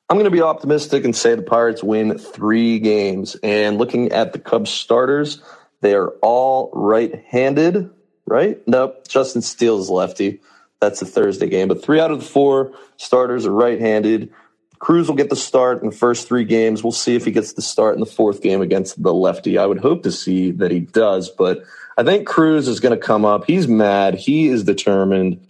I'm 0.09 0.17
going 0.17 0.25
to 0.25 0.31
be 0.31 0.41
optimistic 0.41 1.05
and 1.05 1.15
say 1.15 1.35
the 1.35 1.41
Pirates 1.41 1.83
win 1.83 2.17
three 2.17 2.79
games. 2.79 3.35
And 3.41 3.77
looking 3.77 4.11
at 4.11 4.33
the 4.33 4.39
Cubs 4.39 4.69
starters, 4.69 5.41
they 5.81 5.95
are 5.95 6.09
all 6.21 6.69
right 6.73 7.23
handed, 7.27 7.89
right? 8.25 8.59
Nope. 8.67 9.07
Justin 9.07 9.41
Steele 9.41 9.79
is 9.79 9.89
lefty. 9.89 10.41
That's 10.79 11.01
a 11.01 11.05
Thursday 11.05 11.47
game. 11.47 11.69
But 11.69 11.81
three 11.81 11.99
out 11.99 12.11
of 12.11 12.19
the 12.19 12.25
four 12.25 12.73
starters 12.97 13.45
are 13.45 13.53
right 13.53 13.79
handed. 13.79 14.31
Cruz 14.79 15.07
will 15.07 15.15
get 15.15 15.29
the 15.29 15.35
start 15.37 15.81
in 15.81 15.89
the 15.89 15.95
first 15.95 16.27
three 16.27 16.43
games. 16.43 16.83
We'll 16.83 16.91
see 16.91 17.15
if 17.15 17.23
he 17.23 17.31
gets 17.31 17.53
the 17.53 17.61
start 17.61 17.93
in 17.93 18.01
the 18.01 18.05
fourth 18.05 18.41
game 18.41 18.61
against 18.61 19.01
the 19.01 19.13
lefty. 19.13 19.57
I 19.57 19.65
would 19.65 19.79
hope 19.79 20.03
to 20.03 20.11
see 20.11 20.51
that 20.51 20.71
he 20.71 20.81
does, 20.81 21.29
but 21.29 21.63
I 21.97 22.03
think 22.03 22.27
Cruz 22.27 22.67
is 22.67 22.81
going 22.81 22.93
to 22.93 23.03
come 23.03 23.23
up. 23.23 23.45
He's 23.45 23.65
mad. 23.65 24.15
He 24.15 24.49
is 24.49 24.65
determined. 24.65 25.47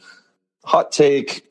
Hot 0.66 0.92
take. 0.92 1.44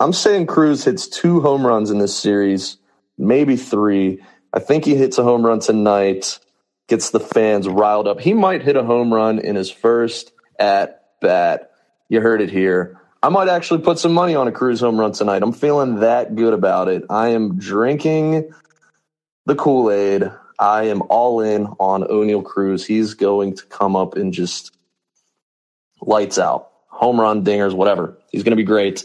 I'm 0.00 0.14
saying 0.14 0.46
Cruz 0.46 0.82
hits 0.82 1.06
two 1.06 1.42
home 1.42 1.66
runs 1.66 1.90
in 1.90 1.98
this 1.98 2.16
series, 2.16 2.78
maybe 3.18 3.56
three. 3.56 4.22
I 4.50 4.58
think 4.58 4.86
he 4.86 4.96
hits 4.96 5.18
a 5.18 5.22
home 5.22 5.44
run 5.44 5.60
tonight, 5.60 6.38
gets 6.88 7.10
the 7.10 7.20
fans 7.20 7.68
riled 7.68 8.08
up. 8.08 8.18
He 8.18 8.32
might 8.32 8.62
hit 8.62 8.76
a 8.76 8.82
home 8.82 9.12
run 9.12 9.38
in 9.38 9.56
his 9.56 9.70
first 9.70 10.32
at 10.58 11.04
bat. 11.20 11.72
You 12.08 12.22
heard 12.22 12.40
it 12.40 12.50
here. 12.50 12.98
I 13.22 13.28
might 13.28 13.48
actually 13.48 13.82
put 13.82 13.98
some 13.98 14.14
money 14.14 14.34
on 14.34 14.48
a 14.48 14.52
Cruz 14.52 14.80
home 14.80 14.98
run 14.98 15.12
tonight. 15.12 15.42
I'm 15.42 15.52
feeling 15.52 15.96
that 15.96 16.34
good 16.34 16.54
about 16.54 16.88
it. 16.88 17.04
I 17.10 17.28
am 17.28 17.58
drinking 17.58 18.50
the 19.44 19.54
Kool 19.54 19.90
Aid. 19.90 20.32
I 20.58 20.84
am 20.84 21.02
all 21.10 21.42
in 21.42 21.66
on 21.78 22.04
Oneil 22.04 22.42
Cruz. 22.42 22.86
He's 22.86 23.12
going 23.12 23.56
to 23.56 23.66
come 23.66 23.96
up 23.96 24.16
and 24.16 24.32
just 24.32 24.74
lights 26.00 26.38
out, 26.38 26.70
home 26.88 27.20
run, 27.20 27.44
dingers, 27.44 27.74
whatever. 27.74 28.16
He's 28.30 28.42
going 28.42 28.52
to 28.52 28.56
be 28.56 28.64
great, 28.64 29.04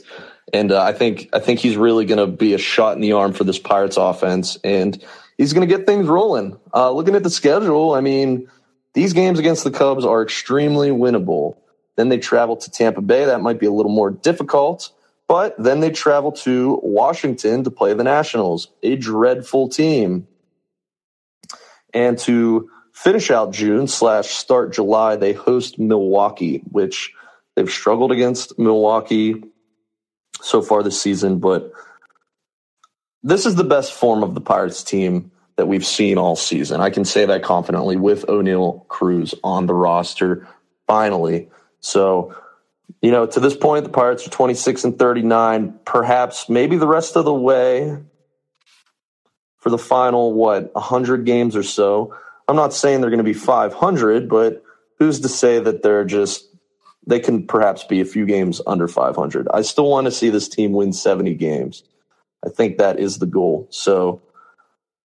and 0.53 0.71
uh, 0.71 0.81
I 0.81 0.93
think 0.93 1.29
I 1.33 1.39
think 1.39 1.59
he's 1.59 1.77
really 1.77 2.05
going 2.05 2.19
to 2.19 2.27
be 2.27 2.53
a 2.53 2.57
shot 2.57 2.95
in 2.95 3.01
the 3.01 3.13
arm 3.13 3.33
for 3.33 3.43
this 3.43 3.59
Pirates 3.59 3.97
offense, 3.97 4.57
and 4.63 5.01
he's 5.37 5.53
going 5.53 5.67
to 5.67 5.75
get 5.75 5.85
things 5.85 6.07
rolling. 6.07 6.57
Uh, 6.73 6.91
looking 6.91 7.15
at 7.15 7.23
the 7.23 7.29
schedule, 7.29 7.93
I 7.93 8.01
mean, 8.01 8.49
these 8.93 9.13
games 9.13 9.39
against 9.39 9.63
the 9.63 9.71
Cubs 9.71 10.05
are 10.05 10.21
extremely 10.21 10.89
winnable. 10.89 11.57
Then 11.95 12.09
they 12.09 12.17
travel 12.17 12.57
to 12.57 12.71
Tampa 12.71 13.01
Bay. 13.01 13.25
That 13.25 13.41
might 13.41 13.59
be 13.59 13.65
a 13.65 13.71
little 13.71 13.91
more 13.91 14.11
difficult. 14.11 14.91
But 15.27 15.55
then 15.57 15.79
they 15.79 15.89
travel 15.89 16.31
to 16.33 16.79
Washington 16.83 17.63
to 17.63 17.71
play 17.71 17.93
the 17.93 18.03
Nationals, 18.03 18.69
a 18.83 18.95
dreadful 18.95 19.69
team. 19.69 20.27
And 21.93 22.17
to 22.19 22.69
finish 22.93 23.31
out 23.31 23.51
June 23.51 23.87
slash 23.87 24.27
start 24.27 24.73
July, 24.73 25.15
they 25.15 25.33
host 25.33 25.79
Milwaukee, 25.79 26.61
which 26.69 27.13
they've 27.55 27.69
struggled 27.69 28.11
against 28.11 28.59
Milwaukee 28.59 29.41
so 30.41 30.61
far 30.61 30.83
this 30.83 31.01
season, 31.01 31.39
but 31.39 31.71
this 33.23 33.45
is 33.45 33.55
the 33.55 33.63
best 33.63 33.93
form 33.93 34.23
of 34.23 34.35
the 34.35 34.41
Pirates 34.41 34.83
team 34.83 35.31
that 35.55 35.67
we've 35.67 35.85
seen 35.85 36.17
all 36.17 36.35
season. 36.35 36.81
I 36.81 36.89
can 36.89 37.05
say 37.05 37.25
that 37.25 37.43
confidently 37.43 37.95
with 37.95 38.25
Oneil 38.27 38.87
Cruz 38.87 39.33
on 39.43 39.65
the 39.65 39.73
roster 39.73 40.47
finally. 40.85 41.49
So, 41.79 42.35
you 43.01 43.11
know, 43.11 43.25
to 43.25 43.39
this 43.39 43.55
point, 43.55 43.83
the 43.83 43.89
Pirates 43.89 44.27
are 44.27 44.31
26 44.31 44.83
and 44.83 44.99
39, 44.99 45.79
perhaps 45.85 46.49
maybe 46.49 46.77
the 46.77 46.87
rest 46.87 47.15
of 47.15 47.25
the 47.25 47.33
way 47.33 47.97
for 49.57 49.69
the 49.69 49.77
final, 49.77 50.33
what, 50.33 50.73
100 50.75 51.25
games 51.25 51.55
or 51.55 51.63
so. 51.63 52.15
I'm 52.47 52.55
not 52.55 52.73
saying 52.73 53.01
they're 53.01 53.09
going 53.09 53.17
to 53.17 53.23
be 53.23 53.33
500, 53.33 54.29
but 54.29 54.63
who's 54.99 55.21
to 55.21 55.29
say 55.29 55.59
that 55.59 55.81
they're 55.81 56.05
just, 56.05 56.45
they 57.07 57.19
can 57.19 57.45
perhaps 57.45 57.83
be 57.83 58.01
a 58.01 58.05
few 58.05 58.25
games 58.25 58.61
under 58.65 58.87
500. 58.87 59.47
I 59.53 59.61
still 59.61 59.89
want 59.89 60.05
to 60.05 60.11
see 60.11 60.29
this 60.29 60.47
team 60.47 60.71
win 60.73 60.93
70 60.93 61.35
games. 61.35 61.83
I 62.45 62.49
think 62.49 62.77
that 62.77 62.99
is 62.99 63.19
the 63.19 63.25
goal. 63.25 63.67
So 63.69 64.21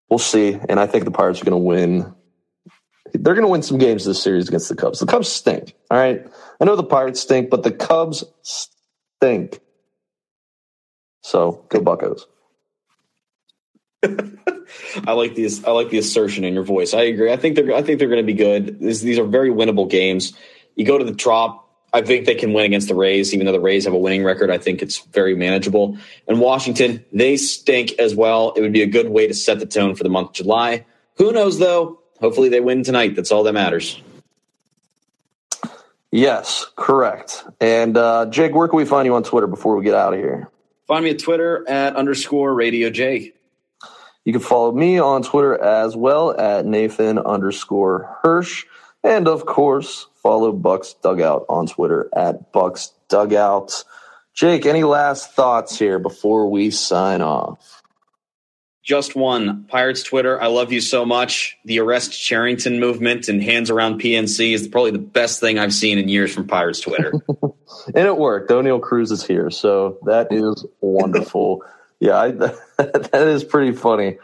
we'll 0.09 0.19
see. 0.19 0.59
And 0.69 0.81
I 0.81 0.87
think 0.87 1.05
the 1.05 1.11
Pirates 1.11 1.41
are 1.41 1.45
going 1.45 1.53
to 1.53 1.59
win. 1.59 2.15
They're 3.13 3.35
going 3.35 3.47
to 3.47 3.51
win 3.51 3.63
some 3.63 3.79
games 3.79 4.05
this 4.05 4.23
series 4.23 4.49
against 4.49 4.69
the 4.69 4.77
Cubs. 4.77 5.01
The 5.01 5.07
Cubs 5.07 5.29
stink. 5.29 5.75
All 5.91 5.99
right. 5.99 6.27
I 6.61 6.65
know 6.65 6.77
the 6.77 6.85
Pirates 6.85 7.21
stink, 7.21 7.51
but 7.51 7.63
the 7.63 7.73
Cubs 7.73 8.25
stink. 8.43 9.61
So 11.23 11.65
go 11.69 11.81
Buckos. 11.81 12.27
I 15.07 15.13
like 15.13 15.35
these. 15.35 15.65
I 15.65 15.73
like 15.73 15.91
the 15.91 15.99
assertion 15.99 16.45
in 16.45 16.55
your 16.55 16.63
voice. 16.63 16.95
I 16.95 17.03
agree. 17.03 17.31
I 17.31 17.37
think 17.37 17.57
they're. 17.57 17.75
I 17.75 17.83
think 17.83 17.99
they're 17.99 18.09
going 18.09 18.23
to 18.23 18.27
be 18.27 18.35
good. 18.35 18.81
These, 18.81 19.03
these 19.03 19.19
are 19.19 19.27
very 19.27 19.51
winnable 19.51 19.91
games. 19.91 20.33
You 20.75 20.87
go 20.87 20.97
to 20.97 21.05
the 21.05 21.15
Trop. 21.15 21.60
I 21.93 22.03
think 22.03 22.27
they 22.27 22.35
can 22.35 22.53
win 22.53 22.67
against 22.67 22.89
the 22.89 22.95
Rays, 22.95 23.35
even 23.35 23.47
though 23.47 23.53
the 23.53 23.61
Rays 23.61 23.85
have 23.85 23.95
a 23.95 23.99
winning 23.99 24.23
record. 24.23 24.51
I 24.51 24.59
think 24.59 24.83
it's 24.83 24.99
very 25.07 25.35
manageable. 25.35 25.99
And 26.29 26.41
Washington, 26.41 27.05
they 27.13 27.37
stink 27.37 27.93
as 27.99 28.15
well. 28.15 28.53
It 28.53 28.61
would 28.61 28.73
be 28.73 28.83
a 28.83 28.87
good 28.87 29.09
way 29.09 29.27
to 29.27 29.35
set 29.35 29.59
the 29.59 29.67
tone 29.67 29.95
for 29.97 30.05
the 30.05 30.11
month 30.11 30.29
of 30.29 30.35
July. 30.35 30.87
Who 31.17 31.33
knows, 31.33 31.59
though? 31.59 32.01
Hopefully, 32.21 32.49
they 32.49 32.61
win 32.61 32.85
tonight. 32.85 33.17
That's 33.17 33.33
all 33.33 33.43
that 33.45 33.55
matters. 33.55 34.01
Yes, 36.13 36.67
correct. 36.77 37.45
And 37.61 37.97
uh, 37.97 38.27
Jake, 38.27 38.55
where 38.55 38.69
can 38.69 38.77
we 38.77 38.85
find 38.85 39.07
you 39.07 39.15
on 39.15 39.23
Twitter 39.23 39.47
before 39.47 39.77
we 39.77 39.85
get 39.85 39.95
out 39.95 40.13
of 40.13 40.19
here? 40.19 40.49
Find 40.87 41.05
me 41.05 41.11
at 41.11 41.21
Twitter 41.21 41.69
at 41.69 41.95
underscore 41.95 42.53
Radio 42.53 42.91
Jake. 42.91 43.37
You 44.25 44.33
can 44.33 44.43
follow 44.43 44.73
me 44.73 44.99
on 44.99 45.23
Twitter 45.23 45.61
as 45.61 45.97
well 45.97 46.39
at 46.39 46.67
Nathan 46.67 47.19
underscore 47.19 48.19
Hirsch. 48.23 48.65
And 49.03 49.29
of 49.29 49.47
course, 49.47 50.07
follow 50.23 50.53
Bucs 50.53 50.95
Dugout 51.03 51.47
on 51.49 51.67
Twitter 51.67 52.09
at 52.15 52.53
Bucs 52.53 52.93
Dugout. 53.09 53.85
Jake, 54.35 54.67
any 54.67 54.85
last 54.85 55.33
thoughts 55.33 55.79
here 55.79 55.99
before 55.99 56.51
we 56.51 56.71
sign 56.71 57.21
off? 57.21 57.83
Just 58.83 59.15
one. 59.15 59.65
Pirates 59.65 60.03
Twitter, 60.03 60.41
I 60.41 60.47
love 60.47 60.73
you 60.73 60.81
so 60.81 61.05
much. 61.05 61.59
The 61.65 61.81
Arrest 61.81 62.19
Cherington 62.19 62.81
movement 62.81 63.29
and 63.29 63.43
hands 63.43 63.71
around 63.71 64.01
PNC 64.01 64.55
is 64.55 64.67
probably 64.69 64.91
the 64.91 64.99
best 64.99 65.39
thing 65.39 65.59
I've 65.59 65.75
seen 65.75 65.99
in 65.99 66.09
years 66.09 66.33
from 66.35 66.47
Pirates 66.47 66.81
Twitter. 66.81 67.13
and 67.95 68.07
it 68.07 68.17
worked. 68.17 68.51
Oneil 68.51 68.81
Cruz 68.81 69.11
is 69.11 69.23
here, 69.23 69.51
so 69.51 69.99
that 70.07 70.33
is 70.33 70.65
wonderful. 70.81 71.63
yeah, 72.01 72.17
I, 72.17 72.31
that 72.79 73.29
is 73.29 73.45
pretty 73.45 73.73
funny. 73.73 74.19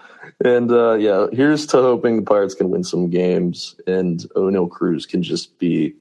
And 0.44 0.70
uh, 0.70 0.94
yeah, 0.94 1.26
here's 1.32 1.66
to 1.68 1.78
hoping 1.78 2.16
the 2.16 2.22
Pirates 2.22 2.54
can 2.54 2.70
win 2.70 2.84
some 2.84 3.08
games 3.08 3.74
and 3.86 4.20
Oneil 4.36 4.70
Cruz 4.70 5.06
can 5.06 5.22
just 5.22 5.58
be 5.58 5.94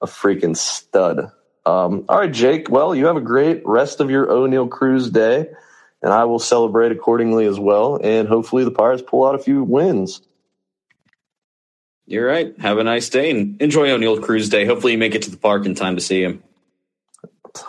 a 0.00 0.06
freaking 0.06 0.56
stud. 0.56 1.30
Um, 1.66 2.04
all 2.08 2.18
right, 2.18 2.32
Jake. 2.32 2.68
Well, 2.68 2.94
you 2.94 3.06
have 3.06 3.16
a 3.16 3.22
great 3.22 3.62
rest 3.64 4.00
of 4.00 4.10
your 4.10 4.26
Oneil 4.26 4.68
Cruz 4.68 5.10
day, 5.10 5.48
and 6.02 6.12
I 6.12 6.24
will 6.24 6.38
celebrate 6.38 6.92
accordingly 6.92 7.46
as 7.46 7.58
well. 7.58 7.98
And 8.02 8.28
hopefully, 8.28 8.64
the 8.64 8.70
Pirates 8.70 9.02
pull 9.06 9.26
out 9.26 9.34
a 9.34 9.38
few 9.38 9.62
wins. 9.62 10.20
You're 12.06 12.26
right. 12.26 12.54
Have 12.60 12.76
a 12.76 12.84
nice 12.84 13.08
day 13.08 13.30
and 13.30 13.60
enjoy 13.62 13.88
Oneil 13.88 14.22
Cruz 14.22 14.50
Day. 14.50 14.66
Hopefully, 14.66 14.92
you 14.92 14.98
make 14.98 15.14
it 15.14 15.22
to 15.22 15.30
the 15.30 15.38
park 15.38 15.64
in 15.64 15.74
time 15.74 15.96
to 15.96 16.02
see 16.02 16.22
him. 16.22 16.42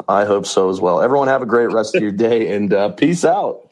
I 0.10 0.26
hope 0.26 0.46
so 0.46 0.70
as 0.70 0.82
well. 0.82 1.00
Everyone, 1.02 1.28
have 1.30 1.44
a 1.44 1.46
great 1.46 1.72
rest 1.72 1.96
of 1.96 2.02
your 2.02 2.12
day 2.12 2.54
and 2.54 2.74
uh, 2.74 2.90
peace 2.90 3.24
out. 3.24 3.65